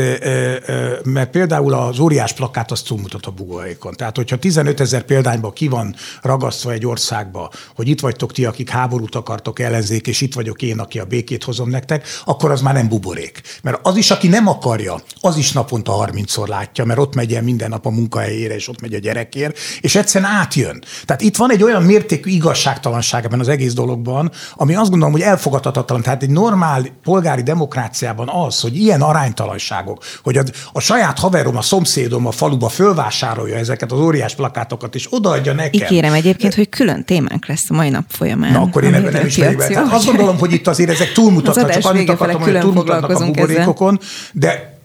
mert 1.04 1.30
például 1.32 1.74
az 1.74 2.00
óriás 2.00 2.34
plakát 2.34 2.72
az 2.72 2.82
túlmutat 2.82 3.26
a 3.26 3.32
buborékon. 3.32 3.94
Tehát, 3.94 4.16
hogyha 4.16 4.38
15 4.38 4.80
ezer 4.80 5.04
példányban 5.04 5.54
ki 5.54 5.68
van 5.68 5.96
ragasztva 6.22 6.72
egy 6.72 6.86
országba, 6.86 7.52
hogy 7.76 7.88
itt 7.88 8.00
vagytok 8.00 8.32
ti, 8.32 8.46
akik 8.46 8.70
háborút 8.70 9.16
akartok 9.16 9.60
ellenzék, 9.60 10.08
és 10.08 10.22
itt 10.22 10.34
vagyok 10.34 10.62
én, 10.62 10.80
aki 10.80 11.00
a 11.00 11.06
békét 11.06 11.44
hozom 11.44 11.70
nektek, 11.70 12.08
akkor 12.26 12.52
az 12.52 12.62
már 12.62 12.74
nem 12.74 12.88
buborék. 12.88 13.42
Mert 13.64 13.80
az 13.82 13.96
is, 13.96 14.12
aki 14.12 14.28
nem 14.28 14.48
akarja, 14.48 15.02
az 15.22 15.38
is 15.38 15.52
naponta 15.52 16.08
30-szor 16.12 16.48
látja, 16.48 16.86
mert 16.86 17.00
ott 17.00 17.16
megy 17.16 17.34
el 17.34 17.42
minden 17.42 17.70
nap 17.70 17.86
a 17.86 17.90
munkahelyére, 17.90 18.56
és 18.56 18.68
ott 18.68 18.82
megy 18.82 18.94
a 18.94 19.00
gyerekért, 19.00 19.58
és 19.82 19.96
egyszerűen 19.96 20.32
átjön. 20.32 20.84
Tehát 21.06 21.22
itt 21.22 21.38
van 21.38 21.52
egy 21.52 21.64
olyan 21.64 21.84
mértékű 21.84 22.30
igazságtalanság 22.30 23.26
ebben 23.26 23.40
az 23.40 23.48
egész 23.48 23.74
dolog, 23.74 23.86
dologban, 23.88 24.32
ami 24.54 24.76
azt 24.76 24.90
gondolom, 24.90 25.14
hogy 25.14 25.22
elfogadhatatlan. 25.22 26.02
Tehát 26.02 26.24
egy 26.24 26.30
normál 26.30 26.86
polgári 27.04 27.42
demokráciában 27.42 28.30
az, 28.30 28.62
hogy 28.62 28.76
ilyen 28.76 29.02
aránytalanságok, 29.02 30.04
hogy 30.24 30.38
a, 30.38 30.44
a 30.74 30.80
saját 30.80 31.20
haverom, 31.20 31.58
a 31.58 31.62
szomszédom 31.62 32.26
a 32.26 32.32
faluba 32.32 32.70
fölvásárolja 32.70 33.56
ezeket 33.56 33.92
az 33.92 34.00
óriás 34.00 34.36
plakátokat, 34.36 34.96
és 34.96 35.08
odaadja 35.10 35.54
nekem. 35.54 35.82
Ígérem 35.82 36.14
egyébként, 36.14 36.54
hogy 36.54 36.70
külön 36.70 37.06
témánk 37.06 37.48
lesz 37.48 37.70
a 37.70 37.74
mai 37.74 37.90
nap 37.90 38.06
folyamán. 38.08 38.52
Na, 38.52 38.62
akkor 38.62 38.84
én 38.84 38.94
ebben 38.94 39.12
nem 39.12 39.26
is 39.26 39.38
megyek 39.38 39.58
be. 39.58 39.86
Azt 39.92 40.06
gondolom, 40.06 40.38
hogy 40.38 40.54
itt 40.54 40.68
azért 40.68 40.90
ezek 40.90 41.12
túlmutatnak, 41.12 41.70
csak 41.70 41.86
annyit 41.86 42.10
akartam, 42.10 42.42
hogy 42.42 42.60
túlmutatnak 42.60 43.20
a 43.20 43.26
buborékokon, 43.26 44.00
de 44.32 44.77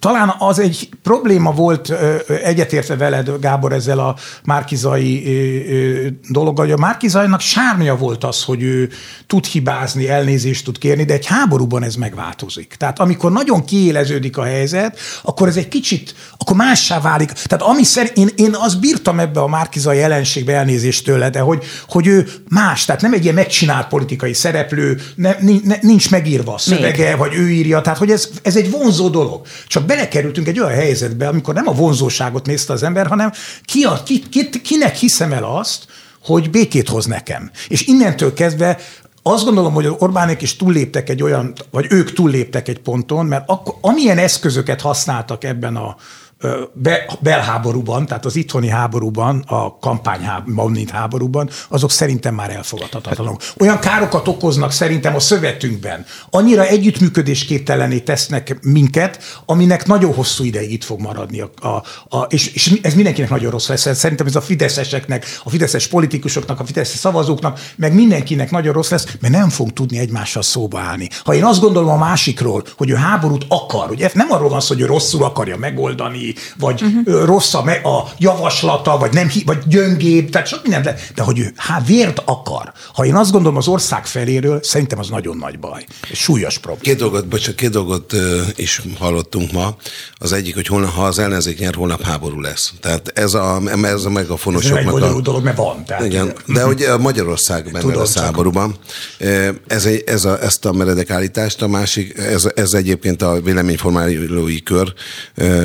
talán 0.00 0.34
az 0.38 0.58
egy 0.58 0.88
probléma 1.02 1.52
volt 1.52 1.94
egyetértve 2.42 2.96
veled, 2.96 3.30
Gábor, 3.40 3.72
ezzel 3.72 3.98
a 3.98 4.16
Márkizai 4.44 5.22
dologgal, 6.28 6.64
hogy 6.64 6.74
a 6.74 6.80
Márkizainak 6.80 7.40
sármja 7.40 7.96
volt 7.96 8.24
az, 8.24 8.44
hogy 8.44 8.62
ő 8.62 8.88
tud 9.26 9.44
hibázni, 9.44 10.08
elnézést 10.08 10.64
tud 10.64 10.78
kérni, 10.78 11.04
de 11.04 11.14
egy 11.14 11.26
háborúban 11.26 11.82
ez 11.82 11.94
megváltozik. 11.94 12.74
Tehát 12.78 12.98
amikor 12.98 13.32
nagyon 13.32 13.64
kiéleződik 13.64 14.36
a 14.36 14.44
helyzet, 14.44 14.98
akkor 15.22 15.48
ez 15.48 15.56
egy 15.56 15.68
kicsit, 15.68 16.14
akkor 16.38 16.56
mássá 16.56 17.00
válik. 17.00 17.32
Tehát 17.32 17.64
ami 17.64 17.82
szerint, 17.82 18.16
én, 18.16 18.28
én 18.36 18.54
azt 18.54 18.80
bírtam 18.80 19.20
ebbe 19.20 19.40
a 19.40 19.48
Márkizai 19.48 19.98
jelenségbe 19.98 20.52
elnézést 20.52 21.04
tőle, 21.04 21.30
de 21.30 21.40
hogy, 21.40 21.64
hogy 21.88 22.06
ő 22.06 22.28
más, 22.48 22.84
tehát 22.84 23.00
nem 23.02 23.12
egy 23.12 23.22
ilyen 23.22 23.34
megcsinált 23.34 23.88
politikai 23.88 24.32
szereplő, 24.32 25.00
ne, 25.14 25.34
nincs 25.80 26.10
megírva 26.10 26.54
a 26.54 26.58
szövege, 26.58 27.08
Még. 27.08 27.16
vagy 27.16 27.34
ő 27.34 27.50
írja, 27.50 27.80
tehát 27.80 27.98
hogy 27.98 28.10
ez, 28.10 28.28
ez 28.42 28.56
egy 28.56 28.70
vonzó 28.70 29.08
dolog. 29.08 29.46
Csak 29.66 29.88
belekerültünk 29.90 30.48
egy 30.48 30.60
olyan 30.60 30.74
helyzetbe, 30.74 31.28
amikor 31.28 31.54
nem 31.54 31.68
a 31.68 31.72
vonzóságot 31.72 32.46
nézte 32.46 32.72
az 32.72 32.82
ember, 32.82 33.06
hanem 33.06 33.32
ki 33.64 33.82
a, 33.82 34.02
ki, 34.02 34.28
ki, 34.28 34.50
kinek 34.50 34.94
hiszem 34.94 35.32
el 35.32 35.44
azt, 35.44 35.86
hogy 36.22 36.50
békét 36.50 36.88
hoz 36.88 37.06
nekem. 37.06 37.50
És 37.68 37.86
innentől 37.86 38.32
kezdve 38.32 38.78
azt 39.22 39.44
gondolom, 39.44 39.72
hogy 39.72 39.88
Orbánék 39.98 40.42
is 40.42 40.56
túlléptek 40.56 41.08
egy 41.08 41.22
olyan, 41.22 41.52
vagy 41.70 41.86
ők 41.90 42.12
túlléptek 42.12 42.68
egy 42.68 42.78
ponton, 42.78 43.26
mert 43.26 43.44
akkor, 43.46 43.74
amilyen 43.80 44.18
eszközöket 44.18 44.80
használtak 44.80 45.44
ebben 45.44 45.76
a 45.76 45.96
be, 46.72 47.18
belháborúban, 47.20 48.06
tehát 48.06 48.24
az 48.24 48.36
itthoni 48.36 48.68
háborúban, 48.68 49.44
a 49.46 49.78
kampányháborúban, 49.78 50.86
háborúban, 50.92 51.50
azok 51.68 51.90
szerintem 51.90 52.34
már 52.34 52.50
elfogadhatatlanok. 52.50 53.42
Olyan 53.58 53.78
károkat 53.78 54.28
okoznak 54.28 54.72
szerintem 54.72 55.14
a 55.14 55.20
szövetünkben. 55.20 56.04
Annyira 56.30 56.66
együttműködésképtelené 56.66 57.98
tesznek 57.98 58.58
minket, 58.62 59.22
aminek 59.46 59.86
nagyon 59.86 60.14
hosszú 60.14 60.44
ideig 60.44 60.72
itt 60.72 60.84
fog 60.84 61.00
maradni. 61.00 61.40
A, 61.40 61.50
a, 61.60 61.82
a, 62.08 62.22
és, 62.28 62.46
és 62.46 62.78
ez 62.82 62.94
mindenkinek 62.94 63.30
nagyon 63.30 63.50
rossz 63.50 63.68
lesz. 63.68 63.96
Szerintem 63.96 64.26
ez 64.26 64.36
a 64.36 64.40
fideszeseknek, 64.40 65.26
a 65.44 65.50
fideszes 65.50 65.86
politikusoknak, 65.86 66.60
a 66.60 66.64
fideszes 66.64 66.98
szavazóknak, 66.98 67.60
meg 67.76 67.94
mindenkinek 67.94 68.50
nagyon 68.50 68.72
rossz 68.72 68.90
lesz, 68.90 69.06
mert 69.20 69.34
nem 69.34 69.48
fog 69.48 69.72
tudni 69.72 69.98
egymással 69.98 70.42
szóba 70.42 70.78
állni. 70.78 71.08
Ha 71.24 71.34
én 71.34 71.44
azt 71.44 71.60
gondolom 71.60 71.88
a 71.88 71.96
másikról, 71.96 72.64
hogy 72.76 72.90
ő 72.90 72.94
háborút 72.94 73.44
akar, 73.48 73.90
ugye 73.90 74.10
nem 74.14 74.32
arról 74.32 74.48
van 74.48 74.60
szó, 74.60 74.74
hogy 74.74 74.82
ő 74.82 74.86
rosszul 74.86 75.24
akarja 75.24 75.56
megoldani, 75.56 76.29
vagy 76.58 76.82
uh-huh. 76.82 77.24
rossz 77.24 77.54
a, 77.54 77.58
a 77.68 78.12
javaslata, 78.18 78.98
vagy, 78.98 79.12
nem, 79.12 79.30
vagy 79.44 79.58
gyöngébb, 79.66 80.30
tehát 80.30 80.46
sok 80.46 80.62
minden, 80.62 80.82
de, 80.82 80.96
de 81.14 81.22
hogy 81.22 81.38
ő 81.38 81.52
hát 81.56 81.86
vért 81.86 82.22
akar. 82.24 82.72
Ha 82.94 83.04
én 83.04 83.14
azt 83.14 83.32
gondolom 83.32 83.56
az 83.56 83.68
ország 83.68 84.06
feléről, 84.06 84.60
szerintem 84.62 84.98
az 84.98 85.08
nagyon 85.08 85.36
nagy 85.36 85.58
baj. 85.58 85.84
És 86.10 86.18
súlyos 86.18 86.58
probléma. 86.58 86.82
Két 86.82 86.98
dolgot, 86.98 87.28
bocsánat, 87.28 87.56
két 87.56 87.70
dolgot 87.70 88.14
is 88.56 88.82
hallottunk 88.98 89.52
ma. 89.52 89.76
Az 90.14 90.32
egyik, 90.32 90.54
hogy 90.54 90.66
holnap, 90.66 90.94
ha 90.94 91.04
az 91.04 91.18
ellenzék 91.18 91.58
nyer, 91.58 91.74
holnap 91.74 92.02
háború 92.02 92.40
lesz. 92.40 92.72
Tehát 92.80 93.10
ez 93.14 93.34
a, 93.34 93.60
ez 93.82 94.04
a 94.04 94.10
megafonosoknak 94.10 94.96
ez 94.96 95.08
egy 95.08 95.16
a... 95.16 95.20
dolog, 95.20 95.44
mert 95.44 95.56
van. 95.56 95.84
Tehát 95.84 96.04
igen, 96.04 96.32
de 96.46 96.62
hogy 96.62 96.86
Magyarország 96.98 97.64
benne 97.64 97.78
Tudom, 97.80 97.98
lesz 97.98 98.18
háborúban. 98.18 98.76
Ez, 99.66 99.84
egy, 99.84 100.02
ez 100.06 100.24
a, 100.24 100.42
ezt 100.42 100.64
a 100.64 100.72
meredek 100.72 101.10
állítást, 101.10 101.62
a 101.62 101.68
másik, 101.68 102.18
ez, 102.18 102.48
ez 102.54 102.72
egyébként 102.72 103.22
a 103.22 103.40
véleményformálói 103.40 104.62
kör 104.62 104.92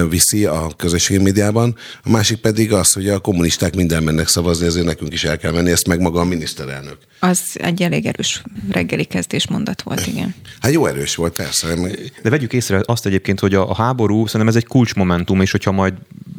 viszi, 0.09 0.45
a 0.55 0.73
közösségi 0.75 1.23
médiában, 1.23 1.75
a 2.03 2.09
másik 2.09 2.37
pedig 2.37 2.73
az, 2.73 2.93
hogy 2.93 3.09
a 3.09 3.19
kommunisták 3.19 3.75
minden 3.75 4.03
mennek 4.03 4.27
szavazni, 4.27 4.65
ezért 4.65 4.85
nekünk 4.85 5.13
is 5.13 5.23
el 5.23 5.37
kell 5.37 5.51
menni, 5.51 5.71
ezt 5.71 5.87
meg 5.87 5.99
maga 5.99 6.19
a 6.19 6.23
miniszterelnök. 6.23 6.97
Az 7.19 7.41
egy 7.53 7.81
elég 7.81 8.05
erős 8.05 8.41
reggeli 8.71 9.03
kezdés 9.03 9.47
mondat 9.47 9.81
volt, 9.81 10.07
igen. 10.07 10.35
Hát 10.59 10.71
jó 10.71 10.85
erős 10.85 11.15
volt, 11.15 11.35
persze. 11.35 11.75
De 12.21 12.29
vegyük 12.29 12.53
észre 12.53 12.81
azt 12.85 13.05
egyébként, 13.05 13.39
hogy 13.39 13.53
a, 13.53 13.75
háború, 13.75 14.25
szerintem 14.25 14.47
ez 14.47 14.55
egy 14.55 14.67
kulcsmomentum, 14.67 15.41
és 15.41 15.51
hogyha 15.51 15.71
majd 15.71 15.93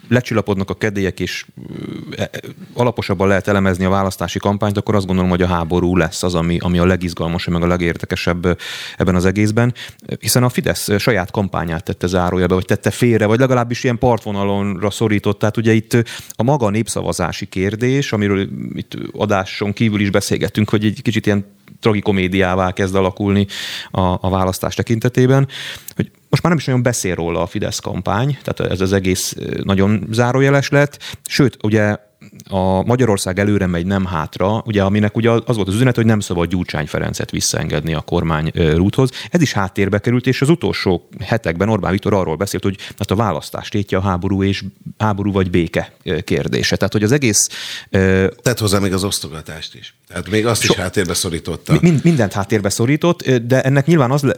lecsillapodnak 0.08 0.70
a 0.70 0.74
kedélyek, 0.74 1.20
és 1.20 1.46
e, 2.16 2.30
alaposabban 2.74 3.28
lehet 3.28 3.48
elemezni 3.48 3.84
a 3.84 3.88
választási 3.88 4.38
kampányt, 4.38 4.76
akkor 4.76 4.94
azt 4.94 5.06
gondolom, 5.06 5.30
hogy 5.30 5.42
a 5.42 5.46
háború 5.46 5.96
lesz 5.96 6.22
az, 6.22 6.34
ami, 6.34 6.58
ami 6.60 6.78
a 6.78 6.86
legizgalmasabb, 6.86 7.54
meg 7.54 7.62
a 7.62 7.66
legérdekesebb 7.66 8.58
ebben 8.96 9.14
az 9.14 9.24
egészben, 9.24 9.74
hiszen 10.20 10.42
a 10.42 10.48
Fidesz 10.48 10.98
saját 10.98 11.30
kampányát 11.30 11.84
tette 11.84 12.06
zárójelbe, 12.06 12.54
vagy 12.54 12.64
tette 12.64 12.90
félre, 12.90 13.26
vagy 13.26 13.38
legalábbis 13.38 13.84
ilyen 13.84 13.98
partvonalonra 14.06 14.90
szorított. 14.90 15.38
Tehát 15.38 15.56
ugye 15.56 15.72
itt 15.72 15.96
a 16.30 16.42
maga 16.42 16.70
népszavazási 16.70 17.46
kérdés, 17.46 18.12
amiről 18.12 18.48
itt 18.74 18.96
adáson 19.12 19.72
kívül 19.72 20.00
is 20.00 20.10
beszélgettünk, 20.10 20.70
hogy 20.70 20.84
egy 20.84 21.02
kicsit 21.02 21.26
ilyen 21.26 21.44
tragikomédiává 21.80 22.72
kezd 22.72 22.94
alakulni 22.94 23.46
a, 23.90 24.00
a 24.00 24.30
választás 24.30 24.74
tekintetében, 24.74 25.48
hogy 25.96 26.10
most 26.30 26.42
már 26.42 26.52
nem 26.52 26.60
is 26.60 26.64
nagyon 26.64 26.82
beszél 26.82 27.14
róla 27.14 27.42
a 27.42 27.46
Fidesz 27.46 27.78
kampány, 27.78 28.38
tehát 28.42 28.72
ez 28.72 28.80
az 28.80 28.92
egész 28.92 29.34
nagyon 29.62 30.06
zárójeles 30.10 30.68
lett, 30.68 31.16
sőt, 31.28 31.56
ugye 31.62 31.96
a 32.48 32.82
Magyarország 32.82 33.38
előre 33.38 33.66
megy, 33.66 33.86
nem 33.86 34.04
hátra, 34.04 34.62
ugye 34.66 34.82
aminek 34.82 35.16
ugye 35.16 35.30
az 35.30 35.56
volt 35.56 35.68
az 35.68 35.74
üzenet, 35.74 35.96
hogy 35.96 36.04
nem 36.04 36.20
szabad 36.20 36.48
Gyurcsány 36.48 36.86
Ferencet 36.86 37.30
visszaengedni 37.30 37.94
a 37.94 38.00
kormány 38.00 38.50
rúthoz. 38.54 39.10
Ez 39.30 39.40
is 39.40 39.52
háttérbe 39.52 39.98
került, 39.98 40.26
és 40.26 40.42
az 40.42 40.48
utolsó 40.48 41.08
hetekben 41.20 41.68
Orbán 41.68 41.92
Viktor 41.92 42.14
arról 42.14 42.36
beszélt, 42.36 42.62
hogy 42.62 42.76
hát 42.98 43.10
a 43.10 43.14
választást 43.14 43.70
tétje 43.70 43.98
a 43.98 44.00
háború 44.00 44.42
és 44.42 44.64
háború 44.98 45.32
vagy 45.32 45.50
béke 45.50 45.92
kérdése. 46.24 46.76
Tehát, 46.76 46.92
hogy 46.92 47.02
az 47.02 47.12
egész... 47.12 47.48
Tett 48.42 48.58
hozzá 48.58 48.78
még 48.78 48.92
az 48.92 49.04
osztogatást 49.04 49.74
is. 49.74 49.94
Tehát 50.08 50.30
még 50.30 50.46
azt 50.46 50.62
so, 50.62 50.72
is 50.72 50.78
háttérbe 50.78 51.14
szorította. 51.14 51.78
Mind, 51.80 52.00
mindent 52.04 52.32
háttérbe 52.32 52.68
szorított, 52.68 53.30
de 53.30 53.62
ennek 53.62 53.86
nyilván 53.86 54.10
az, 54.10 54.22
le, 54.22 54.34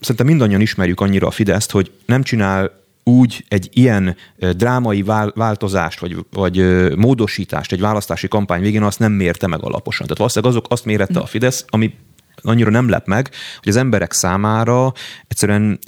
szerintem 0.00 0.26
mindannyian 0.26 0.60
ismerjük 0.60 1.00
annyira 1.00 1.26
a 1.26 1.30
Fideszt, 1.30 1.70
hogy 1.70 1.90
nem 2.06 2.22
csinál 2.22 2.80
úgy 3.04 3.44
egy 3.48 3.68
ilyen 3.72 4.16
drámai 4.38 5.02
változást, 5.34 6.00
vagy, 6.00 6.16
vagy 6.30 6.56
módosítást 6.96 7.72
egy 7.72 7.80
választási 7.80 8.28
kampány 8.28 8.60
végén 8.60 8.82
azt 8.82 8.98
nem 8.98 9.12
mérte 9.12 9.46
meg 9.46 9.62
alaposan. 9.62 10.02
Tehát 10.02 10.18
valószínűleg 10.18 10.54
azok 10.54 10.72
azt 10.72 10.84
mérette 10.84 11.20
a 11.20 11.26
Fidesz, 11.26 11.64
ami 11.68 11.94
annyira 12.42 12.70
nem 12.70 12.88
lep 12.88 13.06
meg, 13.06 13.30
hogy 13.58 13.68
az 13.68 13.76
emberek 13.76 14.12
számára 14.12 14.92
egyszerűen 15.28 15.78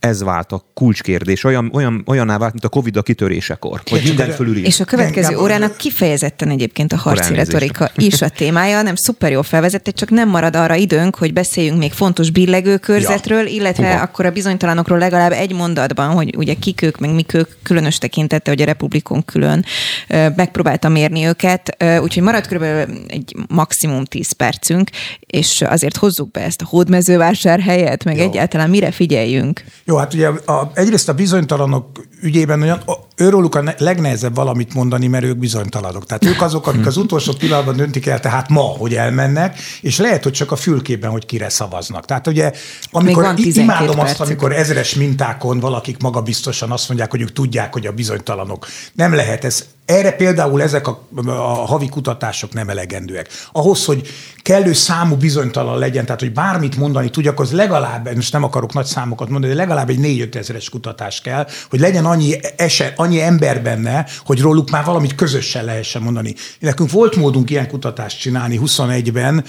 ez 0.00 0.22
vált 0.22 0.52
a 0.52 0.64
kulcskérdés, 0.74 1.44
olyan, 1.44 1.70
olyan, 1.72 2.02
olyaná 2.06 2.38
vált, 2.38 2.52
mint 2.52 2.64
a 2.64 2.68
Covid 2.68 2.96
a 2.96 3.02
kitörésekor, 3.02 3.80
hogy 3.90 4.02
minden 4.04 4.30
fölül 4.30 4.64
És 4.64 4.80
a 4.80 4.84
következő 4.84 5.36
órának 5.36 5.76
kifejezetten 5.76 6.50
egyébként 6.50 6.92
a 6.92 6.96
harci 6.96 7.34
retorika 7.34 7.90
is 7.96 8.22
a 8.22 8.28
témája, 8.28 8.82
nem 8.82 8.94
szuper 8.94 9.30
jól 9.30 9.42
felvezett, 9.42 9.86
csak 9.88 10.10
nem 10.10 10.28
marad 10.28 10.56
arra 10.56 10.74
időnk, 10.74 11.16
hogy 11.16 11.32
beszéljünk 11.32 11.78
még 11.78 11.92
fontos 11.92 12.30
billegőkörzetről, 12.30 13.42
ja. 13.42 13.54
illetve 13.54 13.90
Hova. 13.90 14.00
akkor 14.00 14.26
a 14.26 14.30
bizonytalanokról 14.30 14.98
legalább 14.98 15.32
egy 15.32 15.54
mondatban, 15.54 16.08
hogy 16.08 16.36
ugye 16.36 16.54
kik 16.54 16.82
ők, 16.82 16.98
meg 16.98 17.14
mik 17.14 17.34
ők, 17.34 17.50
különös 17.62 17.98
tekintette, 17.98 18.50
hogy 18.50 18.62
a 18.62 18.64
Republikon 18.64 19.24
külön 19.24 19.64
megpróbálta 20.08 20.88
mérni 20.88 21.26
őket, 21.26 21.84
úgyhogy 22.02 22.22
marad 22.22 22.46
kb. 22.46 22.62
egy 23.06 23.36
maximum 23.48 24.04
10 24.04 24.32
percünk, 24.32 24.90
és 25.26 25.62
azért 25.62 25.96
hozzuk 25.96 26.30
be 26.30 26.40
ezt 26.40 26.62
a 26.62 26.66
hódmezővásár 26.66 27.60
helyet, 27.60 28.04
meg 28.04 28.16
Jó. 28.16 28.22
egyáltalán 28.22 28.70
mire 28.70 28.90
figyeljünk. 28.90 29.64
Jó, 29.88 29.96
hát 29.96 30.14
ugye 30.14 30.28
a, 30.28 30.70
egyrészt 30.74 31.08
a 31.08 31.14
bizonytalanok 31.14 31.86
ügyében 32.20 32.62
olyan, 32.62 32.82
őróluk 33.16 33.54
a 33.54 33.74
legnehezebb 33.78 34.34
valamit 34.34 34.74
mondani, 34.74 35.06
mert 35.06 35.24
ők 35.24 35.36
bizonytalanok. 35.36 36.06
Tehát 36.06 36.24
ők 36.24 36.42
azok, 36.42 36.66
akik 36.66 36.86
az 36.86 36.96
utolsó 36.96 37.32
pillanatban 37.32 37.76
döntik 37.76 38.06
el, 38.06 38.20
tehát 38.20 38.48
ma, 38.48 38.60
hogy 38.60 38.94
elmennek, 38.94 39.58
és 39.80 39.98
lehet, 39.98 40.22
hogy 40.22 40.32
csak 40.32 40.52
a 40.52 40.56
fülkében, 40.56 41.10
hogy 41.10 41.26
kire 41.26 41.48
szavaznak. 41.48 42.04
Tehát 42.04 42.26
ugye, 42.26 42.52
amikor 42.90 43.34
imádom 43.36 43.96
percük. 43.96 44.20
azt, 44.20 44.20
amikor 44.20 44.52
ezeres 44.52 44.94
mintákon 44.94 45.60
valakik 45.60 46.02
magabiztosan 46.02 46.70
azt 46.70 46.88
mondják, 46.88 47.10
hogy 47.10 47.20
ők 47.20 47.32
tudják, 47.32 47.72
hogy 47.72 47.86
a 47.86 47.92
bizonytalanok. 47.92 48.66
Nem 48.92 49.14
lehet 49.14 49.44
ez. 49.44 49.64
Erre 49.88 50.12
például 50.12 50.62
ezek 50.62 50.86
a, 50.88 51.02
a 51.26 51.66
havi 51.66 51.88
kutatások 51.88 52.52
nem 52.52 52.68
elegendőek. 52.68 53.28
Ahhoz, 53.52 53.84
hogy 53.84 54.08
kellő 54.48 54.72
számú 54.72 55.16
bizonytalan 55.16 55.78
legyen, 55.78 56.04
tehát 56.04 56.20
hogy 56.20 56.32
bármit 56.32 56.76
mondani 56.76 57.10
tudjak, 57.10 57.40
az 57.40 57.52
legalább, 57.52 58.14
most 58.14 58.32
nem 58.32 58.44
akarok 58.44 58.72
nagy 58.72 58.84
számokat 58.84 59.28
mondani, 59.28 59.52
de 59.52 59.58
legalább 59.58 59.88
egy 59.88 59.98
4-5 60.00 60.34
ezeres 60.34 60.68
kutatás 60.68 61.20
kell, 61.20 61.46
hogy 61.70 61.80
legyen 61.80 62.04
annyi, 62.04 62.34
eset, 62.56 62.98
annyi 62.98 63.20
ember 63.20 63.62
benne, 63.62 64.06
hogy 64.24 64.40
róluk 64.40 64.70
már 64.70 64.84
valamit 64.84 65.14
közösen 65.14 65.64
lehessen 65.64 66.02
mondani. 66.02 66.34
Nekünk 66.60 66.90
volt 66.90 67.16
módunk 67.16 67.50
ilyen 67.50 67.68
kutatást 67.68 68.20
csinálni 68.20 68.60
21-ben 68.64 69.44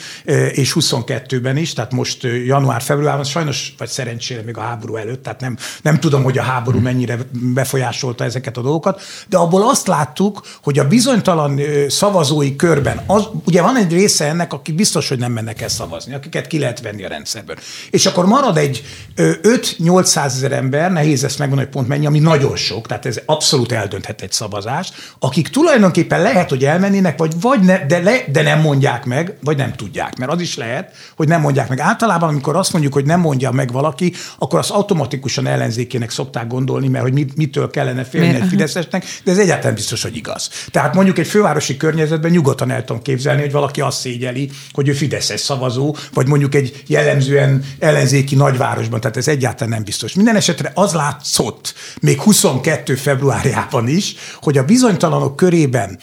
és 0.52 0.76
22-ben 0.80 1.58
is, 1.58 1.74
tehát 1.74 1.92
most 1.92 2.24
január-februárban, 2.46 3.24
sajnos 3.24 3.74
vagy 3.78 3.90
szerencsére 3.90 4.42
még 4.42 4.58
a 4.58 4.62
háború 4.62 4.96
előtt, 4.96 5.24
tehát 5.24 5.42
nem, 5.42 5.58
nem 5.82 6.00
tudom, 6.00 6.24
hogy 6.24 6.38
a 6.38 6.44
háború 6.44 6.80
mennyire 6.80 7.18
befolyásolta 7.32 8.24
ezeket 8.24 8.58
a 8.58 8.62
dolgokat, 8.62 9.02
de 9.28 9.38
abból 9.38 9.70
azt 9.70 9.88
láttuk, 9.88 10.29
hogy 10.64 10.80
a 10.80 10.88
bizonytalan 10.88 11.60
szavazói 11.88 12.56
körben, 12.56 13.04
az, 13.08 13.28
ugye 13.46 13.62
van 13.62 13.78
egy 13.78 13.92
része 13.92 14.26
ennek, 14.26 14.54
akik 14.54 14.76
biztos, 14.76 15.10
hogy 15.10 15.20
nem 15.20 15.32
mennek 15.32 15.62
el 15.62 15.70
szavazni, 15.70 16.14
akiket 16.14 16.48
ki 16.48 16.60
lehet 16.60 16.82
venni 16.82 17.04
a 17.04 17.08
rendszerből. 17.08 17.56
És 17.90 18.06
akkor 18.06 18.26
marad 18.26 18.58
egy 18.58 18.84
5-800 19.16 20.26
ezer 20.26 20.52
ember, 20.52 20.92
nehéz 20.92 21.24
ezt 21.24 21.40
megmondani, 21.40 21.68
hogy 21.68 21.78
pont 21.78 21.88
mennyi, 21.88 22.06
ami 22.06 22.20
nagyon 22.20 22.56
sok, 22.56 22.88
tehát 22.88 23.06
ez 23.06 23.20
abszolút 23.26 23.72
eldönthet 23.72 24.22
egy 24.22 24.32
szavazást, 24.32 24.94
akik 25.20 25.48
tulajdonképpen 25.48 26.22
lehet, 26.22 26.50
hogy 26.50 26.66
elmennének, 26.66 27.18
vagy, 27.18 27.34
vagy 27.42 27.60
ne, 27.60 27.86
de, 27.86 28.00
le, 28.00 28.24
de 28.32 28.42
nem 28.42 28.62
mondják 28.62 29.06
meg, 29.06 29.38
vagy 29.44 29.58
nem 29.58 29.74
tudják. 29.74 30.18
Mert 30.18 30.32
az 30.32 30.42
is 30.42 30.58
lehet, 30.58 30.94
hogy 31.16 31.28
nem 31.28 31.42
mondják 31.42 31.70
meg. 31.70 31.80
Általában, 31.80 32.30
amikor 32.30 32.56
azt 32.56 32.72
mondjuk, 32.72 32.94
hogy 32.94 33.06
nem 33.06 33.20
mondja 33.20 33.52
meg 33.52 33.72
valaki, 33.72 34.14
akkor 34.38 34.60
azt 34.60 34.72
automatikusan 34.72 35.48
ellenzékének 35.48 36.10
szokták 36.10 36.48
gondolni, 36.48 36.88
mert 36.88 37.04
hogy 37.04 37.14
mit, 37.14 37.36
mitől 37.36 37.70
kellene 37.70 38.04
félni 38.04 38.36
egy 38.36 38.48
Fideszesnek, 38.50 39.06
de 39.24 39.32
ez 39.32 39.38
egyáltalán 39.38 39.76
biztos, 39.76 40.04
hogy 40.04 40.16
igaz. 40.20 40.50
Tehát 40.72 40.94
mondjuk 40.94 41.18
egy 41.18 41.28
fővárosi 41.28 41.78
környezetben 41.78 42.32
nyugodtan 42.32 42.72
el 42.72 42.84
tudom 42.84 43.02
képzelni, 43.02 43.42
hogy 43.42 43.52
valaki 43.52 43.82
azt 43.82 44.00
szégyeli, 44.00 44.50
hogy 44.72 44.88
ő 44.88 44.94
Fideszes 44.94 45.40
szavazó, 45.40 45.96
vagy 46.14 46.28
mondjuk 46.28 46.56
egy 46.56 46.84
jellemzően 46.88 47.64
ellenzéki 47.80 48.36
nagyvárosban, 48.36 49.00
tehát 49.00 49.18
ez 49.18 49.28
egyáltalán 49.28 49.74
nem 49.74 49.84
biztos. 49.84 50.14
Minden 50.14 50.36
esetre 50.36 50.72
az 50.74 50.94
látszott, 50.94 51.74
még 52.02 52.22
22 52.22 52.96
februárjában 52.96 53.88
is, 53.88 54.16
hogy 54.42 54.58
a 54.58 54.64
bizonytalanok 54.64 55.36
körében 55.36 56.00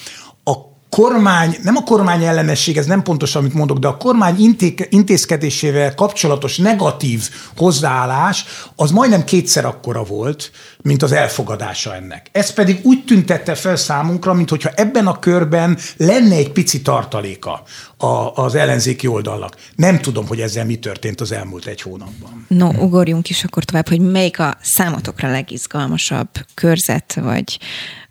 kormány, 0.97 1.57
nem 1.63 1.77
a 1.77 1.83
kormány 1.83 2.25
ellenesség, 2.25 2.77
ez 2.77 2.87
nem 2.87 3.03
pontos, 3.03 3.35
amit 3.35 3.55
mondok, 3.55 3.79
de 3.79 3.89
a 3.89 3.97
kormány 3.97 4.57
intézkedésével 4.89 5.95
kapcsolatos 5.95 6.57
negatív 6.57 7.29
hozzáállás 7.57 8.45
az 8.77 8.91
majdnem 8.91 9.25
kétszer 9.25 9.65
akkora 9.65 10.03
volt, 10.03 10.51
mint 10.83 11.03
az 11.03 11.13
elfogadása 11.13 11.95
ennek. 11.95 12.29
Ez 12.33 12.53
pedig 12.53 12.81
úgy 12.83 13.05
tüntette 13.05 13.55
fel 13.55 13.77
számunkra, 13.77 14.33
mintha 14.33 14.71
ebben 14.75 15.07
a 15.07 15.19
körben 15.19 15.79
lenne 15.97 16.35
egy 16.35 16.51
pici 16.51 16.83
tartaléka 16.83 17.63
a, 17.97 18.43
az 18.43 18.55
ellenzéki 18.55 19.07
oldalnak. 19.07 19.57
Nem 19.75 20.01
tudom, 20.01 20.27
hogy 20.27 20.41
ezzel 20.41 20.65
mi 20.65 20.77
történt 20.77 21.21
az 21.21 21.33
elmúlt 21.33 21.67
egy 21.67 21.81
hónapban. 21.81 22.47
No, 22.49 22.69
ugorjunk 22.69 23.29
is 23.29 23.45
akkor 23.45 23.65
tovább, 23.65 23.89
hogy 23.89 24.01
melyik 24.01 24.39
a 24.39 24.57
számotokra 24.63 25.31
legizgalmasabb 25.31 26.29
körzet, 26.55 27.19
vagy 27.23 27.59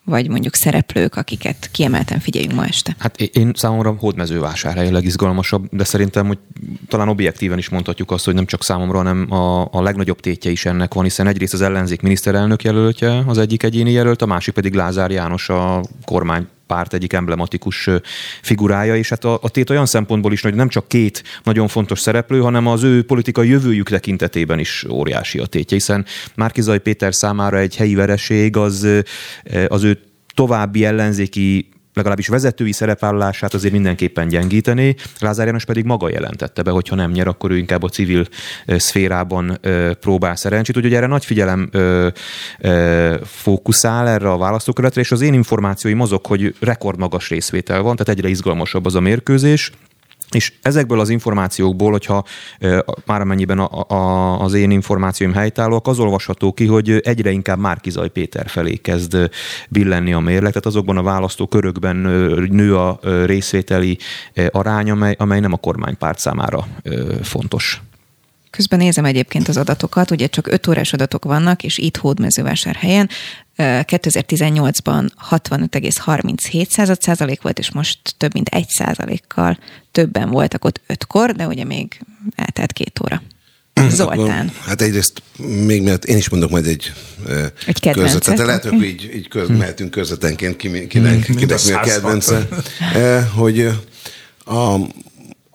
vagy 0.05 0.29
mondjuk 0.29 0.55
szereplők, 0.55 1.15
akiket 1.15 1.69
kiemelten 1.71 2.19
figyeljünk 2.19 2.55
ma 2.55 2.65
este? 2.65 2.95
Hát 2.99 3.21
én 3.21 3.51
számomra 3.55 3.95
hódmezővásárhely 3.99 4.87
a 4.87 4.91
legizgalmasabb, 4.91 5.67
de 5.71 5.83
szerintem, 5.83 6.27
hogy 6.27 6.37
talán 6.87 7.09
objektíven 7.09 7.57
is 7.57 7.69
mondhatjuk 7.69 8.11
azt, 8.11 8.25
hogy 8.25 8.33
nem 8.33 8.45
csak 8.45 8.63
számomra, 8.63 8.97
hanem 8.97 9.31
a, 9.31 9.61
a 9.71 9.81
legnagyobb 9.81 10.19
tétje 10.19 10.51
is 10.51 10.65
ennek 10.65 10.93
van, 10.93 11.03
hiszen 11.03 11.27
egyrészt 11.27 11.53
az 11.53 11.61
ellenzék 11.61 12.01
miniszterelnök 12.01 12.63
jelöltje 12.63 13.23
az 13.27 13.37
egyik 13.37 13.63
egyéni 13.63 13.91
jelölt, 13.91 14.21
a 14.21 14.25
másik 14.25 14.53
pedig 14.53 14.73
Lázár 14.73 15.11
János 15.11 15.49
a 15.49 15.81
kormány 16.05 16.47
párt 16.67 16.93
egyik 16.93 17.13
emblematikus 17.13 17.89
figurája, 18.41 18.95
és 18.95 19.09
hát 19.09 19.23
a, 19.23 19.39
a 19.41 19.49
tét 19.49 19.69
olyan 19.69 19.85
szempontból 19.85 20.31
is, 20.31 20.41
hogy 20.41 20.55
nem 20.55 20.69
csak 20.69 20.87
két 20.87 21.23
nagyon 21.43 21.67
fontos 21.67 21.99
szereplő, 21.99 22.39
hanem 22.39 22.67
az 22.67 22.83
ő 22.83 23.03
politikai 23.03 23.49
jövőjük 23.49 23.89
tekintetében 23.89 24.59
is 24.59 24.85
óriási 24.89 25.39
a 25.39 25.45
tétje, 25.45 25.77
hiszen 25.77 26.05
Márkizai 26.35 26.79
Péter 26.79 27.15
számára 27.15 27.57
egy 27.57 27.75
helyi 27.75 27.95
vereség 27.95 28.57
az, 28.57 28.87
az 29.67 29.83
ő 29.83 29.99
további 30.33 30.85
ellenzéki 30.85 31.69
legalábbis 31.95 32.27
vezetői 32.27 32.71
szerepvállalását 32.71 33.53
azért 33.53 33.73
mindenképpen 33.73 34.27
gyengíteni. 34.27 34.95
Lázár 35.19 35.45
János 35.45 35.65
pedig 35.65 35.85
maga 35.85 36.09
jelentette 36.09 36.61
be, 36.61 36.71
hogy 36.71 36.87
ha 36.87 36.95
nem 36.95 37.11
nyer, 37.11 37.27
akkor 37.27 37.51
ő 37.51 37.57
inkább 37.57 37.83
a 37.83 37.89
civil 37.89 38.25
szférában 38.65 39.59
próbál 39.99 40.35
szerencsét. 40.35 40.77
Úgyhogy 40.77 40.93
erre 40.93 41.07
nagy 41.07 41.25
figyelem 41.25 41.69
fókuszál 43.23 44.07
erre 44.07 44.31
a 44.31 44.37
választókörletre, 44.37 45.01
és 45.01 45.11
az 45.11 45.21
én 45.21 45.33
információim 45.33 46.01
azok, 46.01 46.27
hogy 46.27 46.55
rekordmagas 46.59 47.29
részvétel 47.29 47.81
van, 47.81 47.95
tehát 47.95 48.17
egyre 48.17 48.29
izgalmasabb 48.29 48.85
az 48.85 48.95
a 48.95 48.99
mérkőzés. 48.99 49.71
És 50.29 50.53
ezekből 50.61 50.99
az 50.99 51.09
információkból, 51.09 51.91
hogyha 51.91 52.23
már 53.05 53.21
amennyiben 53.21 53.59
a, 53.59 53.93
a, 53.95 54.39
az 54.41 54.53
én 54.53 54.71
információim 54.71 55.33
helytállóak, 55.33 55.87
az 55.87 55.99
olvasható 55.99 56.53
ki, 56.53 56.65
hogy 56.65 56.89
egyre 56.89 57.31
inkább 57.31 57.59
Márkizaj 57.59 58.09
Péter 58.09 58.49
felé 58.49 58.75
kezd 58.75 59.29
billenni 59.69 60.13
a 60.13 60.19
mérleg, 60.19 60.49
tehát 60.49 60.65
azokban 60.65 60.97
a 60.97 61.03
választókörökben 61.03 61.95
nő 62.49 62.75
a 62.75 62.99
részvételi 63.25 63.97
arány, 64.49 64.91
amely, 64.91 65.15
amely 65.19 65.39
nem 65.39 65.53
a 65.53 65.57
kormánypárt 65.57 66.19
számára 66.19 66.67
fontos. 67.21 67.81
Közben 68.49 68.79
nézem 68.79 69.05
egyébként 69.05 69.47
az 69.47 69.57
adatokat, 69.57 70.11
ugye 70.11 70.27
csak 70.27 70.47
5 70.47 70.67
órás 70.67 70.93
adatok 70.93 71.25
vannak, 71.25 71.63
és 71.63 71.77
itt 71.77 71.97
Hódmezővásárhelyen 71.97 73.09
2018-ban 73.57 75.09
65,37 75.29 77.01
százalék 77.01 77.41
volt, 77.41 77.59
és 77.59 77.71
most 77.71 77.99
több 78.17 78.33
mint 78.33 78.47
egy 78.47 78.67
százalékkal 78.67 79.59
többen 79.91 80.29
voltak 80.29 80.65
ott 80.65 80.81
ötkor, 80.87 81.31
de 81.31 81.47
ugye 81.47 81.63
még 81.63 81.99
eltelt 82.35 82.73
két 82.73 82.99
óra. 83.03 83.21
Zoltán. 83.89 84.51
Hát 84.65 84.81
egyrészt 84.81 85.21
még 85.65 85.81
mert 85.81 86.05
én 86.05 86.17
is 86.17 86.29
mondok 86.29 86.49
majd 86.49 86.65
egy, 86.67 86.93
egy 87.65 87.79
kedvencet. 87.79 88.23
Tehát 88.23 88.45
lehet, 88.45 88.63
hogy 88.63 88.83
így, 88.83 89.11
így 89.15 89.27
köz, 89.27 89.47
mehetünk 89.47 89.91
közvetenként, 89.91 90.57
kinek, 90.57 90.87
kinek 90.87 91.29
mi 91.65 91.71
a 91.71 91.79
kedvence, 91.79 92.47
hogy 93.35 93.69
a, 94.45 94.75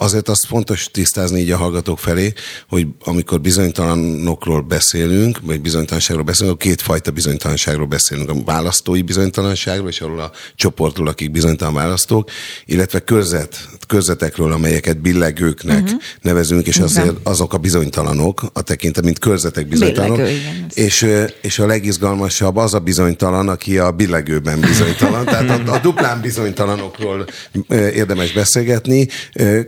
azért 0.02 0.28
azt 0.28 0.46
fontos 0.46 0.88
tisztázni 0.92 1.40
így 1.40 1.50
a 1.50 1.56
hallgatók 1.56 1.98
felé, 1.98 2.32
hogy 2.68 2.86
amikor 3.04 3.40
bizonytalanokról 3.40 4.60
beszélünk, 4.60 5.38
vagy 5.42 5.60
bizonytalanságról 5.60 6.24
beszélünk, 6.24 6.58
kétfajta 6.58 7.10
bizonytalanságról 7.10 7.86
beszélünk. 7.86 8.30
A 8.30 8.34
választói 8.44 9.02
bizonytalanságról, 9.02 9.88
és 9.88 10.00
arról 10.00 10.20
a 10.20 10.30
csoportról, 10.54 11.08
akik 11.08 11.30
bizonytalan 11.30 11.74
választók, 11.74 12.30
illetve 12.66 12.98
közet, 13.00 13.68
körzetekről, 13.86 14.52
amelyeket 14.52 15.00
billegőknek 15.00 15.82
uh-huh. 15.82 16.00
nevezünk, 16.20 16.66
és 16.66 16.78
azért 16.78 17.16
azok 17.22 17.54
a 17.54 17.58
bizonytalanok, 17.58 18.42
a 18.52 18.62
tekintet, 18.62 19.04
mint 19.04 19.18
körzetek 19.18 19.66
bizonytalanok. 19.66 20.16
Billegő, 20.16 20.66
és, 20.74 21.06
és 21.42 21.58
a 21.58 21.66
legizgalmasabb 21.66 22.56
az 22.56 22.74
a 22.74 22.78
bizonytalan, 22.78 23.48
aki 23.48 23.78
a 23.78 23.90
billegőben 23.90 24.60
bizonytalan. 24.60 25.24
Tehát 25.24 25.68
a, 25.68 25.72
a 25.72 25.78
duplán 25.78 26.20
bizonytalanokról 26.20 27.26
érdemes 27.68 28.32
beszélgetni. 28.32 29.08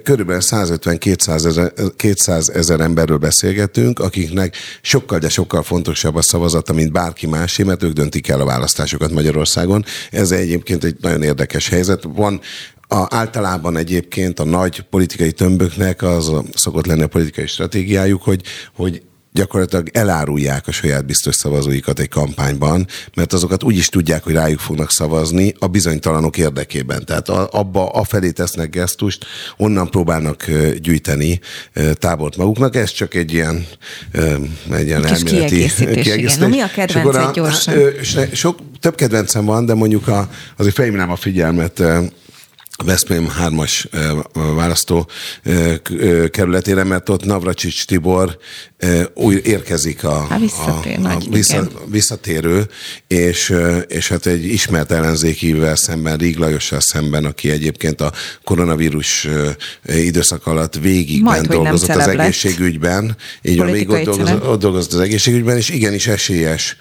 Körül 0.02 0.21
körülbelül 0.24 0.78
150-200 0.78 1.46
ezer, 1.46 1.72
200 1.96 2.48
ezer 2.48 2.80
emberről 2.80 3.16
beszélgetünk, 3.16 3.98
akiknek 3.98 4.56
sokkal, 4.82 5.18
de 5.18 5.28
sokkal 5.28 5.62
fontosabb 5.62 6.14
a 6.14 6.22
szavazata, 6.22 6.72
mint 6.72 6.92
bárki 6.92 7.26
másé, 7.26 7.62
mert 7.62 7.82
ők 7.82 7.92
döntik 7.92 8.28
el 8.28 8.40
a 8.40 8.44
választásokat 8.44 9.10
Magyarországon. 9.10 9.84
Ez 10.10 10.30
egyébként 10.30 10.84
egy 10.84 10.96
nagyon 11.00 11.22
érdekes 11.22 11.68
helyzet. 11.68 12.02
Van 12.14 12.40
a, 12.88 13.06
általában 13.08 13.76
egyébként 13.76 14.40
a 14.40 14.44
nagy 14.44 14.80
politikai 14.80 15.32
tömböknek 15.32 16.02
az 16.02 16.32
szokott 16.54 16.86
lenni 16.86 17.02
a 17.02 17.06
politikai 17.06 17.46
stratégiájuk, 17.46 18.22
hogy, 18.22 18.42
hogy 18.74 19.02
gyakorlatilag 19.32 19.88
elárulják 19.92 20.66
a 20.66 20.72
saját 20.72 21.06
biztos 21.06 21.34
szavazóikat 21.34 21.98
egy 21.98 22.08
kampányban, 22.08 22.86
mert 23.14 23.32
azokat 23.32 23.62
úgy 23.62 23.76
is 23.76 23.88
tudják, 23.88 24.24
hogy 24.24 24.32
rájuk 24.32 24.58
fognak 24.58 24.90
szavazni 24.90 25.54
a 25.58 25.66
bizonytalanok 25.66 26.38
érdekében. 26.38 27.04
Tehát 27.04 27.28
abba 27.28 27.88
a 27.88 28.04
felé 28.04 28.30
tesznek 28.30 28.70
gesztust, 28.70 29.24
onnan 29.56 29.90
próbálnak 29.90 30.50
gyűjteni 30.80 31.40
tábort 31.94 32.36
maguknak. 32.36 32.76
Ez 32.76 32.90
csak 32.90 33.14
egy 33.14 33.32
ilyen, 33.32 33.66
egy 34.72 34.86
ilyen 34.86 35.04
elméleti 35.04 35.24
kiegészítés. 35.24 36.02
kiegészítés. 36.04 36.36
Na, 36.36 36.48
mi 36.48 36.60
a 36.60 36.70
kedvenced 36.74 37.32
gyorsan? 37.32 37.74
Sok, 38.32 38.58
több 38.80 38.94
kedvencem 38.94 39.44
van, 39.44 39.66
de 39.66 39.74
mondjuk 39.74 40.08
a, 40.08 40.28
azért 40.56 40.74
felhívnám 40.74 41.10
a 41.10 41.16
figyelmet 41.16 41.82
Veszprém 42.84 43.32
3-as 43.40 43.84
választó 44.32 45.08
kerületére, 46.30 46.84
mert 46.84 47.08
ott 47.08 47.24
Navracsics 47.24 47.84
Tibor 47.84 48.38
új 49.14 49.40
érkezik 49.44 50.04
a, 50.04 50.26
Há, 50.28 50.38
visszatér, 50.38 50.98
a, 51.02 51.10
a 51.10 51.18
vissza, 51.30 51.68
visszatérő, 51.86 52.68
és, 53.06 53.54
és 53.88 54.08
hát 54.08 54.26
egy 54.26 54.44
ismert 54.44 54.90
ellenzékivel 54.90 55.76
szemben, 55.76 56.16
Rig 56.16 56.36
Lajossal 56.36 56.80
szemben, 56.80 57.24
aki 57.24 57.50
egyébként 57.50 58.00
a 58.00 58.12
koronavírus 58.44 59.28
időszak 59.84 60.46
alatt 60.46 60.74
végig 60.74 61.22
Majd, 61.22 61.46
dolgozott 61.46 61.88
az 61.88 62.08
egészségügyben, 62.08 63.16
így 63.42 63.56
van, 63.56 63.70
végig 63.70 63.88
ott 63.88 64.02
dolgozott, 64.02 64.46
ott 64.46 64.60
dolgozott 64.60 64.92
az 64.92 65.00
egészségügyben, 65.00 65.56
és 65.56 65.68
igenis 65.68 66.06
esélyes 66.06 66.76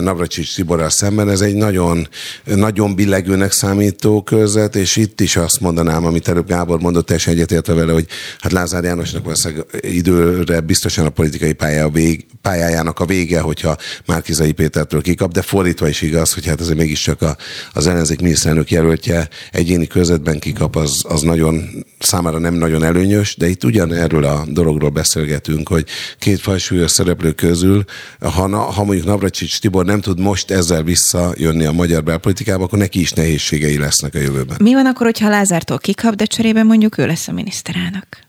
Navracsics 0.00 0.54
Tiborral 0.54 0.90
szemben. 0.90 1.30
Ez 1.30 1.40
egy 1.40 1.54
nagyon, 1.54 2.08
nagyon 2.44 2.94
billegőnek 2.94 3.52
számító 3.52 4.22
körzet, 4.22 4.76
és 4.76 4.96
itt 4.96 5.20
is 5.20 5.36
azt 5.36 5.60
mondanám, 5.60 6.04
amit 6.04 6.28
előbb 6.28 6.46
Gábor 6.48 6.80
mondott, 6.80 7.06
teljesen 7.06 7.32
egyetértve 7.32 7.74
vele, 7.74 7.92
hogy 7.92 8.06
hát 8.38 8.52
Lázár 8.52 8.84
Jánosnak 8.84 9.22
valószínűleg 9.22 9.66
időre 9.80 10.60
biztosan 10.60 11.06
a 11.06 11.10
politikai 11.28 11.52
pálya 11.52 11.84
a 11.84 11.90
vég, 11.90 12.26
pályájának 12.42 13.00
a 13.00 13.06
vége, 13.06 13.40
hogyha 13.40 13.76
Márkizai 14.06 14.52
Pétertől 14.52 15.02
kikap, 15.02 15.32
de 15.32 15.42
fordítva 15.42 15.88
is 15.88 16.02
igaz, 16.02 16.32
hogy 16.32 16.46
hát 16.46 16.60
azért 16.60 16.78
mégiscsak 16.78 17.22
a, 17.22 17.36
az 17.72 17.86
ellenzék 17.86 18.20
miniszterelnök 18.20 18.70
jelöltje 18.70 19.28
egyéni 19.50 19.86
közvetben 19.86 20.38
kikap, 20.38 20.76
az, 20.76 21.02
az 21.08 21.22
nagyon 21.22 21.84
számára 21.98 22.38
nem 22.38 22.54
nagyon 22.54 22.82
előnyös, 22.82 23.36
de 23.36 23.48
itt 23.48 23.64
ugyan 23.64 23.92
erről 23.92 24.24
a 24.24 24.44
dologról 24.48 24.90
beszélgetünk, 24.90 25.68
hogy 25.68 25.86
két 26.18 26.40
fajsúlyos 26.40 26.90
szereplő 26.90 27.32
közül, 27.32 27.84
ha, 28.20 28.46
na, 28.46 28.58
ha 28.58 28.84
mondjuk 28.84 29.06
Navracsics 29.06 29.60
Tibor 29.60 29.84
nem 29.84 30.00
tud 30.00 30.20
most 30.20 30.50
ezzel 30.50 30.82
visszajönni 30.82 31.64
a 31.64 31.72
magyar 31.72 32.02
belpolitikába, 32.02 32.64
akkor 32.64 32.78
neki 32.78 33.00
is 33.00 33.12
nehézségei 33.12 33.78
lesznek 33.78 34.14
a 34.14 34.18
jövőben. 34.18 34.56
Mi 34.62 34.74
van 34.74 34.86
akkor, 34.86 35.06
hogyha 35.06 35.28
Lázártól 35.28 35.78
kikap, 35.78 36.14
de 36.14 36.24
cserébe 36.24 36.62
mondjuk 36.62 36.98
ő 36.98 37.06
lesz 37.06 37.28
a 37.28 37.32
miniszterelnök? 37.32 38.27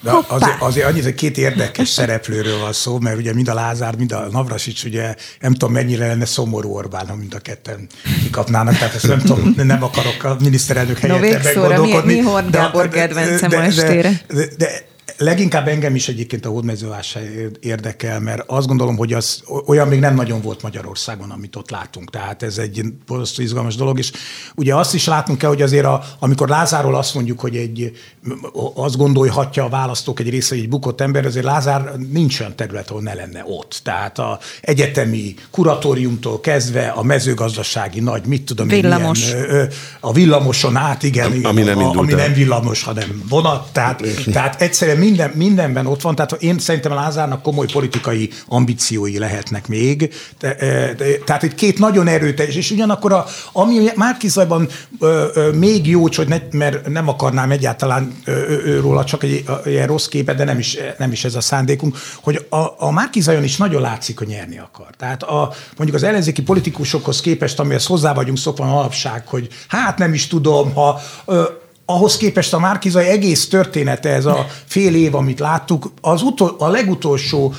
De 0.00 0.12
azért, 0.28 0.60
azért 0.60 0.86
annyit, 0.86 1.02
hogy 1.02 1.14
két 1.14 1.38
érdekes 1.38 1.88
szereplőről 1.88 2.58
van 2.58 2.72
szó, 2.72 2.98
mert 2.98 3.16
ugye 3.16 3.34
mind 3.34 3.48
a 3.48 3.54
Lázár, 3.54 3.96
mind 3.96 4.12
a 4.12 4.28
Navrasics, 4.30 4.84
ugye 4.84 5.14
nem 5.40 5.52
tudom 5.52 5.72
mennyire 5.72 6.06
lenne 6.06 6.24
szomorú 6.24 6.74
Orbán, 6.74 7.08
ha 7.08 7.14
mind 7.14 7.34
a 7.34 7.38
ketten 7.38 7.86
kikapnának, 8.22 8.78
tehát 8.78 8.94
ezt 8.94 9.06
nem 9.06 9.18
tudom, 9.18 9.54
nem 9.56 9.82
akarok 9.82 10.24
a 10.24 10.36
miniszterelnök 10.40 10.98
helyett 10.98 11.20
no, 11.20 11.52
meggondolkodni. 11.52 12.14
Mi, 12.14 12.20
mi 12.20 12.26
Horn 12.26 12.50
Gábor 12.50 12.88
kedvencem 12.88 13.48
de, 13.48 13.68
de, 13.68 13.84
de, 13.84 14.20
de, 14.28 14.48
de, 14.56 14.88
Leginkább 15.22 15.68
engem 15.68 15.94
is 15.94 16.08
egyébként 16.08 16.46
a 16.46 16.48
hódmezővásár 16.48 17.22
érdekel, 17.60 18.20
mert 18.20 18.42
azt 18.46 18.66
gondolom, 18.66 18.96
hogy 18.96 19.12
az 19.12 19.42
olyan 19.66 19.88
még 19.88 20.00
nem 20.00 20.14
nagyon 20.14 20.40
volt 20.40 20.62
Magyarországon, 20.62 21.30
amit 21.30 21.56
ott 21.56 21.70
látunk. 21.70 22.10
Tehát 22.10 22.42
ez 22.42 22.58
egy 22.58 22.84
borzasztó 23.06 23.42
izgalmas 23.42 23.74
dolog, 23.74 23.98
és 23.98 24.12
ugye 24.56 24.74
azt 24.74 24.94
is 24.94 25.06
látnunk 25.06 25.38
kell, 25.38 25.48
hogy 25.48 25.62
azért 25.62 25.84
a, 25.84 26.02
amikor 26.18 26.48
Lázáról 26.48 26.94
azt 26.94 27.14
mondjuk, 27.14 27.40
hogy 27.40 27.56
egy, 27.56 27.92
azt 28.74 28.96
gondolhatja 28.96 29.64
a 29.64 29.68
választók 29.68 30.20
egy 30.20 30.30
része, 30.30 30.54
hogy 30.54 30.64
egy 30.64 30.70
bukott 30.70 31.00
ember, 31.00 31.26
azért 31.26 31.44
Lázár 31.44 31.92
nincs 32.12 32.40
olyan 32.40 32.56
terület, 32.56 32.90
ahol 32.90 33.02
ne 33.02 33.14
lenne 33.14 33.42
ott. 33.46 33.80
Tehát 33.84 34.18
a 34.18 34.38
egyetemi 34.60 35.34
kuratóriumtól 35.50 36.40
kezdve 36.40 36.88
a 36.88 37.02
mezőgazdasági 37.02 38.00
nagy, 38.00 38.26
mit 38.26 38.42
tudom 38.42 38.68
Villamos. 38.68 39.28
Ilyen, 39.28 39.68
a 40.00 40.12
villamoson 40.12 40.76
át, 40.76 41.02
igen, 41.02 41.34
igen 41.34 41.50
ami, 41.50 41.62
nem, 41.62 41.78
a, 41.78 41.94
ami 41.94 42.12
nem 42.12 42.32
villamos, 42.32 42.82
hanem 42.82 43.22
vonat. 43.28 43.72
Tehát, 43.72 44.02
tehát 44.32 44.60
egyszerűen 44.62 44.98
minden, 45.10 45.30
mindenben 45.34 45.86
ott 45.86 46.02
van, 46.02 46.14
tehát 46.14 46.32
én 46.32 46.58
szerintem 46.58 46.92
Lázárnak 46.92 47.42
komoly 47.42 47.66
politikai 47.72 48.30
ambíciói 48.48 49.18
lehetnek 49.18 49.68
még. 49.68 50.14
De, 50.38 50.54
tehát 51.24 51.42
egy 51.42 51.54
két 51.54 51.78
nagyon 51.78 52.06
erőteljes, 52.06 52.54
és 52.54 52.70
ugyanakkor 52.70 53.12
a, 53.12 53.26
ami 53.52 53.88
Márkizajban 53.96 54.68
még 55.54 55.86
jó, 55.88 56.00
hogy 56.00 56.28
ne, 56.28 56.38
mert 56.52 56.88
nem 56.88 57.08
akarnám 57.08 57.50
egyáltalán 57.50 58.22
róla 58.80 59.04
csak 59.04 59.22
egy, 59.22 59.44
egy 59.64 59.84
rossz 59.84 60.06
képet, 60.06 60.36
de 60.36 60.44
nem 60.44 60.58
is, 60.58 60.76
nem 60.98 61.12
is 61.12 61.24
ez 61.24 61.34
a 61.34 61.40
szándékunk, 61.40 61.96
hogy 62.22 62.46
a, 62.48 62.66
a 62.78 62.90
Márkizajon 62.90 63.44
is 63.44 63.56
nagyon 63.56 63.80
látszik, 63.80 64.18
hogy 64.18 64.26
nyerni 64.26 64.58
akar. 64.58 64.88
Tehát 64.98 65.22
a, 65.22 65.52
mondjuk 65.76 66.02
az 66.02 66.02
ellenzéki 66.02 66.42
politikusokhoz 66.42 67.20
képest, 67.20 67.60
amihez 67.60 67.86
hozzá 67.86 68.14
vagyunk 68.14 68.38
szokva 68.38 68.78
alapság, 68.78 69.26
hogy 69.26 69.48
hát 69.68 69.98
nem 69.98 70.14
is 70.14 70.26
tudom, 70.26 70.74
ha 70.74 71.00
ahhoz 71.90 72.16
képest 72.16 72.54
a 72.54 72.58
Márkizai 72.58 73.06
egész 73.06 73.48
története, 73.48 74.08
ez 74.08 74.24
a 74.24 74.46
fél 74.66 74.94
év, 74.94 75.14
amit 75.14 75.38
láttuk, 75.38 75.92
az 76.00 76.22
utol, 76.22 76.54
a 76.58 76.68
legutolsó 76.68 77.54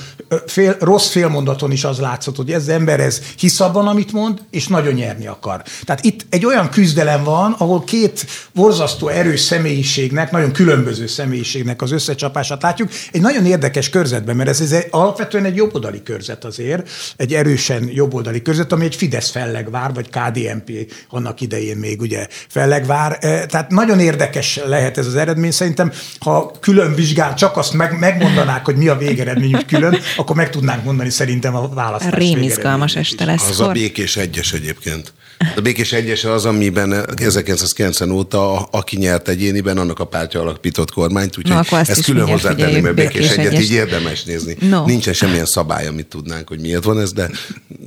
fél, 0.46 0.76
rossz 0.80 1.08
félmondaton 1.08 1.72
is 1.72 1.84
az 1.84 1.98
látszott, 1.98 2.36
hogy 2.36 2.52
ez 2.52 2.62
az 2.62 2.68
ember 2.68 3.00
ez 3.00 3.20
hisz 3.38 3.60
abban, 3.60 3.88
amit 3.88 4.12
mond, 4.12 4.40
és 4.50 4.66
nagyon 4.66 4.92
nyerni 4.92 5.26
akar. 5.26 5.62
Tehát 5.84 6.04
itt 6.04 6.26
egy 6.30 6.44
olyan 6.44 6.68
küzdelem 6.68 7.24
van, 7.24 7.54
ahol 7.58 7.84
két 7.84 8.26
borzasztó 8.54 9.08
erős 9.08 9.40
személyiségnek, 9.40 10.30
nagyon 10.30 10.52
különböző 10.52 11.06
személyiségnek 11.06 11.82
az 11.82 11.92
összecsapását 11.92 12.62
látjuk. 12.62 12.90
Egy 13.12 13.20
nagyon 13.20 13.46
érdekes 13.46 13.90
körzetben, 13.90 14.36
mert 14.36 14.48
ez, 14.48 14.60
ez 14.60 14.72
egy, 14.72 14.86
alapvetően 14.90 15.44
egy 15.44 15.56
jobboldali 15.56 16.02
körzet 16.02 16.44
azért, 16.44 16.88
egy 17.16 17.34
erősen 17.34 17.88
jobboldali 17.92 18.42
körzet, 18.42 18.72
ami 18.72 18.84
egy 18.84 18.96
Fidesz 18.96 19.30
fellegvár, 19.30 19.94
vagy 19.94 20.08
KDNP 20.08 20.92
annak 21.08 21.40
idején 21.40 21.76
még 21.76 22.00
ugye 22.00 22.26
fellegvár. 22.48 23.18
Tehát 23.18 23.70
nagyon 23.70 24.00
érdekes 24.00 24.21
érdekes 24.22 24.60
lehet 24.66 24.98
ez 24.98 25.06
az 25.06 25.14
eredmény. 25.14 25.50
Szerintem, 25.50 25.92
ha 26.20 26.52
külön 26.60 26.94
vizsgál, 26.94 27.34
csak 27.34 27.56
azt 27.56 27.72
meg, 27.72 27.98
megmondanák, 27.98 28.64
hogy 28.64 28.76
mi 28.76 28.88
a 28.88 28.96
végeredményük 28.96 29.66
külön, 29.66 29.98
akkor 30.16 30.36
meg 30.36 30.50
tudnánk 30.50 30.84
mondani 30.84 31.10
szerintem 31.10 31.54
a 31.56 31.68
választás 31.68 32.12
Rémizgalmas 32.12 32.96
este 32.96 33.24
lesz. 33.24 33.48
Az 33.48 33.60
a 33.60 33.72
békés 33.72 34.16
egyes 34.16 34.52
egyébként. 34.52 35.12
A 35.56 35.60
békés 35.60 35.92
egyes 35.92 36.24
az, 36.24 36.44
amiben 36.44 36.92
1990 37.16 38.10
óta, 38.10 38.62
aki 38.62 38.96
nyert 38.96 39.28
egyéniben, 39.28 39.78
annak 39.78 39.98
a 39.98 40.04
pártja 40.04 40.40
alapított 40.40 40.90
kormányt, 40.90 41.38
úgyhogy 41.38 41.66
no, 41.70 41.76
ezt 41.76 42.04
külön 42.04 42.26
hozzátenni, 42.26 42.80
mert 42.80 42.94
békés, 42.94 43.12
békés 43.12 43.36
egyet 43.36 43.60
így 43.60 43.72
érdemes 43.72 44.24
nézni. 44.24 44.56
No. 44.60 44.84
Nincsen 44.84 45.12
semmilyen 45.12 45.46
szabály, 45.46 45.86
amit 45.86 46.06
tudnánk, 46.06 46.48
hogy 46.48 46.60
miért 46.60 46.84
van 46.84 47.00
ez, 47.00 47.12
de 47.12 47.30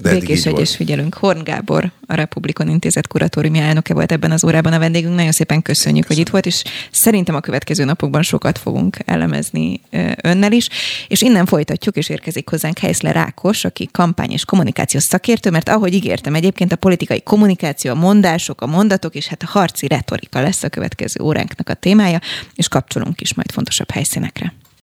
de 0.02 0.12
Békés 0.12 0.38
így 0.38 0.44
volt. 0.44 0.56
egyes 0.58 0.76
figyelünk. 0.76 1.14
Horn 1.14 1.44
Gábor, 1.44 1.92
a 2.08 2.14
Republikon 2.14 2.70
Intézet 2.70 3.08
kuratóriumi 3.08 3.60
elnöke 3.60 3.94
volt 3.94 4.12
ebben 4.12 4.32
az 4.32 4.44
órában 4.44 4.74
a 4.74 4.80
vendégünk. 4.80 5.16
Nagyon 5.16 5.32
szépen 5.32 5.62
köszönjük, 5.62 6.08
hogy 6.08 6.18
itt 6.18 6.30
volt, 6.30 6.46
és 6.46 6.64
szerintem 6.92 7.36
a 7.36 7.40
következő 7.40 7.84
napokban 7.84 8.22
sokat 8.22 8.58
fogunk 8.58 8.98
elemezni 9.06 9.82
önnel 10.22 10.52
is. 10.52 10.68
És 11.08 11.22
innen 11.22 11.46
folytatjuk, 11.46 11.96
és 11.96 12.10
érkezik 12.10 12.50
hozzánk 12.50 12.78
Heiszler 12.78 13.14
Rákos, 13.14 13.66
aki 13.66 13.90
kampány 13.92 14.32
és 14.32 14.46
kommunikációs 14.46 15.04
szakértő, 15.04 15.50
mert 15.50 15.70
ahogy 15.70 15.94
ígértem, 15.94 16.36
egyébként 16.36 16.72
a 16.72 16.76
politikai 16.76 17.22
kommunikáció, 17.46 17.92
a 17.92 17.96
mondások, 17.96 18.62
a 18.62 18.66
mondatok, 18.66 19.16
és 19.16 19.28
hát 19.28 19.44
a 19.44 19.48
harci 19.50 19.88
retorika 19.88 20.42
lesz 20.42 20.64
a 20.64 20.70
következő 20.70 21.24
óránknak 21.24 21.70
a 21.70 21.74
témája, 21.74 22.20
és 22.56 22.68
kapcsolunk 22.68 23.22
is 23.22 23.34
majd 23.34 23.52
fontosabb 23.52 23.92
helyszínekre. 23.92 24.54